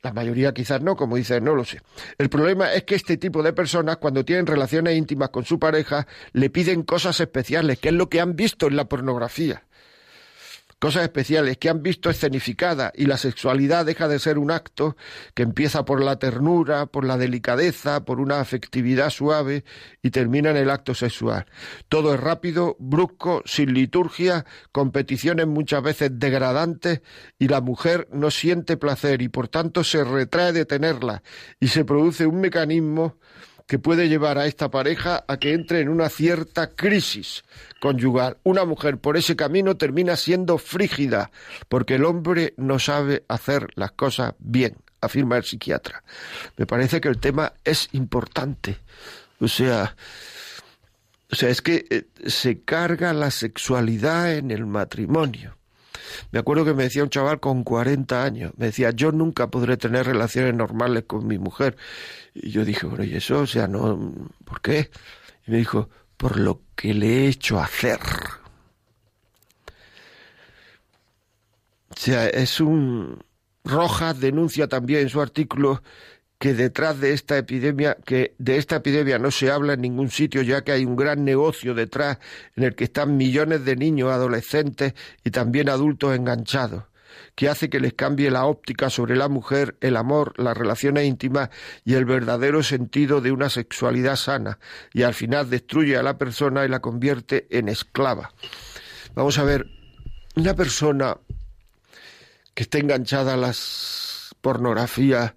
La 0.02 0.12
mayoría 0.12 0.52
quizás 0.52 0.82
no, 0.82 0.96
como 0.96 1.14
dices, 1.14 1.40
no 1.40 1.54
lo 1.54 1.64
sé. 1.64 1.80
El 2.18 2.28
problema 2.28 2.72
es 2.72 2.82
que 2.82 2.96
este 2.96 3.16
tipo 3.18 3.40
de 3.40 3.52
personas, 3.52 3.98
cuando 3.98 4.24
tienen 4.24 4.46
relaciones 4.46 4.96
íntimas 4.96 5.28
con 5.28 5.44
su 5.44 5.60
pareja, 5.60 6.08
le 6.32 6.50
piden 6.50 6.82
cosas 6.82 7.20
especiales, 7.20 7.78
que 7.78 7.90
es 7.90 7.94
lo 7.94 8.08
que 8.08 8.20
han 8.20 8.34
visto 8.34 8.66
en 8.66 8.74
la 8.74 8.86
pornografía 8.86 9.62
cosas 10.82 11.04
especiales 11.04 11.58
que 11.58 11.70
han 11.70 11.80
visto 11.80 12.10
escenificadas 12.10 12.90
y 12.96 13.06
la 13.06 13.16
sexualidad 13.16 13.86
deja 13.86 14.08
de 14.08 14.18
ser 14.18 14.36
un 14.36 14.50
acto 14.50 14.96
que 15.32 15.44
empieza 15.44 15.84
por 15.84 16.02
la 16.02 16.18
ternura, 16.18 16.86
por 16.86 17.04
la 17.04 17.16
delicadeza, 17.16 18.04
por 18.04 18.18
una 18.18 18.40
afectividad 18.40 19.10
suave 19.10 19.62
y 20.02 20.10
termina 20.10 20.50
en 20.50 20.56
el 20.56 20.70
acto 20.70 20.92
sexual. 20.92 21.46
Todo 21.88 22.12
es 22.12 22.18
rápido, 22.18 22.74
brusco, 22.80 23.44
sin 23.44 23.74
liturgia, 23.74 24.44
competiciones 24.72 25.46
muchas 25.46 25.84
veces 25.84 26.18
degradantes 26.18 27.00
y 27.38 27.46
la 27.46 27.60
mujer 27.60 28.08
no 28.10 28.32
siente 28.32 28.76
placer 28.76 29.22
y 29.22 29.28
por 29.28 29.46
tanto 29.46 29.84
se 29.84 30.02
retrae 30.02 30.52
de 30.52 30.64
tenerla 30.64 31.22
y 31.60 31.68
se 31.68 31.84
produce 31.84 32.26
un 32.26 32.40
mecanismo 32.40 33.18
que 33.66 33.78
puede 33.78 34.08
llevar 34.08 34.38
a 34.38 34.46
esta 34.46 34.70
pareja 34.70 35.24
a 35.26 35.36
que 35.38 35.52
entre 35.52 35.80
en 35.80 35.88
una 35.88 36.08
cierta 36.08 36.70
crisis 36.70 37.44
conyugal. 37.80 38.36
Una 38.42 38.64
mujer 38.64 38.98
por 38.98 39.16
ese 39.16 39.36
camino 39.36 39.76
termina 39.76 40.16
siendo 40.16 40.58
frígida, 40.58 41.30
porque 41.68 41.96
el 41.96 42.04
hombre 42.04 42.54
no 42.56 42.78
sabe 42.78 43.24
hacer 43.28 43.68
las 43.74 43.92
cosas 43.92 44.34
bien, 44.38 44.76
afirma 45.00 45.36
el 45.36 45.44
psiquiatra. 45.44 46.02
Me 46.56 46.66
parece 46.66 47.00
que 47.00 47.08
el 47.08 47.18
tema 47.18 47.52
es 47.64 47.88
importante. 47.92 48.78
O 49.40 49.48
sea, 49.48 49.96
o 51.30 51.34
sea, 51.34 51.48
es 51.48 51.62
que 51.62 51.86
eh, 51.88 52.04
se 52.26 52.60
carga 52.60 53.14
la 53.14 53.30
sexualidad 53.30 54.34
en 54.34 54.50
el 54.50 54.66
matrimonio. 54.66 55.56
Me 56.30 56.38
acuerdo 56.38 56.64
que 56.64 56.74
me 56.74 56.84
decía 56.84 57.02
un 57.02 57.10
chaval 57.10 57.40
con 57.40 57.64
40 57.64 58.24
años, 58.24 58.52
me 58.56 58.66
decía, 58.66 58.90
yo 58.90 59.12
nunca 59.12 59.50
podré 59.50 59.76
tener 59.76 60.06
relaciones 60.06 60.54
normales 60.54 61.04
con 61.06 61.26
mi 61.26 61.38
mujer. 61.38 61.76
Y 62.34 62.50
yo 62.50 62.64
dije, 62.64 62.86
bueno, 62.86 63.04
¿y 63.04 63.14
eso? 63.14 63.40
O 63.40 63.46
sea, 63.46 63.68
no, 63.68 64.28
¿por 64.44 64.60
qué? 64.60 64.90
Y 65.46 65.50
me 65.50 65.58
dijo, 65.58 65.88
por 66.16 66.38
lo 66.38 66.62
que 66.76 66.94
le 66.94 67.24
he 67.24 67.28
hecho 67.28 67.58
hacer. 67.60 67.98
O 71.90 71.94
sea, 71.96 72.26
es 72.28 72.60
un... 72.60 73.22
Rojas 73.64 74.18
denuncia 74.18 74.66
también 74.66 75.02
en 75.02 75.08
su 75.08 75.20
artículo 75.20 75.82
que 76.42 76.54
detrás 76.54 76.98
de 76.98 77.12
esta 77.12 77.38
epidemia, 77.38 77.96
que 78.04 78.34
de 78.38 78.56
esta 78.56 78.74
epidemia 78.74 79.16
no 79.20 79.30
se 79.30 79.52
habla 79.52 79.74
en 79.74 79.80
ningún 79.80 80.10
sitio, 80.10 80.42
ya 80.42 80.64
que 80.64 80.72
hay 80.72 80.84
un 80.84 80.96
gran 80.96 81.24
negocio 81.24 81.72
detrás 81.72 82.18
en 82.56 82.64
el 82.64 82.74
que 82.74 82.82
están 82.82 83.16
millones 83.16 83.64
de 83.64 83.76
niños, 83.76 84.10
adolescentes 84.10 84.94
y 85.22 85.30
también 85.30 85.68
adultos 85.68 86.16
enganchados 86.16 86.82
que 87.36 87.48
hace 87.48 87.70
que 87.70 87.78
les 87.78 87.92
cambie 87.92 88.28
la 88.32 88.46
óptica 88.46 88.90
sobre 88.90 89.14
la 89.14 89.28
mujer, 89.28 89.76
el 89.80 89.96
amor, 89.96 90.34
las 90.36 90.56
relaciones 90.56 91.06
íntimas 91.06 91.48
y 91.84 91.94
el 91.94 92.06
verdadero 92.06 92.64
sentido 92.64 93.20
de 93.20 93.30
una 93.30 93.48
sexualidad 93.48 94.16
sana, 94.16 94.58
y 94.92 95.04
al 95.04 95.14
final 95.14 95.48
destruye 95.48 95.96
a 95.96 96.02
la 96.02 96.18
persona 96.18 96.64
y 96.64 96.68
la 96.68 96.80
convierte 96.80 97.46
en 97.50 97.68
esclava. 97.68 98.32
Vamos 99.14 99.38
a 99.38 99.44
ver, 99.44 99.68
una 100.34 100.54
persona 100.54 101.16
que 102.52 102.64
esté 102.64 102.80
enganchada 102.80 103.34
a 103.34 103.36
las 103.36 104.34
pornografías 104.40 105.34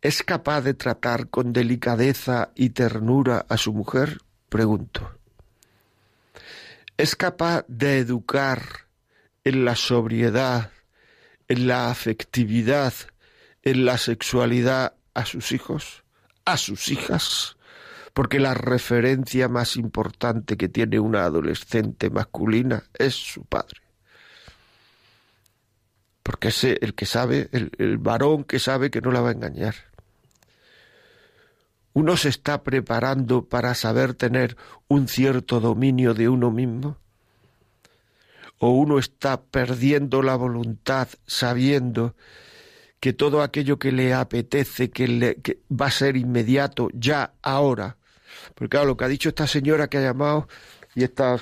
es 0.00 0.22
capaz 0.22 0.60
de 0.62 0.74
tratar 0.74 1.28
con 1.28 1.52
delicadeza 1.52 2.50
y 2.54 2.70
ternura 2.70 3.44
a 3.48 3.56
su 3.56 3.72
mujer? 3.72 4.20
Pregunto. 4.48 5.18
¿Es 6.96 7.16
capaz 7.16 7.64
de 7.68 7.98
educar 7.98 8.86
en 9.44 9.64
la 9.64 9.76
sobriedad, 9.76 10.70
en 11.48 11.66
la 11.66 11.90
afectividad, 11.90 12.92
en 13.62 13.84
la 13.84 13.98
sexualidad 13.98 14.94
a 15.14 15.24
sus 15.24 15.52
hijos, 15.52 16.04
a 16.44 16.56
sus 16.56 16.88
hijas, 16.88 17.56
porque 18.14 18.40
la 18.40 18.54
referencia 18.54 19.48
más 19.48 19.76
importante 19.76 20.56
que 20.56 20.68
tiene 20.68 20.98
una 20.98 21.24
adolescente 21.24 22.10
masculina 22.10 22.84
es 22.94 23.14
su 23.14 23.44
padre. 23.44 23.80
Porque 26.22 26.48
es 26.48 26.64
el 26.64 26.94
que 26.94 27.06
sabe, 27.06 27.48
el, 27.52 27.72
el 27.78 27.98
varón 27.98 28.44
que 28.44 28.58
sabe 28.58 28.90
que 28.90 29.00
no 29.00 29.10
la 29.12 29.20
va 29.20 29.30
a 29.30 29.32
engañar. 29.32 29.87
Uno 31.98 32.16
se 32.16 32.28
está 32.28 32.62
preparando 32.62 33.48
para 33.48 33.74
saber 33.74 34.14
tener 34.14 34.56
un 34.86 35.08
cierto 35.08 35.58
dominio 35.58 36.14
de 36.14 36.28
uno 36.28 36.52
mismo 36.52 36.96
o 38.58 38.70
uno 38.70 39.00
está 39.00 39.40
perdiendo 39.42 40.22
la 40.22 40.36
voluntad 40.36 41.08
sabiendo 41.26 42.14
que 43.00 43.12
todo 43.14 43.42
aquello 43.42 43.80
que 43.80 43.90
le 43.90 44.14
apetece, 44.14 44.92
que, 44.92 45.08
le, 45.08 45.38
va 45.68 45.86
a 45.86 45.90
ser 45.90 46.16
inmediato, 46.16 46.88
ya, 46.94 47.32
ahora. 47.42 47.96
Porque 48.54 48.76
claro, 48.76 48.86
lo 48.86 48.96
que 48.96 49.04
ha 49.04 49.08
dicho 49.08 49.30
esta 49.30 49.48
señora 49.48 49.88
que 49.88 49.98
ha 49.98 50.02
llamado 50.02 50.46
y 50.94 51.02
esta 51.02 51.36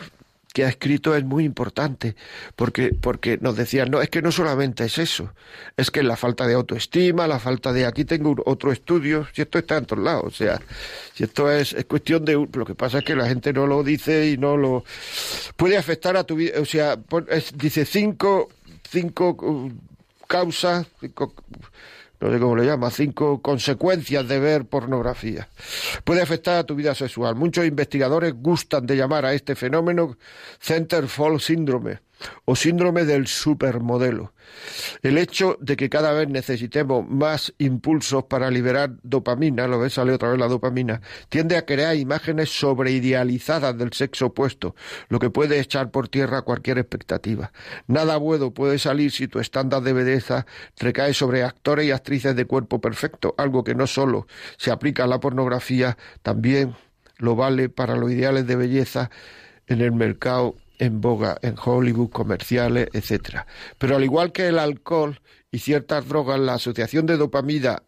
que 0.56 0.64
ha 0.64 0.70
escrito 0.70 1.14
es 1.14 1.22
muy 1.22 1.44
importante, 1.44 2.16
porque, 2.54 2.96
porque 2.98 3.36
nos 3.42 3.56
decían, 3.56 3.90
no, 3.90 4.00
es 4.00 4.08
que 4.08 4.22
no 4.22 4.32
solamente 4.32 4.86
es 4.86 4.96
eso, 4.96 5.34
es 5.76 5.90
que 5.90 6.02
la 6.02 6.16
falta 6.16 6.46
de 6.46 6.54
autoestima, 6.54 7.26
la 7.26 7.38
falta 7.38 7.74
de, 7.74 7.84
aquí 7.84 8.06
tengo 8.06 8.34
otro 8.46 8.72
estudio, 8.72 9.28
si 9.34 9.42
esto 9.42 9.58
está 9.58 9.76
en 9.76 9.84
todos 9.84 10.02
lados, 10.02 10.24
o 10.24 10.30
sea, 10.30 10.58
si 11.12 11.24
esto 11.24 11.52
es, 11.52 11.74
es 11.74 11.84
cuestión 11.84 12.24
de, 12.24 12.32
lo 12.50 12.64
que 12.64 12.74
pasa 12.74 13.00
es 13.00 13.04
que 13.04 13.14
la 13.14 13.28
gente 13.28 13.52
no 13.52 13.66
lo 13.66 13.82
dice 13.82 14.30
y 14.30 14.38
no 14.38 14.56
lo, 14.56 14.82
puede 15.56 15.76
afectar 15.76 16.16
a 16.16 16.24
tu 16.24 16.36
vida, 16.36 16.58
o 16.58 16.64
sea, 16.64 16.98
dice 17.52 17.84
cinco, 17.84 18.48
cinco 18.88 19.36
uh, 19.38 19.70
causas, 20.26 20.86
no 22.20 22.32
sé 22.32 22.38
cómo 22.38 22.56
le 22.56 22.64
llama, 22.64 22.90
cinco 22.90 23.42
consecuencias 23.42 24.26
de 24.26 24.40
ver 24.40 24.64
pornografía. 24.66 25.48
Puede 26.04 26.22
afectar 26.22 26.58
a 26.58 26.64
tu 26.64 26.74
vida 26.74 26.94
sexual. 26.94 27.34
Muchos 27.34 27.66
investigadores 27.66 28.34
gustan 28.34 28.86
de 28.86 28.96
llamar 28.96 29.24
a 29.24 29.34
este 29.34 29.54
fenómeno 29.54 30.16
Centerfold 30.60 31.40
Syndrome 31.40 32.05
o 32.44 32.56
síndrome 32.56 33.04
del 33.04 33.26
supermodelo. 33.26 34.32
El 35.02 35.18
hecho 35.18 35.58
de 35.60 35.76
que 35.76 35.88
cada 35.88 36.12
vez 36.12 36.28
necesitemos 36.28 37.06
más 37.08 37.52
impulsos 37.58 38.24
para 38.24 38.50
liberar 38.50 38.92
dopamina, 39.02 39.66
lo 39.66 39.78
ves, 39.78 39.94
sale 39.94 40.12
otra 40.12 40.30
vez 40.30 40.38
la 40.38 40.48
dopamina, 40.48 41.00
tiende 41.28 41.56
a 41.56 41.66
crear 41.66 41.96
imágenes 41.96 42.50
sobreidealizadas 42.50 43.76
del 43.76 43.92
sexo 43.92 44.26
opuesto, 44.26 44.74
lo 45.08 45.18
que 45.18 45.30
puede 45.30 45.60
echar 45.60 45.90
por 45.90 46.08
tierra 46.08 46.42
cualquier 46.42 46.78
expectativa. 46.78 47.52
Nada 47.86 48.16
bueno 48.16 48.52
puede 48.52 48.78
salir 48.78 49.10
si 49.10 49.28
tu 49.28 49.38
estándar 49.40 49.82
de 49.82 49.92
belleza 49.92 50.46
recae 50.78 51.14
sobre 51.14 51.42
actores 51.42 51.86
y 51.86 51.90
actrices 51.90 52.36
de 52.36 52.46
cuerpo 52.46 52.80
perfecto, 52.80 53.34
algo 53.38 53.64
que 53.64 53.74
no 53.74 53.86
solo 53.86 54.26
se 54.56 54.70
aplica 54.70 55.04
a 55.04 55.08
la 55.08 55.20
pornografía, 55.20 55.96
también 56.22 56.74
lo 57.18 57.34
vale 57.34 57.68
para 57.68 57.96
los 57.96 58.10
ideales 58.10 58.46
de 58.46 58.56
belleza 58.56 59.10
en 59.66 59.80
el 59.80 59.92
mercado 59.92 60.54
en 60.78 61.00
boga 61.00 61.38
en 61.42 61.56
Hollywood, 61.62 62.10
comerciales, 62.10 62.88
etcétera. 62.92 63.46
Pero 63.78 63.96
al 63.96 64.04
igual 64.04 64.32
que 64.32 64.48
el 64.48 64.58
alcohol 64.58 65.20
y 65.50 65.58
ciertas 65.58 66.08
drogas, 66.08 66.38
la 66.40 66.54
asociación 66.54 67.06
de 67.06 67.16
dopamina 67.16 67.82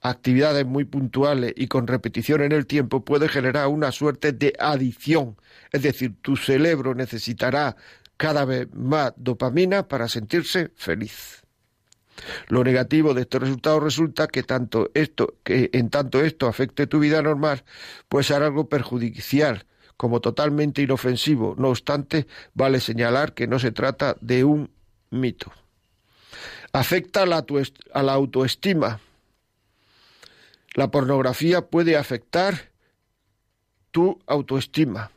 actividades 0.00 0.64
muy 0.64 0.84
puntuales 0.84 1.52
y 1.56 1.66
con 1.66 1.86
repetición 1.86 2.42
en 2.42 2.52
el 2.52 2.66
tiempo 2.66 3.04
puede 3.04 3.28
generar 3.28 3.68
una 3.68 3.92
suerte 3.92 4.32
de 4.32 4.54
adicción. 4.58 5.36
Es 5.72 5.82
decir, 5.82 6.14
tu 6.22 6.36
cerebro 6.36 6.94
necesitará 6.94 7.76
cada 8.16 8.44
vez 8.44 8.68
más 8.72 9.12
dopamina 9.16 9.88
para 9.88 10.08
sentirse 10.08 10.70
feliz. 10.76 11.42
Lo 12.48 12.64
negativo 12.64 13.14
de 13.14 13.22
estos 13.22 13.40
resultados 13.40 13.82
resulta 13.82 14.26
que 14.26 14.42
tanto 14.42 14.90
esto, 14.94 15.36
que 15.42 15.70
en 15.72 15.88
tanto 15.88 16.20
esto 16.20 16.46
afecte 16.46 16.86
tu 16.86 16.98
vida 16.98 17.22
normal, 17.22 17.64
puede 18.08 18.24
ser 18.24 18.42
algo 18.42 18.68
perjudicial 18.68 19.66
como 20.00 20.22
totalmente 20.22 20.80
inofensivo. 20.80 21.54
No 21.58 21.68
obstante, 21.68 22.26
vale 22.54 22.80
señalar 22.80 23.34
que 23.34 23.46
no 23.46 23.58
se 23.58 23.70
trata 23.70 24.16
de 24.22 24.44
un 24.44 24.70
mito. 25.10 25.52
Afecta 26.72 27.24
a 27.24 28.02
la, 28.02 28.12
autoestima. 28.14 28.98
La 30.72 30.90
pornografía 30.90 31.66
puede 31.66 31.98
afectar 31.98 32.70
tu 33.90 34.18
autoestima. 34.26 35.10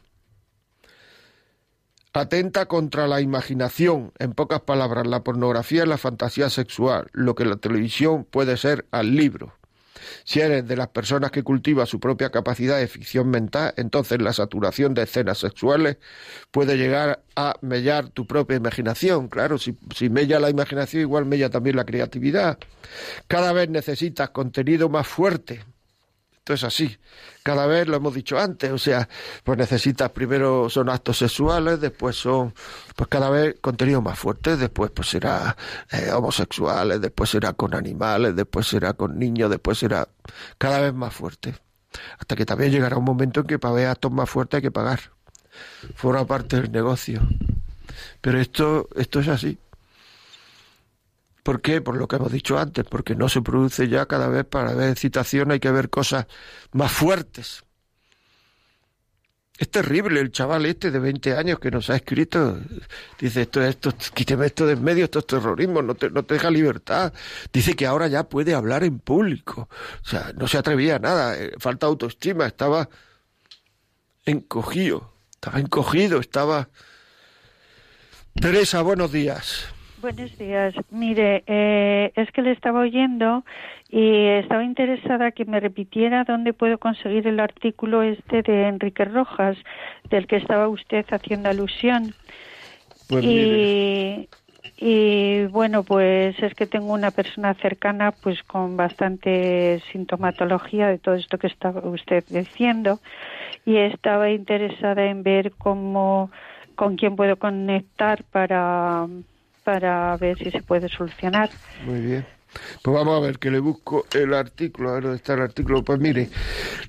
Atenta 2.12 2.66
contra 2.66 3.08
la 3.08 3.22
imaginación, 3.22 4.12
en 4.20 4.34
pocas 4.34 4.60
palabras, 4.64 5.08
la 5.08 5.24
pornografía 5.24 5.84
es 5.84 5.88
la 5.88 5.98
fantasía 5.98 6.50
sexual, 6.50 7.08
lo 7.14 7.36
que 7.36 7.46
la 7.46 7.56
televisión 7.56 8.26
puede 8.26 8.58
ser 8.58 8.86
al 8.92 9.16
libro. 9.16 9.54
Si 10.24 10.40
eres 10.40 10.68
de 10.68 10.76
las 10.76 10.90
personas 10.90 11.32
que 11.32 11.44
cultiva 11.44 11.86
su 11.86 12.00
propia 12.00 12.30
capacidad 12.30 12.78
de 12.78 12.88
ficción 12.88 13.30
mental, 13.30 13.74
entonces 13.78 14.22
la 14.22 14.34
saturación 14.34 14.94
de 14.94 15.04
escenas 15.04 15.38
sexuales 15.38 15.98
puede 16.52 16.78
llegar 16.78 17.24
a 17.36 17.56
mellar 17.62 18.10
tu 18.10 18.28
propia 18.28 18.58
imaginación. 18.58 19.28
Claro, 19.28 19.58
si, 19.58 19.78
si 19.96 20.10
mella 20.10 20.40
la 20.40 20.50
imaginación, 20.50 21.02
igual 21.02 21.26
mella 21.26 21.50
también 21.50 21.76
la 21.76 21.86
creatividad. 21.86 22.58
Cada 23.28 23.54
vez 23.54 23.70
necesitas 23.70 24.30
contenido 24.30 24.90
más 24.90 25.08
fuerte 25.08 25.64
esto 26.44 26.54
es 26.56 26.64
así. 26.66 26.98
Cada 27.42 27.66
vez 27.68 27.88
lo 27.88 27.96
hemos 27.96 28.14
dicho 28.14 28.38
antes, 28.38 28.70
o 28.70 28.78
sea, 28.78 29.08
pues 29.46 29.58
necesitas 29.58 30.10
primero 30.12 30.70
son 30.70 30.90
actos 30.90 31.20
sexuales, 31.20 31.80
después 31.80 32.18
son, 32.18 32.54
pues 32.98 33.08
cada 33.08 33.30
vez 33.30 33.56
contenido 33.62 34.02
más 34.02 34.20
fuerte, 34.20 34.58
después 34.58 34.92
pues 34.92 35.08
será 35.10 35.56
eh, 35.90 36.12
homosexuales, 36.12 37.00
después 37.00 37.30
será 37.30 37.54
con 37.54 37.74
animales, 37.74 38.36
después 38.36 38.68
será 38.68 38.92
con 38.92 39.18
niños, 39.18 39.50
después 39.50 39.78
será 39.78 40.10
cada 40.58 40.82
vez 40.82 40.94
más 40.94 41.14
fuerte. 41.14 41.56
Hasta 42.20 42.36
que 42.36 42.46
también 42.46 42.72
llegará 42.72 42.98
un 42.98 43.06
momento 43.06 43.40
en 43.40 43.48
que 43.48 43.58
para 43.58 43.76
ver 43.76 43.88
actos 43.88 44.12
más 44.12 44.30
fuertes 44.30 44.58
hay 44.58 44.64
que 44.64 44.72
pagar. 44.72 45.00
Forma 45.96 46.28
parte 46.28 46.58
del 46.58 46.74
negocio. 46.74 47.22
Pero 48.20 48.38
esto, 48.42 48.90
esto 48.98 49.22
es 49.22 49.30
así. 49.30 49.58
¿Por 51.44 51.62
qué? 51.62 51.82
Por 51.82 51.98
lo 51.98 52.08
que 52.08 52.16
hemos 52.16 52.32
dicho 52.32 52.58
antes, 52.58 52.86
porque 52.86 53.16
no 53.16 53.28
se 53.28 53.42
produce 53.42 53.90
ya 53.90 54.06
cada 54.06 54.30
vez 54.30 54.46
para 54.46 54.74
ver 54.74 54.90
excitación 54.90 55.52
hay 55.52 55.60
que 55.60 55.72
ver 55.72 55.90
cosas 55.90 56.26
más 56.72 56.92
fuertes. 56.92 57.64
Es 59.58 59.70
terrible 59.70 60.20
el 60.20 60.32
chaval 60.32 60.66
este 60.66 60.90
de 60.90 61.00
20 61.00 61.36
años 61.36 61.60
que 61.60 61.70
nos 61.70 61.90
ha 61.90 61.98
escrito. 61.98 62.60
Dice, 63.20 63.42
esto, 63.44 63.62
esto, 63.62 63.94
quíteme 64.14 64.48
esto 64.48 64.66
de 64.66 64.74
en 64.74 64.84
medio, 64.84 65.06
esto 65.06 65.20
es 65.20 65.28
terrorismo, 65.28 65.82
no 65.82 65.96
te, 65.96 66.10
no 66.10 66.24
te 66.24 66.36
deja 66.36 66.50
libertad. 66.50 67.14
Dice 67.52 67.76
que 67.76 67.86
ahora 67.86 68.08
ya 68.08 68.24
puede 68.24 68.56
hablar 68.56 68.84
en 68.84 69.00
público. 69.00 69.70
O 70.04 70.08
sea, 70.08 70.32
no 70.36 70.48
se 70.48 70.58
atrevía 70.58 70.96
a 70.96 71.00
nada, 71.00 71.38
eh, 71.38 71.52
falta 71.60 71.86
autoestima, 71.86 72.48
estaba 72.48 72.90
encogido, 74.26 75.14
estaba 75.34 75.60
encogido, 75.60 76.20
estaba... 76.20 76.70
Teresa, 78.34 78.82
buenos 78.82 79.12
días. 79.12 79.73
Buenos 80.04 80.38
días. 80.38 80.76
Mire, 80.92 81.46
eh, 81.48 82.12
es 82.18 82.30
que 82.34 82.42
le 82.42 82.52
estaba 82.52 82.82
oyendo 82.82 83.46
y 83.90 84.26
estaba 84.26 84.62
interesada 84.62 85.32
que 85.32 85.46
me 85.46 85.62
repitiera 85.62 86.26
dónde 86.26 86.52
puedo 86.52 86.78
conseguir 86.78 87.26
el 87.26 87.40
artículo 87.40 88.04
este 88.04 88.42
de 88.42 88.68
Enrique 88.68 89.06
Rojas, 89.06 89.56
del 90.10 90.28
que 90.28 90.36
estaba 90.36 90.68
usted 90.68 91.06
haciendo 91.10 91.48
alusión. 91.48 92.14
Pues 93.08 93.24
y, 93.24 94.28
y 94.76 95.46
bueno, 95.46 95.86
pues 95.86 96.38
es 96.44 96.54
que 96.54 96.68
tengo 96.68 96.92
una 96.92 97.12
persona 97.12 97.54
cercana 97.62 98.12
pues 98.12 98.44
con 98.44 98.76
bastante 98.76 99.82
sintomatología 99.94 100.90
de 100.90 100.98
todo 100.98 101.16
esto 101.16 101.38
que 101.38 101.48
estaba 101.48 101.80
usted 101.88 102.26
diciendo 102.28 103.00
y 103.66 103.78
estaba 103.78 104.30
interesada 104.32 105.06
en 105.06 105.24
ver 105.24 105.54
cómo 105.58 106.30
con 106.76 106.98
quién 106.98 107.16
puedo 107.16 107.38
conectar 107.38 108.26
para 108.26 109.08
para 109.64 110.16
ver 110.18 110.38
si 110.38 110.52
se 110.52 110.62
puede 110.62 110.90
solucionar. 110.90 111.50
Muy 111.86 112.02
bien. 112.02 112.26
Pues 112.82 112.96
vamos 112.96 113.18
a 113.18 113.20
ver 113.26 113.40
que 113.40 113.50
le 113.50 113.60
busco 113.60 114.06
el 114.14 114.34
artículo, 114.34 114.90
a 114.90 114.94
ver 114.94 115.04
dónde 115.04 115.18
está 115.18 115.34
el 115.34 115.42
artículo. 115.42 115.84
Pues 115.84 116.00
mire, 116.00 116.30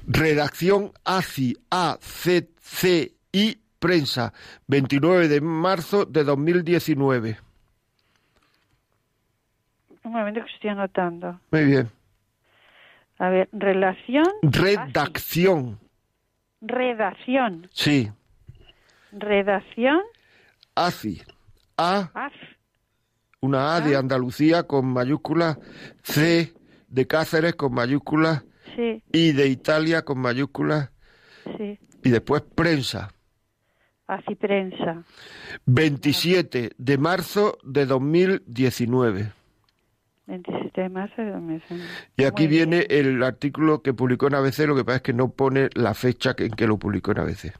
redacción 0.07 0.93
ACI, 1.05 1.57
A-C-C-I, 1.71 3.59
prensa, 3.79 4.33
29 4.67 5.29
de 5.29 5.41
marzo 5.41 6.05
de 6.05 6.25
2019. 6.25 7.39
Un 10.05 10.13
momento 10.13 10.45
que 10.45 10.53
estoy 10.53 10.71
anotando. 10.71 11.41
Muy 11.51 11.65
bien. 11.65 11.91
A 13.19 13.29
ver, 13.31 13.49
relación. 13.53 14.27
Redacción. 14.43 15.79
Redacción. 16.61 17.69
Sí. 17.73 18.11
Redacción. 19.13 20.01
ACI. 20.75 21.23
A. 21.77 22.11
AF. 22.15 22.35
Una 23.45 23.77
A 23.77 23.81
de 23.83 23.95
Andalucía 23.97 24.63
con 24.63 24.87
mayúscula, 24.87 25.59
C 26.03 26.55
de 26.89 27.07
Cáceres 27.07 27.55
con 27.55 27.75
mayúscula, 27.75 28.45
Sí, 28.75 29.03
I 29.13 29.33
de 29.33 29.47
Italia 29.49 30.03
con 30.03 30.19
mayúscula 30.19 30.91
sí. 31.59 31.79
y 32.03 32.11
después 32.11 32.43
prensa. 32.43 33.13
Así 34.07 34.35
prensa. 34.35 35.05
27 35.67 36.71
de 36.77 36.99
marzo 36.99 37.59
de 37.65 37.87
2019. 37.87 39.33
27 40.27 40.81
de 40.81 40.89
marzo 40.89 41.23
de 41.23 41.31
2019. 41.33 41.85
Y 42.17 42.25
aquí 42.25 42.43
Muy 42.45 42.49
bien. 42.57 42.71
viene 42.71 42.87
el 42.91 43.23
artículo 43.23 43.83
que 43.83 43.93
publicó 43.93 44.27
en 44.29 44.35
ABC, 44.37 44.61
lo 44.67 44.75
que 44.75 44.85
pasa 44.85 44.97
es 44.97 45.03
que 45.03 45.13
no 45.13 45.31
pone 45.31 45.69
la 45.75 45.95
fecha 45.95 46.35
en 46.39 46.51
que 46.51 46.67
lo 46.67 46.79
publicó 46.79 47.13
en 47.13 47.19
ABC. 47.19 47.53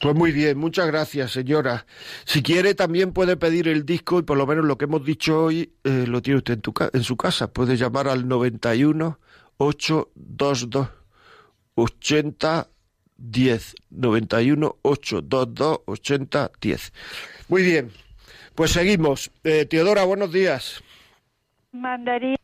Pues 0.00 0.14
muy 0.14 0.32
bien, 0.32 0.58
muchas 0.58 0.86
gracias, 0.86 1.32
señora. 1.32 1.86
Si 2.24 2.42
quiere, 2.42 2.74
también 2.74 3.12
puede 3.12 3.36
pedir 3.36 3.68
el 3.68 3.86
disco 3.86 4.18
y 4.18 4.22
por 4.22 4.36
lo 4.36 4.46
menos 4.46 4.64
lo 4.64 4.76
que 4.76 4.84
hemos 4.84 5.04
dicho 5.04 5.44
hoy 5.44 5.72
eh, 5.84 6.04
lo 6.06 6.20
tiene 6.22 6.38
usted 6.38 6.54
en, 6.54 6.60
tu 6.60 6.74
en 6.92 7.02
su 7.02 7.16
casa. 7.16 7.52
Puede 7.52 7.76
llamar 7.76 8.08
al 8.08 8.28
91 8.28 9.18
822 9.58 10.88
80 11.74 12.68
10. 13.16 13.74
91 13.90 14.76
822 14.82 15.80
80 15.86 16.50
10. 16.60 16.92
Muy 17.48 17.62
bien, 17.62 17.90
pues 18.54 18.72
seguimos. 18.72 19.30
Eh, 19.44 19.66
Teodora, 19.66 20.04
buenos 20.04 20.32
días. 20.32 20.82
Mandarín. 21.72 22.36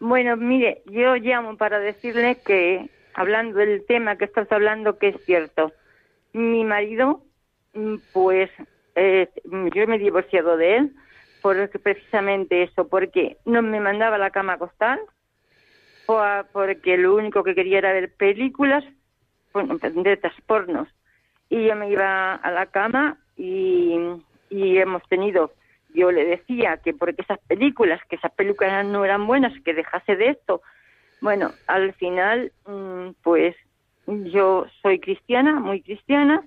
Bueno, 0.00 0.36
mire, 0.36 0.82
yo 0.86 1.16
llamo 1.16 1.56
para 1.56 1.80
decirle 1.80 2.38
que, 2.44 2.88
hablando 3.14 3.58
del 3.58 3.84
tema 3.86 4.16
que 4.16 4.24
estás 4.24 4.50
hablando, 4.52 4.98
que 4.98 5.08
es 5.08 5.24
cierto. 5.24 5.72
Mi 6.38 6.64
marido, 6.64 7.24
mm, 7.74 7.96
pues, 8.12 8.48
eh, 8.94 9.28
yo 9.74 9.86
me 9.88 9.96
he 9.96 9.98
divorciado 9.98 10.56
de 10.56 10.76
él 10.76 10.94
por 11.42 11.68
precisamente 11.80 12.62
eso, 12.62 12.88
porque 12.88 13.38
no 13.44 13.60
me 13.62 13.80
mandaba 13.80 14.16
a 14.16 14.20
la 14.20 14.30
cama 14.30 14.52
a 14.52 14.56
acostar, 14.56 15.00
por- 16.06 16.48
porque 16.52 16.96
lo 16.96 17.16
único 17.16 17.42
que 17.42 17.54
quería 17.56 17.78
era 17.78 17.92
ver 17.92 18.14
películas, 18.14 18.84
bueno, 19.52 19.78
de 19.78 20.12
estas 20.12 20.34
pornos. 20.46 20.88
Y 21.48 21.66
yo 21.66 21.76
me 21.76 21.90
iba 21.90 22.34
a 22.36 22.50
la 22.52 22.66
cama 22.66 23.18
y, 23.36 23.96
y 24.48 24.78
hemos 24.78 25.02
tenido 25.08 25.54
yo 25.90 26.12
le 26.12 26.24
decía 26.26 26.76
que 26.84 26.94
porque 26.94 27.22
esas 27.22 27.38
películas, 27.48 28.00
que 28.08 28.16
esas 28.16 28.32
películas 28.32 28.86
no 28.86 29.04
eran 29.04 29.26
buenas, 29.26 29.52
que 29.64 29.74
dejase 29.74 30.16
de 30.16 30.30
esto. 30.30 30.62
Bueno, 31.20 31.54
al 31.66 31.94
final, 31.94 32.52
mm, 32.66 33.10
pues 33.22 33.56
yo 34.08 34.66
soy 34.82 35.00
cristiana, 35.00 35.54
muy 35.60 35.82
cristiana, 35.82 36.42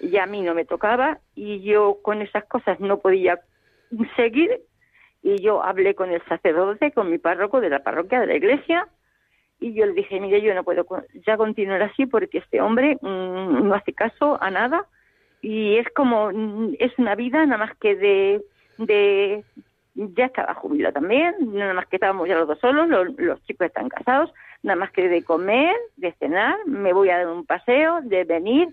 y 0.00 0.16
a 0.18 0.26
mí 0.26 0.42
no 0.42 0.54
me 0.54 0.64
tocaba, 0.64 1.18
y 1.34 1.60
yo 1.62 1.98
con 2.02 2.22
esas 2.22 2.44
cosas 2.44 2.78
no 2.80 2.98
podía 2.98 3.40
seguir, 4.16 4.60
y 5.22 5.40
yo 5.42 5.62
hablé 5.62 5.94
con 5.94 6.10
el 6.10 6.22
sacerdote, 6.26 6.92
con 6.92 7.10
mi 7.10 7.18
párroco 7.18 7.60
de 7.60 7.70
la 7.70 7.82
parroquia 7.82 8.20
de 8.20 8.26
la 8.26 8.36
iglesia, 8.36 8.88
y 9.60 9.74
yo 9.74 9.86
le 9.86 9.92
dije, 9.92 10.20
mire, 10.20 10.40
yo 10.40 10.54
no 10.54 10.62
puedo 10.62 10.86
ya 11.26 11.36
continuar 11.36 11.82
así 11.82 12.06
porque 12.06 12.38
este 12.38 12.60
hombre 12.60 12.96
mm, 13.00 13.66
no 13.66 13.74
hace 13.74 13.92
caso 13.92 14.38
a 14.40 14.50
nada, 14.50 14.86
y 15.40 15.76
es 15.76 15.88
como, 15.94 16.30
mm, 16.30 16.74
es 16.78 16.96
una 16.98 17.14
vida 17.14 17.44
nada 17.44 17.66
más 17.66 17.76
que 17.78 17.96
de, 17.96 18.42
de 18.78 19.44
ya 20.14 20.26
estaba 20.26 20.54
jubilado 20.54 20.94
también, 20.94 21.34
nada 21.52 21.74
más 21.74 21.86
que 21.86 21.96
estábamos 21.96 22.28
ya 22.28 22.36
los 22.36 22.46
dos 22.46 22.58
solos, 22.60 22.88
los, 22.88 23.42
chicos 23.44 23.66
están 23.66 23.88
casados, 23.88 24.32
nada 24.62 24.78
más 24.78 24.92
que 24.92 25.08
de 25.08 25.24
comer, 25.24 25.74
de 25.96 26.12
cenar, 26.12 26.56
me 26.66 26.92
voy 26.92 27.10
a 27.10 27.18
dar 27.18 27.28
un 27.28 27.44
paseo, 27.44 28.00
de 28.02 28.24
venir, 28.24 28.68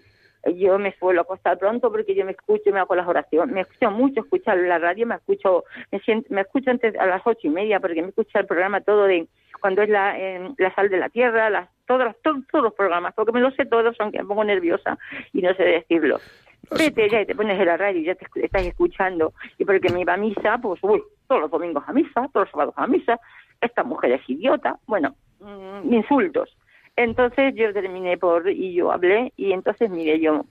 yo 0.55 0.78
me 0.78 0.95
suelo 0.97 1.21
acostar 1.21 1.57
pronto 1.57 1.91
porque 1.91 2.13
yo 2.13 2.23
me 2.26 2.34
escucho, 2.34 2.71
me 2.71 2.80
hago 2.80 2.95
las 2.95 3.07
oraciones, 3.07 3.53
me 3.53 3.61
escucho 3.61 3.89
mucho 3.89 4.21
escuchar 4.21 4.57
la 4.57 4.78
radio, 4.78 5.07
me 5.07 5.15
escucho, 5.15 5.63
me 5.91 5.99
siento, 6.01 6.32
me 6.32 6.41
escucho 6.41 6.69
antes 6.69 6.95
a 6.99 7.07
las 7.07 7.21
ocho 7.26 7.47
y 7.47 7.49
media 7.49 7.80
porque 7.80 8.03
me 8.03 8.09
escucha 8.09 8.39
el 8.39 8.45
programa 8.45 8.82
todo 8.82 9.05
de 9.05 9.28
cuando 9.59 9.82
es 9.82 9.89
la, 9.89 10.15
la 10.57 10.76
sal 10.76 10.89
de 10.89 10.97
la 10.97 11.09
tierra, 11.09 11.49
las, 11.49 11.69
todos, 11.88 12.15
todos, 12.21 12.45
todos 12.51 12.65
los 12.65 12.73
programas, 12.73 13.15
porque 13.15 13.32
me 13.32 13.39
lo 13.39 13.49
sé 13.51 13.65
todos, 13.65 13.95
aunque 13.99 14.19
me 14.19 14.26
pongo 14.26 14.43
nerviosa 14.43 14.99
y 15.34 15.41
no 15.41 15.55
sé 15.55 15.63
decirlo. 15.63 16.19
Vete 16.71 17.09
ya 17.09 17.21
y 17.21 17.26
te 17.26 17.36
pones 17.36 17.59
en 17.59 17.65
la 17.65 17.78
radio 17.78 17.99
y 17.99 18.05
ya 18.05 18.15
te 18.15 18.26
estás 18.41 18.65
escuchando. 18.65 19.34
Y 19.57 19.65
porque 19.65 19.91
me 19.91 20.01
iba 20.01 20.13
a 20.13 20.17
misa, 20.17 20.57
pues 20.61 20.80
uy, 20.84 21.01
todos 21.28 21.41
los 21.41 21.51
domingos 21.51 21.84
a 21.88 21.93
misa, 21.93 22.30
todos 22.34 22.45
los 22.45 22.51
sábados 22.51 22.73
a 22.78 22.88
misa. 22.88 23.19
Esta 23.61 23.84
mujer 23.84 24.13
es 24.13 24.30
idiota. 24.30 24.80
Bueno, 24.88 25.15
mm, 25.39 25.93
insultos. 25.93 26.55
Entonces 26.95 27.53
yo 27.55 27.73
terminé 27.73 28.17
por, 28.17 28.49
y 28.49 28.73
yo 28.73 28.91
hablé, 28.91 29.34
y 29.36 29.51
entonces 29.51 29.89
mire, 29.89 30.19
yo, 30.19 30.45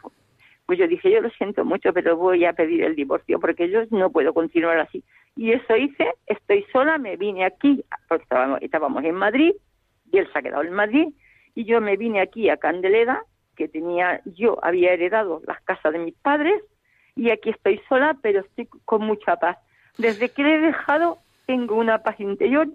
pues 0.66 0.78
yo 0.78 0.86
dije, 0.86 1.10
yo 1.10 1.20
lo 1.20 1.30
siento 1.30 1.64
mucho, 1.64 1.92
pero 1.92 2.16
voy 2.16 2.44
a 2.44 2.52
pedir 2.52 2.82
el 2.82 2.94
divorcio 2.94 3.40
porque 3.40 3.70
yo 3.70 3.82
no 3.90 4.10
puedo 4.10 4.34
continuar 4.34 4.78
así. 4.78 5.02
Y 5.36 5.52
eso 5.52 5.76
hice, 5.76 6.12
estoy 6.26 6.64
sola, 6.72 6.98
me 6.98 7.16
vine 7.16 7.44
aquí, 7.44 7.84
porque 8.08 8.24
estábamos, 8.24 8.60
estábamos 8.62 9.04
en 9.04 9.14
Madrid, 9.14 9.52
y 10.12 10.18
él 10.18 10.28
se 10.32 10.38
ha 10.38 10.42
quedado 10.42 10.62
en 10.62 10.74
Madrid, 10.74 11.08
y 11.54 11.64
yo 11.64 11.80
me 11.80 11.96
vine 11.96 12.20
aquí 12.20 12.50
a 12.50 12.56
Candeleda, 12.56 13.24
que 13.54 13.68
tenía, 13.68 14.20
yo 14.24 14.58
había 14.62 14.92
heredado 14.92 15.40
las 15.46 15.60
casas 15.62 15.92
de 15.92 15.98
mis 15.98 16.14
padres 16.14 16.60
y 17.16 17.30
aquí 17.30 17.50
estoy 17.50 17.80
sola, 17.88 18.16
pero 18.20 18.40
estoy 18.40 18.68
con 18.84 19.04
mucha 19.04 19.36
paz. 19.36 19.58
Desde 19.98 20.30
que 20.30 20.42
le 20.42 20.56
he 20.56 20.60
dejado, 20.60 21.18
tengo 21.46 21.76
una 21.76 22.02
paz 22.02 22.18
interior, 22.20 22.68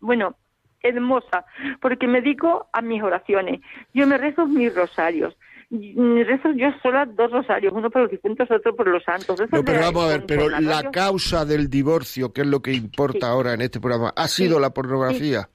bueno, 0.00 0.36
hermosa, 0.82 1.44
porque 1.80 2.06
me 2.06 2.20
dedico 2.20 2.68
a 2.72 2.82
mis 2.82 3.02
oraciones. 3.02 3.60
Yo 3.94 4.06
me 4.06 4.18
rezo 4.18 4.46
mis 4.46 4.74
rosarios. 4.74 5.36
Rezo 5.70 6.50
yo 6.56 6.68
sola 6.82 7.06
dos 7.06 7.30
rosarios, 7.30 7.72
uno 7.72 7.90
por 7.90 8.02
los 8.02 8.10
difuntos, 8.10 8.50
otro 8.50 8.74
por 8.74 8.88
los 8.88 9.04
santos. 9.04 9.38
No, 9.52 9.64
pero 9.64 9.80
vamos 9.80 10.04
a 10.04 10.08
ver, 10.08 10.26
pero 10.26 10.48
la 10.48 10.90
causa 10.90 11.44
del 11.44 11.70
divorcio, 11.70 12.32
que 12.32 12.40
es 12.40 12.46
lo 12.48 12.60
que 12.60 12.72
importa 12.72 13.28
ahora 13.28 13.54
en 13.54 13.60
este 13.60 13.78
programa, 13.78 14.12
¿ha 14.16 14.26
sido 14.26 14.58
la 14.58 14.70
pornografía? 14.70 15.48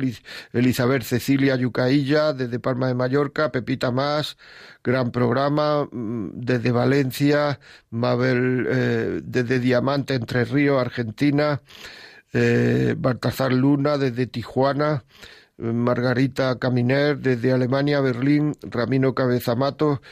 Elizabeth 0.52 1.02
Cecilia 1.02 1.56
Yucailla, 1.56 2.32
desde 2.32 2.58
Palma 2.58 2.88
de 2.88 2.94
Mallorca, 2.94 3.52
Pepita 3.52 3.90
Más, 3.90 4.36
gran 4.82 5.10
programa, 5.10 5.88
mm, 5.90 6.30
desde 6.34 6.70
Valencia, 6.70 7.60
Mabel 7.90 8.66
eh, 8.70 9.20
desde 9.24 9.60
Diamante, 9.60 10.14
Entre 10.14 10.44
Ríos, 10.44 10.80
Argentina, 10.80 11.60
eh, 12.32 12.94
Baltazar 12.96 13.52
Luna, 13.52 13.98
desde 13.98 14.26
Tijuana, 14.26 15.04
Margarita 15.58 16.58
Caminer, 16.58 17.18
desde 17.18 17.52
Alemania, 17.52 18.00
Berlín, 18.00 18.54
Ramino 18.60 19.14
Cabezamato, 19.14 20.02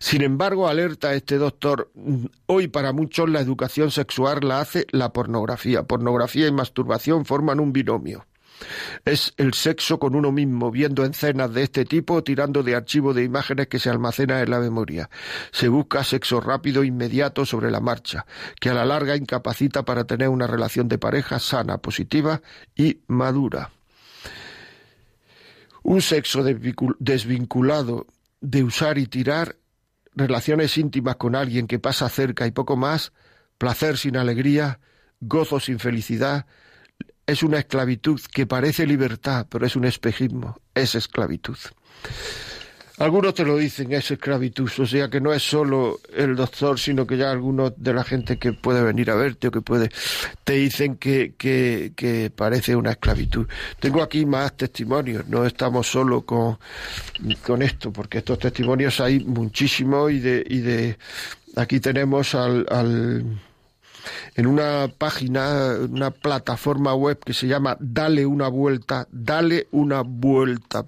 Sin 0.00 0.22
embargo, 0.22 0.68
alerta 0.68 1.14
este 1.14 1.38
doctor, 1.38 1.90
mm, 1.94 2.26
hoy 2.46 2.68
para 2.68 2.92
muchos 2.92 3.28
la 3.30 3.40
educación 3.40 3.90
sexual 3.90 4.40
la 4.42 4.60
hace 4.60 4.86
la 4.90 5.12
pornografía. 5.12 5.84
Pornografía 5.84 6.46
y 6.46 6.52
masturbación 6.52 7.24
forman 7.24 7.58
un 7.58 7.72
binomio. 7.72 8.26
Es 9.04 9.32
el 9.36 9.54
sexo 9.54 9.98
con 9.98 10.14
uno 10.14 10.32
mismo, 10.32 10.70
viendo 10.70 11.04
escenas 11.04 11.52
de 11.52 11.62
este 11.62 11.84
tipo, 11.84 12.22
tirando 12.22 12.62
de 12.62 12.74
archivo 12.74 13.14
de 13.14 13.24
imágenes 13.24 13.68
que 13.68 13.78
se 13.78 13.90
almacenan 13.90 14.42
en 14.42 14.50
la 14.50 14.60
memoria. 14.60 15.08
Se 15.50 15.68
busca 15.68 16.04
sexo 16.04 16.40
rápido, 16.40 16.84
inmediato, 16.84 17.46
sobre 17.46 17.70
la 17.70 17.80
marcha, 17.80 18.26
que 18.60 18.70
a 18.70 18.74
la 18.74 18.84
larga 18.84 19.16
incapacita 19.16 19.84
para 19.84 20.04
tener 20.04 20.28
una 20.28 20.46
relación 20.46 20.88
de 20.88 20.98
pareja 20.98 21.38
sana, 21.38 21.78
positiva 21.78 22.42
y 22.74 23.00
madura. 23.06 23.70
Un 25.82 26.02
sexo 26.02 26.42
desvinculado 26.42 28.06
de 28.40 28.62
usar 28.64 28.98
y 28.98 29.06
tirar, 29.06 29.56
relaciones 30.14 30.76
íntimas 30.76 31.16
con 31.16 31.34
alguien 31.34 31.66
que 31.66 31.78
pasa 31.78 32.08
cerca 32.08 32.46
y 32.46 32.50
poco 32.50 32.76
más, 32.76 33.12
placer 33.56 33.96
sin 33.96 34.16
alegría, 34.16 34.80
gozo 35.20 35.60
sin 35.60 35.78
felicidad, 35.78 36.46
es 37.28 37.42
una 37.42 37.58
esclavitud 37.58 38.18
que 38.32 38.46
parece 38.46 38.86
libertad, 38.86 39.46
pero 39.50 39.66
es 39.66 39.76
un 39.76 39.84
espejismo, 39.84 40.58
es 40.74 40.94
esclavitud. 40.94 41.58
Algunos 42.96 43.34
te 43.34 43.44
lo 43.44 43.58
dicen, 43.58 43.92
es 43.92 44.10
esclavitud, 44.10 44.70
o 44.78 44.86
sea 44.86 45.10
que 45.10 45.20
no 45.20 45.34
es 45.34 45.42
solo 45.42 46.00
el 46.16 46.34
doctor, 46.34 46.80
sino 46.80 47.06
que 47.06 47.18
ya 47.18 47.30
algunos 47.30 47.74
de 47.76 47.92
la 47.92 48.02
gente 48.02 48.38
que 48.38 48.54
puede 48.54 48.82
venir 48.82 49.10
a 49.10 49.14
verte 49.14 49.48
o 49.48 49.50
que 49.50 49.60
puede, 49.60 49.90
te 50.42 50.54
dicen 50.54 50.96
que, 50.96 51.34
que, 51.36 52.32
parece 52.34 52.74
una 52.74 52.92
esclavitud. 52.92 53.46
Tengo 53.78 54.02
aquí 54.02 54.24
más 54.24 54.56
testimonios, 54.56 55.28
no 55.28 55.44
estamos 55.44 55.86
solo 55.86 56.22
con, 56.22 56.58
con 57.46 57.60
esto, 57.60 57.92
porque 57.92 58.18
estos 58.18 58.38
testimonios 58.38 59.00
hay 59.00 59.20
muchísimos 59.20 60.10
y 60.10 60.18
de, 60.18 60.44
y 60.48 60.58
de, 60.60 60.98
aquí 61.56 61.78
tenemos 61.78 62.34
al, 62.34 62.66
al 62.70 63.38
en 64.34 64.46
una 64.46 64.88
página, 64.96 65.76
una 65.88 66.10
plataforma 66.10 66.94
web 66.94 67.18
que 67.24 67.34
se 67.34 67.46
llama 67.46 67.76
Dale 67.80 68.26
una 68.26 68.48
vuelta, 68.48 69.06
dale 69.10 69.68
una 69.72 70.02
vuelta 70.02 70.84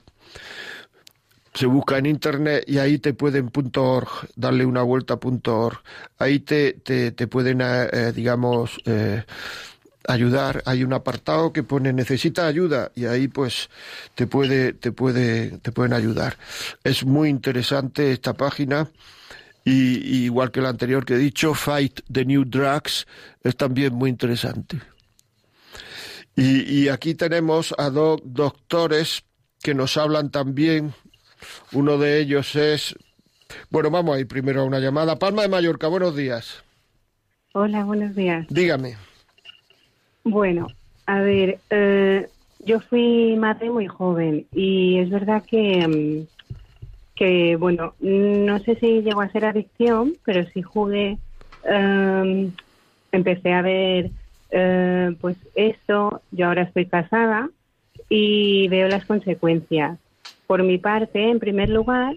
se 1.55 1.67
busca 1.67 1.99
en 1.99 2.07
internet 2.07 2.65
y 2.67 2.79
ahí 2.79 2.99
te 2.99 3.13
pueden 3.13 3.51
.org, 3.77 4.09
darle 4.37 4.65
una 4.65 4.83
vuelta 4.83 5.19
.org, 5.23 5.79
ahí 6.19 6.41
te, 6.41 6.75
te, 6.75 7.13
te 7.13 7.27
pueden, 7.27 7.61
eh, 7.61 7.89
eh, 7.93 8.13
digamos, 8.15 8.81
eh, 8.85 9.25
ayudar. 10.07 10.63
Hay 10.67 10.85
un 10.85 10.93
apartado 10.93 11.53
que 11.53 11.63
pone 11.63 11.93
necesita 11.93 12.47
ayuda 12.47 12.93
y 12.95 13.07
ahí 13.07 13.29
pues 13.29 13.69
te 14.15 14.27
puede, 14.27 14.73
te 14.73 14.93
puede, 14.93 15.59
te 15.59 15.73
pueden 15.73 15.93
ayudar. 15.93 16.37
Es 16.85 17.05
muy 17.05 17.29
interesante 17.29 18.13
esta 18.13 18.35
página. 18.35 18.89
Y, 19.65 20.25
igual 20.25 20.51
que 20.51 20.61
la 20.61 20.71
anterior 20.71 21.05
que 21.05 21.15
he 21.15 21.19
dicho, 21.19 21.55
Fight 21.55 22.01
the 22.11 22.25
New 22.25 22.45
Drugs, 22.45 23.07
es 23.43 23.57
también 23.57 23.95
muy 23.95 24.11
interesante. 24.11 24.81
Y, 26.35 26.63
y 26.63 26.89
aquí 26.89 27.15
tenemos 27.15 27.75
a 27.77 27.91
dos 27.91 28.21
doctores 28.25 29.23
que 29.63 29.75
nos 29.75 29.97
hablan 29.97 30.31
también 30.31 30.95
uno 31.73 31.99
de 31.99 32.21
ellos 32.21 32.55
es... 32.57 32.97
Bueno, 33.71 33.91
vamos 33.91 34.17
a 34.17 34.21
ir 34.21 34.29
primero 34.29 34.63
a 34.63 34.65
una 34.65 34.79
llamada. 34.79 35.19
Palma 35.19 35.43
de 35.43 35.49
Mallorca, 35.49 35.89
buenos 35.89 36.15
días. 36.17 36.63
Hola, 37.53 37.85
buenos 37.85 38.15
días. 38.15 38.47
Dígame. 38.49 38.97
Bueno, 40.23 40.69
a 41.07 41.21
ver, 41.21 41.59
eh, 41.71 42.29
yo 42.61 42.79
fui 42.81 43.37
madre 43.37 43.71
muy 43.71 43.89
joven 43.89 44.47
y 44.53 44.99
es 44.99 45.11
verdad 45.11 45.43
que, 45.45 45.87
mm, 45.87 46.40
que, 47.21 47.57
bueno, 47.57 47.93
no 48.01 48.61
sé 48.61 48.77
si 48.77 49.03
llegó 49.03 49.21
a 49.21 49.31
ser 49.31 49.45
adicción, 49.45 50.15
pero 50.25 50.49
sí 50.55 50.63
jugué, 50.63 51.19
em, 51.65 52.51
empecé 53.13 53.53
a 53.53 53.61
ver, 53.61 54.11
eh, 54.51 55.15
pues 55.21 55.37
esto, 55.55 56.23
yo 56.31 56.47
ahora 56.47 56.63
estoy 56.63 56.87
casada 56.87 57.51
y 58.09 58.69
veo 58.69 58.89
las 58.89 59.05
consecuencias. 59.05 59.99
Por 60.47 60.63
mi 60.63 60.79
parte, 60.79 61.29
en 61.29 61.39
primer 61.41 61.69
lugar, 61.69 62.17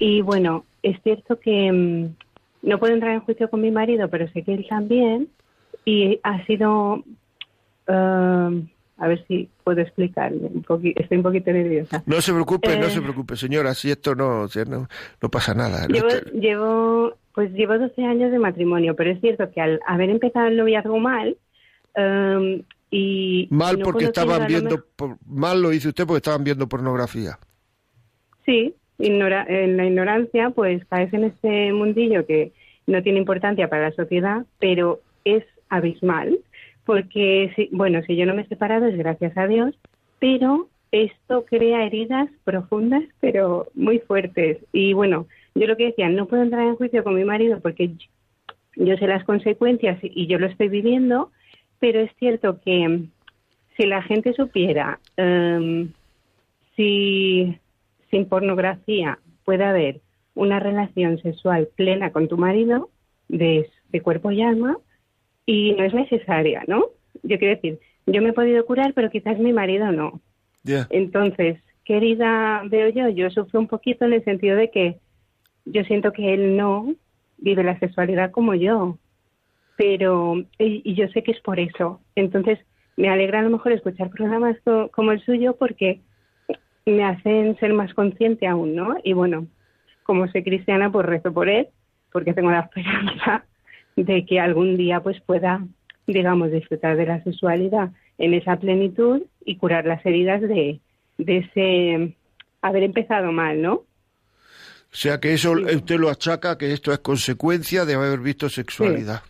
y 0.00 0.20
bueno, 0.20 0.64
es 0.82 1.00
cierto 1.04 1.38
que 1.38 1.70
mm, 1.70 2.68
no 2.68 2.80
puedo 2.80 2.92
entrar 2.92 3.12
en 3.12 3.20
juicio 3.20 3.48
con 3.50 3.60
mi 3.60 3.70
marido, 3.70 4.08
pero 4.08 4.26
sé 4.32 4.42
que 4.42 4.54
él 4.54 4.66
también, 4.68 5.28
y 5.84 6.18
ha 6.24 6.44
sido, 6.46 7.04
um, 7.86 8.66
a 9.00 9.08
ver 9.08 9.24
si 9.26 9.48
puedo 9.64 9.80
explicarme, 9.80 10.46
un 10.46 10.64
estoy 10.94 11.16
un 11.16 11.22
poquito 11.22 11.50
nerviosa. 11.50 12.02
No 12.06 12.20
se 12.20 12.32
preocupe, 12.32 12.78
no 12.78 12.88
se 12.90 12.98
eh, 12.98 13.02
preocupe, 13.02 13.34
señora, 13.34 13.74
si 13.74 13.90
esto 13.90 14.14
no, 14.14 14.46
no, 14.66 14.88
no 15.22 15.28
pasa 15.30 15.54
nada. 15.54 15.86
Llevo, 15.86 16.08
llevo, 16.34 17.16
pues 17.34 17.50
llevo 17.52 17.78
12 17.78 18.04
años 18.04 18.30
de 18.30 18.38
matrimonio, 18.38 18.94
pero 18.94 19.10
es 19.10 19.20
cierto 19.20 19.50
que 19.50 19.60
al 19.60 19.80
haber 19.86 20.10
empezado 20.10 20.48
el 20.48 20.58
noviazgo 20.58 20.98
mal, 20.98 21.36
um, 21.96 22.62
y 22.90 23.48
mal 23.50 23.78
porque 23.78 24.04
estaban 24.06 24.46
viendo 24.48 24.84
mal 25.24 25.62
lo 25.62 25.72
hizo 25.72 25.90
usted 25.90 26.06
porque 26.06 26.16
estaban 26.16 26.42
viendo 26.42 26.68
pornografía 26.68 27.38
Sí, 28.44 28.74
ignora, 28.98 29.46
en 29.48 29.76
la 29.76 29.86
ignorancia, 29.86 30.50
pues 30.50 30.84
caes 30.86 31.12
en 31.12 31.24
este 31.24 31.72
mundillo 31.72 32.26
que 32.26 32.52
no 32.86 33.02
tiene 33.02 33.20
importancia 33.20 33.68
para 33.68 33.90
la 33.90 33.94
sociedad, 33.94 34.44
pero 34.58 35.00
es 35.24 35.44
abismal, 35.68 36.38
porque, 36.84 37.52
si, 37.56 37.68
bueno, 37.72 38.02
si 38.02 38.16
yo 38.16 38.26
no 38.26 38.34
me 38.34 38.42
he 38.42 38.46
separado 38.46 38.86
es 38.86 38.96
gracias 38.96 39.36
a 39.36 39.46
Dios, 39.46 39.74
pero 40.18 40.68
esto 40.92 41.44
crea 41.44 41.84
heridas 41.84 42.28
profundas, 42.44 43.04
pero 43.20 43.68
muy 43.74 44.00
fuertes. 44.00 44.58
Y 44.72 44.92
bueno, 44.92 45.26
yo 45.54 45.66
lo 45.66 45.76
que 45.76 45.86
decía, 45.86 46.08
no 46.08 46.26
puedo 46.26 46.42
entrar 46.42 46.66
en 46.66 46.76
juicio 46.76 47.04
con 47.04 47.14
mi 47.14 47.24
marido 47.24 47.60
porque 47.60 47.92
yo 48.76 48.96
sé 48.96 49.06
las 49.06 49.24
consecuencias 49.24 49.98
y 50.02 50.26
yo 50.26 50.38
lo 50.38 50.46
estoy 50.46 50.68
viviendo, 50.68 51.30
pero 51.78 52.00
es 52.00 52.10
cierto 52.18 52.60
que 52.60 53.04
si 53.76 53.86
la 53.86 54.02
gente 54.02 54.32
supiera 54.34 55.00
em, 55.16 55.92
si 56.76 57.58
sin 58.10 58.26
pornografía 58.26 59.18
puede 59.44 59.64
haber 59.64 60.00
una 60.34 60.60
relación 60.60 61.18
sexual 61.18 61.68
plena 61.76 62.12
con 62.12 62.28
tu 62.28 62.36
marido 62.36 62.90
de, 63.28 63.70
cuerpo 64.02 64.30
y 64.30 64.42
alma 64.42 64.78
y 65.46 65.72
no 65.72 65.84
es 65.84 65.94
necesaria, 65.94 66.64
¿no? 66.66 66.86
Yo 67.22 67.38
quiero 67.38 67.56
decir, 67.56 67.78
yo 68.06 68.22
me 68.22 68.30
he 68.30 68.32
podido 68.32 68.64
curar, 68.64 68.92
pero 68.94 69.10
quizás 69.10 69.38
mi 69.38 69.52
marido 69.52 69.92
no. 69.92 70.20
Entonces, 70.90 71.58
¿qué 71.84 71.96
herida 71.96 72.62
veo 72.66 72.88
yo? 72.88 73.08
Yo 73.08 73.30
sufro 73.30 73.60
un 73.60 73.68
poquito 73.68 74.04
en 74.04 74.12
el 74.12 74.24
sentido 74.24 74.56
de 74.56 74.70
que 74.70 74.98
yo 75.64 75.84
siento 75.84 76.12
que 76.12 76.34
él 76.34 76.56
no 76.56 76.94
vive 77.38 77.64
la 77.64 77.78
sexualidad 77.78 78.30
como 78.30 78.54
yo, 78.54 78.98
pero 79.76 80.36
y, 80.58 80.94
yo 80.94 81.08
sé 81.08 81.22
que 81.22 81.32
es 81.32 81.40
por 81.40 81.58
eso. 81.58 82.00
Entonces, 82.14 82.58
me 82.96 83.08
alegra 83.08 83.40
a 83.40 83.42
lo 83.42 83.50
mejor 83.50 83.72
escuchar 83.72 84.10
programas 84.10 84.56
como 84.92 85.12
el 85.12 85.24
suyo 85.24 85.56
porque 85.58 86.00
me 86.84 87.04
hacen 87.04 87.56
ser 87.58 87.72
más 87.72 87.94
consciente 87.94 88.46
aún, 88.46 88.74
¿no? 88.74 88.96
Y 89.04 89.14
bueno, 89.14 89.46
como 90.02 90.28
soy 90.28 90.42
cristiana, 90.42 90.90
pues 90.92 91.06
rezo 91.06 91.32
por 91.32 91.48
él, 91.48 91.68
porque 92.12 92.34
tengo 92.34 92.50
la 92.50 92.60
esperanza 92.74 93.44
de 94.04 94.24
que 94.24 94.40
algún 94.40 94.76
día 94.76 95.00
pues 95.00 95.20
pueda, 95.20 95.64
digamos, 96.06 96.50
disfrutar 96.50 96.96
de 96.96 97.06
la 97.06 97.22
sexualidad 97.22 97.90
en 98.18 98.34
esa 98.34 98.56
plenitud 98.56 99.22
y 99.44 99.56
curar 99.56 99.86
las 99.86 100.04
heridas 100.04 100.40
de, 100.40 100.80
de 101.18 101.36
ese 101.38 102.16
haber 102.62 102.82
empezado 102.82 103.32
mal, 103.32 103.60
¿no? 103.60 103.74
O 103.74 104.96
sea 104.96 105.20
que 105.20 105.34
eso 105.34 105.52
usted 105.52 105.98
lo 105.98 106.10
achaca 106.10 106.58
que 106.58 106.72
esto 106.72 106.92
es 106.92 106.98
consecuencia 106.98 107.84
de 107.84 107.94
haber 107.94 108.18
visto 108.18 108.48
sexualidad. 108.48 109.22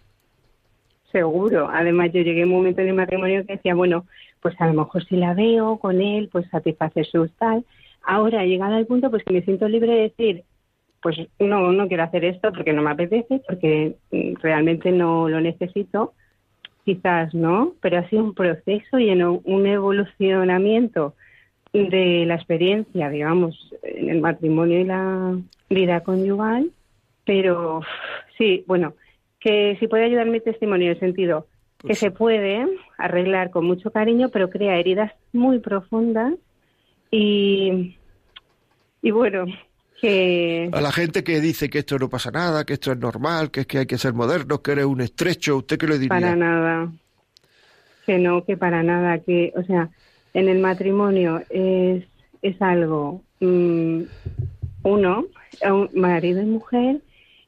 Seguro. 1.13 1.69
Además, 1.71 2.11
yo 2.13 2.23
llegué 2.23 2.43
a 2.43 2.47
un 2.47 2.53
momento 2.53 2.81
en 2.81 2.89
el 2.89 2.95
matrimonio 2.95 3.45
que 3.45 3.57
decía, 3.57 3.75
bueno, 3.75 4.07
pues 4.41 4.59
a 4.59 4.67
lo 4.67 4.75
mejor 4.75 5.05
si 5.05 5.17
la 5.17 5.35
veo 5.35 5.79
con 5.79 6.01
él, 6.01 6.29
pues 6.33 6.49
satisface 6.51 7.05
su 7.05 7.29
tal. 7.39 7.65
Ahora, 8.03 8.45
llegado 8.45 8.75
al 8.75 8.87
punto, 8.87 9.11
pues 9.11 9.23
que 9.25 9.35
me 9.35 9.43
siento 9.43 9.69
libre 9.69 9.93
de 9.93 10.03
decir, 10.03 10.45
pues 11.03 11.17
no, 11.39 11.73
no 11.73 11.89
quiero 11.89 12.03
hacer 12.03 12.25
esto 12.25 12.53
porque 12.53 12.73
no 12.73 12.83
me 12.83 12.91
apetece, 12.91 13.41
porque 13.47 13.97
realmente 14.43 14.93
no 14.93 15.29
lo 15.29 15.41
necesito, 15.41 16.13
quizás 16.85 17.35
no, 17.35 17.75
pero 17.81 17.99
ha 17.99 18.09
sido 18.09 18.25
un 18.25 18.35
proceso 18.35 18.99
y 18.99 19.11
un 19.11 19.67
evolucionamiento 19.67 21.15
de 21.73 22.25
la 22.27 22.35
experiencia, 22.35 23.09
digamos, 23.11 23.73
en 23.83 24.11
el 24.11 24.21
matrimonio 24.21 24.81
y 24.81 24.85
la 24.85 25.39
vida 25.69 26.01
conyugal, 26.03 26.71
pero 27.25 27.81
sí, 28.37 28.65
bueno, 28.67 28.95
que 29.39 29.77
si 29.79 29.87
puede 29.87 30.05
ayudar 30.05 30.27
mi 30.27 30.41
testimonio 30.41 30.87
en 30.87 30.93
el 30.93 31.01
sentido 31.01 31.47
que 31.79 31.89
pues 31.89 31.99
se 31.99 32.11
puede 32.11 32.67
arreglar 32.99 33.51
con 33.51 33.65
mucho 33.65 33.91
cariño, 33.91 34.29
pero 34.29 34.51
crea 34.51 34.77
heridas 34.77 35.13
muy 35.33 35.61
profundas 35.61 36.35
y, 37.11 37.97
y 39.01 39.11
bueno, 39.13 39.47
que... 40.01 40.71
A 40.73 40.81
la 40.81 40.93
gente 40.93 41.23
que 41.23 41.41
dice 41.41 41.69
que 41.69 41.81
esto 41.81 41.99
no 41.99 42.09
pasa 42.09 42.31
nada, 42.31 42.65
que 42.65 42.75
esto 42.75 42.93
es 42.93 42.99
normal, 42.99 43.51
que 43.51 43.61
es 43.61 43.67
que 43.67 43.79
hay 43.79 43.87
que 43.87 43.99
ser 43.99 44.15
modernos, 44.15 44.61
que 44.61 44.73
eres 44.73 44.87
un 44.87 45.01
estrecho, 45.01 45.59
¿usted 45.59 45.79
qué 45.79 45.87
le 45.87 45.99
diría? 45.99 46.09
Para 46.09 46.37
nada, 46.37 46.93
que 48.07 48.19
no, 48.19 48.45
que 48.45 48.57
para 48.57 48.83
nada, 48.83 49.19
que, 49.19 49.53
o 49.57 49.63
sea, 49.65 49.91
en 50.35 50.49
el 50.49 50.59
matrimonio 50.61 51.43
es, 51.51 52.05
es 52.43 52.61
algo, 52.63 53.23
mm, 53.41 54.03
uno, 54.85 55.27
marido 55.95 56.43
y 56.43 56.47
mujer, 56.47 57.01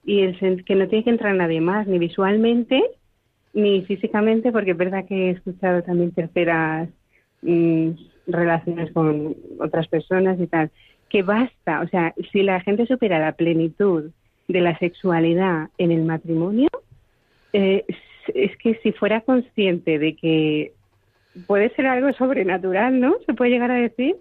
y 0.05 0.21
el 0.21 0.65
que 0.65 0.75
no 0.75 0.89
tiene 0.89 1.05
que 1.05 1.11
entrar 1.11 1.35
nadie 1.35 1.61
más, 1.61 1.87
ni 1.87 1.99
visualmente, 1.99 2.83
ni 3.55 3.83
físicamente, 3.83 4.53
porque 4.53 4.73
es 4.73 4.77
verdad 4.77 5.05
que 5.07 5.29
he 5.29 5.31
escuchado 5.31 5.83
también 5.83 6.13
terceras 6.13 6.89
mm, 7.43 7.91
relaciones 8.27 8.93
con 8.93 9.37
otras 9.59 9.89
personas 9.89 10.39
y 10.41 10.47
tal, 10.47 10.71
que 11.13 11.23
basta, 11.23 11.83
o 11.83 11.89
sea, 11.89 12.15
si 12.33 12.43
la 12.43 12.63
gente 12.63 12.87
supera 12.87 13.19
la 13.19 13.33
plenitud 13.33 14.11
de 14.49 14.61
la 14.63 14.79
sexualidad 14.79 15.69
en 15.77 15.93
el 15.93 16.05
matrimonio, 16.05 16.71
eh, 17.53 17.85
es 18.35 18.57
que 18.57 18.81
si 18.83 18.93
fuera 18.93 19.21
consciente 19.21 19.99
de 19.99 20.17
que 20.17 20.73
puede 21.47 21.69
ser 21.75 21.87
algo 21.87 22.11
sobrenatural, 22.15 22.99
¿no? 22.99 23.17
Se 23.27 23.35
puede 23.35 23.51
llegar 23.51 23.71
a 23.71 23.75
decir 23.75 24.17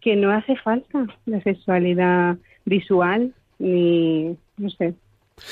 que 0.00 0.16
no 0.16 0.30
hace 0.30 0.56
falta 0.56 1.06
la 1.26 1.42
sexualidad 1.42 2.38
visual 2.64 3.34
ni 3.58 4.38
no 4.56 4.70
sé. 4.70 4.94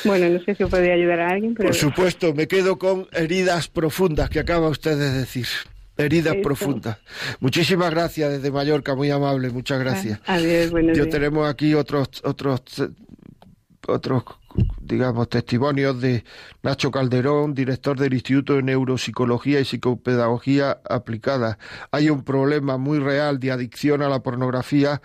Bueno, 0.06 0.30
no 0.30 0.40
sé 0.44 0.54
si 0.54 0.64
podría 0.64 0.94
ayudar 0.94 1.20
a 1.20 1.28
alguien, 1.28 1.54
pero... 1.54 1.68
Por 1.68 1.76
supuesto, 1.76 2.32
me 2.32 2.48
quedo 2.48 2.78
con 2.78 3.06
heridas 3.12 3.68
profundas 3.68 4.30
que 4.30 4.38
acaba 4.38 4.70
usted 4.70 4.96
de 4.96 5.10
decir. 5.10 5.46
Heridas 5.96 6.36
profundas. 6.42 6.98
Muchísimas 7.40 7.90
gracias 7.90 8.32
desde 8.32 8.50
Mallorca, 8.50 8.94
muy 8.94 9.10
amable, 9.10 9.50
muchas 9.50 9.78
gracias. 9.78 10.20
Adiós, 10.26 10.70
buenos 10.70 10.96
Yo 10.96 11.04
días. 11.04 11.14
tenemos 11.14 11.48
aquí 11.48 11.74
otros 11.74 12.08
otros 12.24 12.62
otros 13.86 14.24
digamos 14.80 15.28
testimonios 15.28 16.00
de 16.00 16.24
Nacho 16.62 16.90
Calderón, 16.90 17.54
director 17.54 17.98
del 17.98 18.14
Instituto 18.14 18.54
de 18.54 18.62
Neuropsicología 18.62 19.60
y 19.60 19.64
Psicopedagogía 19.64 20.78
aplicada. 20.88 21.58
Hay 21.90 22.10
un 22.10 22.22
problema 22.22 22.76
muy 22.76 22.98
real 22.98 23.40
de 23.40 23.50
adicción 23.50 24.02
a 24.02 24.08
la 24.08 24.22
pornografía 24.22 25.00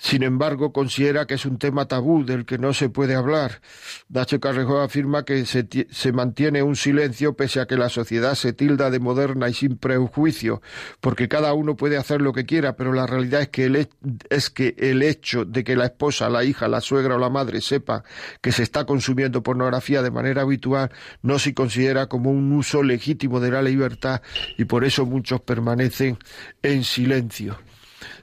sin 0.00 0.22
embargo, 0.22 0.72
considera 0.72 1.26
que 1.26 1.34
es 1.34 1.44
un 1.44 1.58
tema 1.58 1.88
tabú 1.88 2.24
del 2.24 2.46
que 2.46 2.56
no 2.56 2.72
se 2.72 2.88
puede 2.88 3.16
hablar. 3.16 3.60
Nacho 4.08 4.38
Carrejón 4.38 4.80
afirma 4.80 5.24
que 5.24 5.44
se, 5.44 5.66
se, 5.90 6.12
mantiene 6.12 6.62
un 6.62 6.76
silencio 6.76 7.34
pese 7.34 7.60
a 7.60 7.66
que 7.66 7.76
la 7.76 7.88
sociedad 7.88 8.36
se 8.36 8.52
tilda 8.52 8.90
de 8.90 9.00
moderna 9.00 9.48
y 9.48 9.54
sin 9.54 9.76
prejuicio, 9.76 10.62
porque 11.00 11.28
cada 11.28 11.52
uno 11.52 11.76
puede 11.76 11.96
hacer 11.96 12.22
lo 12.22 12.32
que 12.32 12.46
quiera, 12.46 12.76
pero 12.76 12.92
la 12.92 13.08
realidad 13.08 13.42
es 13.42 13.48
que 13.48 13.64
el, 13.64 13.88
es 14.30 14.50
que 14.50 14.76
el 14.78 15.02
hecho 15.02 15.44
de 15.44 15.64
que 15.64 15.74
la 15.74 15.86
esposa, 15.86 16.30
la 16.30 16.44
hija, 16.44 16.68
la 16.68 16.80
suegra 16.80 17.16
o 17.16 17.18
la 17.18 17.28
madre 17.28 17.60
sepa 17.60 18.04
que 18.40 18.52
se 18.52 18.62
está 18.68 18.84
consumiendo 18.84 19.42
pornografía 19.42 20.02
de 20.02 20.10
manera 20.10 20.42
habitual 20.42 20.90
no 21.22 21.38
se 21.38 21.54
considera 21.54 22.06
como 22.06 22.30
un 22.30 22.52
uso 22.52 22.82
legítimo 22.82 23.40
de 23.40 23.50
la 23.50 23.62
libertad 23.62 24.22
y 24.56 24.64
por 24.64 24.84
eso 24.84 25.06
muchos 25.06 25.40
permanecen 25.40 26.18
en 26.62 26.84
silencio 26.84 27.58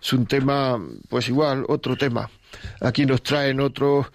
es 0.02 0.14
un 0.14 0.26
tema, 0.26 0.80
pues 1.10 1.28
igual, 1.30 1.66
otro 1.68 1.96
tema. 1.96 2.30
Aquí 2.82 3.06
nos 3.06 3.24
traen 3.24 3.60
otro 3.60 4.12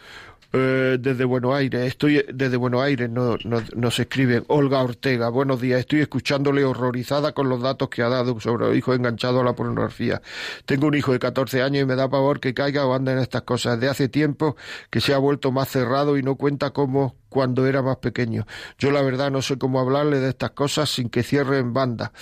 eh, 0.53 0.99
desde 1.01 1.25
Buenos 1.25 1.55
Aires. 1.55 1.87
Estoy 1.87 2.25
desde 2.33 2.57
Buenos 2.57 2.83
Aires, 2.83 3.09
no, 3.09 3.37
no, 3.45 3.63
nos 3.75 3.99
escriben 3.99 4.45
Olga 4.49 4.83
Ortega. 4.83 5.29
Buenos 5.29 5.61
días, 5.61 5.81
estoy 5.81 6.01
escuchándole 6.01 6.65
horrorizada 6.65 7.33
con 7.33 7.49
los 7.49 7.63
datos 7.63 7.89
que 7.89 8.03
ha 8.03 8.09
dado 8.09 8.39
sobre 8.41 8.67
los 8.67 8.77
hijos 8.77 8.97
enganchados 8.97 9.43
a 9.43 9.45
la 9.45 9.55
pornografía. 9.55 10.21
Tengo 10.67 10.89
un 10.89 10.95
hijo 10.95 11.13
de 11.13 11.19
14 11.19 11.63
años 11.63 11.83
y 11.83 11.87
me 11.87 11.97
da 11.97 12.09
pavor 12.09 12.41
que 12.41 12.55
caiga 12.55 12.87
o 12.87 12.95
ande 12.95 13.13
en 13.13 13.19
estas 13.19 13.43
cosas. 13.43 13.79
De 13.79 13.89
hace 13.89 14.09
tiempo 14.09 14.57
que 14.91 15.01
se 15.01 15.15
ha 15.15 15.19
vuelto 15.19 15.53
más 15.53 15.69
cerrado 15.69 16.19
y 16.19 16.23
no 16.23 16.35
cuenta 16.35 16.71
cómo 16.71 17.17
cuando 17.29 17.67
era 17.67 17.83
más 17.83 17.99
pequeño. 17.99 18.47
Yo 18.79 18.91
la 18.91 19.03
verdad 19.03 19.31
no 19.31 19.43
sé 19.43 19.57
cómo 19.57 19.81
hablarle 19.81 20.19
de 20.19 20.31
estas 20.31 20.51
cosas 20.51 20.91
sin 20.91 21.09
que 21.09 21.23
cierre 21.23 21.59
en 21.59 21.73
banda. 21.73 22.13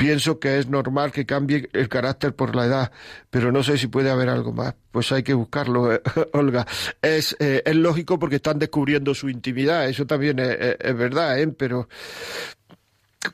Pienso 0.00 0.40
que 0.40 0.58
es 0.58 0.66
normal 0.66 1.12
que 1.12 1.26
cambie 1.26 1.68
el 1.74 1.90
carácter 1.90 2.34
por 2.34 2.56
la 2.56 2.64
edad, 2.64 2.90
pero 3.28 3.52
no 3.52 3.62
sé 3.62 3.76
si 3.76 3.86
puede 3.86 4.08
haber 4.08 4.30
algo 4.30 4.50
más. 4.50 4.74
Pues 4.90 5.12
hay 5.12 5.22
que 5.22 5.34
buscarlo, 5.34 5.90
Olga. 6.32 6.66
Es, 7.02 7.36
eh, 7.38 7.62
es 7.66 7.76
lógico 7.76 8.18
porque 8.18 8.36
están 8.36 8.58
descubriendo 8.58 9.14
su 9.14 9.28
intimidad, 9.28 9.90
eso 9.90 10.06
también 10.06 10.38
es, 10.38 10.96
verdad, 10.96 11.38
¿eh? 11.38 11.48
pero 11.48 11.86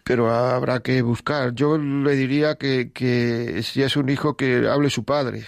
pero 0.02 0.28
habrá 0.28 0.80
que 0.80 1.00
buscar. 1.02 1.54
Yo 1.54 1.78
le 1.78 2.16
diría 2.16 2.56
que, 2.56 2.90
que 2.92 3.62
si 3.62 3.84
es 3.84 3.96
un 3.96 4.08
hijo 4.08 4.36
que 4.36 4.68
hable 4.68 4.90
su 4.90 5.04
padre. 5.04 5.44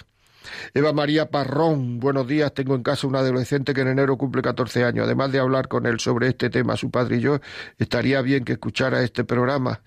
Eva 0.73 0.93
María 0.93 1.29
Parrón, 1.29 1.99
buenos 1.99 2.27
días. 2.27 2.53
Tengo 2.53 2.75
en 2.75 2.83
casa 2.83 3.07
un 3.07 3.17
adolescente 3.17 3.73
que 3.73 3.81
en 3.81 3.89
enero 3.89 4.17
cumple 4.17 4.41
14 4.41 4.85
años. 4.85 5.05
Además 5.05 5.33
de 5.33 5.39
hablar 5.39 5.67
con 5.67 5.85
él 5.85 5.99
sobre 5.99 6.29
este 6.29 6.49
tema, 6.49 6.77
su 6.77 6.89
padre 6.89 7.17
y 7.17 7.19
yo, 7.19 7.41
estaría 7.77 8.21
bien 8.21 8.45
que 8.45 8.53
escuchara 8.53 9.03
este 9.03 9.25
programa. 9.25 9.81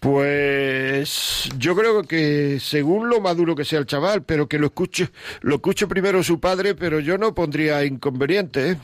Pues 0.00 1.50
yo 1.58 1.76
creo 1.76 2.02
que 2.04 2.58
según 2.58 3.10
lo 3.10 3.20
maduro 3.20 3.54
que 3.54 3.66
sea 3.66 3.78
el 3.78 3.86
chaval, 3.86 4.22
pero 4.22 4.48
que 4.48 4.58
lo 4.58 4.68
escuche, 4.68 5.10
lo 5.42 5.56
escuche 5.56 5.86
primero 5.86 6.22
su 6.22 6.40
padre, 6.40 6.74
pero 6.74 7.00
yo 7.00 7.18
no 7.18 7.34
pondría 7.34 7.84
inconveniente. 7.84 8.70
¿eh? 8.70 8.76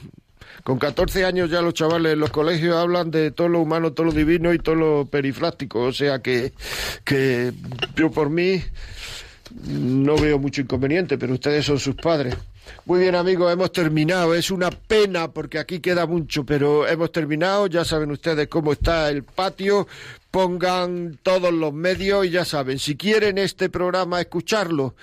Con 0.62 0.78
14 0.78 1.24
años 1.24 1.50
ya 1.50 1.62
los 1.62 1.72
chavales 1.72 2.12
en 2.12 2.20
los 2.20 2.30
colegios 2.30 2.76
hablan 2.76 3.10
de 3.10 3.30
todo 3.30 3.48
lo 3.48 3.60
humano, 3.60 3.94
todo 3.94 4.06
lo 4.06 4.12
divino 4.12 4.52
y 4.52 4.58
todo 4.58 4.74
lo 4.74 5.06
periflástico. 5.06 5.84
O 5.84 5.92
sea 5.92 6.18
que, 6.20 6.52
que 7.02 7.52
yo 7.94 8.10
por 8.10 8.28
mí 8.28 8.62
no 9.64 10.16
veo 10.16 10.38
mucho 10.38 10.60
inconveniente, 10.60 11.16
pero 11.16 11.32
ustedes 11.32 11.64
son 11.64 11.78
sus 11.78 11.94
padres. 11.94 12.36
Muy 12.84 13.00
bien 13.00 13.14
amigos, 13.14 13.52
hemos 13.52 13.72
terminado. 13.72 14.34
Es 14.34 14.50
una 14.50 14.70
pena 14.70 15.28
porque 15.28 15.58
aquí 15.58 15.80
queda 15.80 16.06
mucho, 16.06 16.44
pero 16.44 16.86
hemos 16.86 17.12
terminado. 17.12 17.68
Ya 17.68 17.84
saben 17.84 18.10
ustedes 18.10 18.48
cómo 18.48 18.72
está 18.72 19.08
el 19.08 19.22
patio. 19.22 19.86
Pongan 20.36 21.18
todos 21.22 21.50
los 21.50 21.72
medios 21.72 22.26
y 22.26 22.28
ya 22.28 22.44
saben, 22.44 22.78
si 22.78 22.94
quieren 22.94 23.38
este 23.38 23.70
programa 23.70 24.20
escucharlo, 24.20 24.94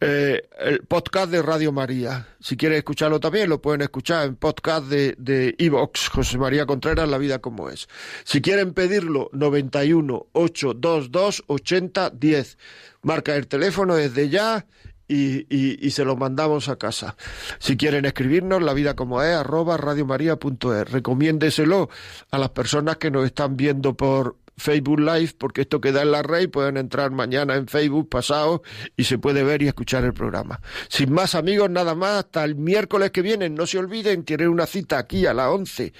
eh, 0.00 0.42
el 0.58 0.80
podcast 0.80 1.30
de 1.30 1.40
Radio 1.40 1.72
María. 1.72 2.28
Si 2.40 2.54
quieren 2.54 2.76
escucharlo 2.76 3.18
también, 3.20 3.48
lo 3.48 3.62
pueden 3.62 3.80
escuchar 3.80 4.26
en 4.26 4.36
podcast 4.36 4.84
de, 4.88 5.14
de 5.16 5.54
Evox, 5.56 6.10
José 6.10 6.36
María 6.36 6.66
Contreras, 6.66 7.08
La 7.08 7.16
Vida 7.16 7.38
como 7.38 7.70
es. 7.70 7.88
Si 8.24 8.42
quieren 8.42 8.74
pedirlo, 8.74 9.30
91 9.32 10.26
822 10.32 11.44
80 11.46 12.10
10. 12.10 12.58
Marca 13.00 13.34
el 13.36 13.46
teléfono 13.46 13.94
desde 13.94 14.28
ya 14.28 14.66
y, 15.08 15.46
y, 15.54 15.78
y, 15.80 15.90
se 15.90 16.04
lo 16.04 16.16
mandamos 16.16 16.68
a 16.68 16.76
casa. 16.76 17.16
Si 17.58 17.76
quieren 17.76 18.04
escribirnos, 18.04 18.62
la 18.62 18.72
vida 18.72 18.96
como 18.96 19.22
es, 19.22 19.34
arroba 19.34 19.76
radiomaria.es. 19.76 20.90
Recomiéndeselo 20.90 21.90
a 22.30 22.38
las 22.38 22.50
personas 22.50 22.96
que 22.96 23.10
nos 23.10 23.26
están 23.26 23.56
viendo 23.56 23.96
por 23.96 24.36
Facebook 24.56 25.00
Live, 25.00 25.34
porque 25.38 25.62
esto 25.62 25.80
queda 25.80 26.02
en 26.02 26.12
la 26.12 26.22
red, 26.22 26.50
pueden 26.50 26.76
entrar 26.76 27.10
mañana 27.10 27.56
en 27.56 27.66
Facebook, 27.66 28.08
pasado, 28.08 28.62
y 28.96 29.04
se 29.04 29.18
puede 29.18 29.42
ver 29.42 29.62
y 29.62 29.68
escuchar 29.68 30.04
el 30.04 30.14
programa. 30.14 30.60
Sin 30.88 31.12
más 31.12 31.34
amigos, 31.34 31.70
nada 31.70 31.94
más, 31.94 32.24
hasta 32.24 32.44
el 32.44 32.54
miércoles 32.54 33.10
que 33.10 33.22
viene, 33.22 33.50
no 33.50 33.66
se 33.66 33.78
olviden, 33.78 34.24
tienen 34.24 34.48
una 34.48 34.66
cita 34.66 34.98
aquí 34.98 35.26
a 35.26 35.34
las 35.34 35.48
11. 35.48 35.92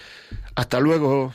Hasta 0.55 0.81
luego. 0.81 1.35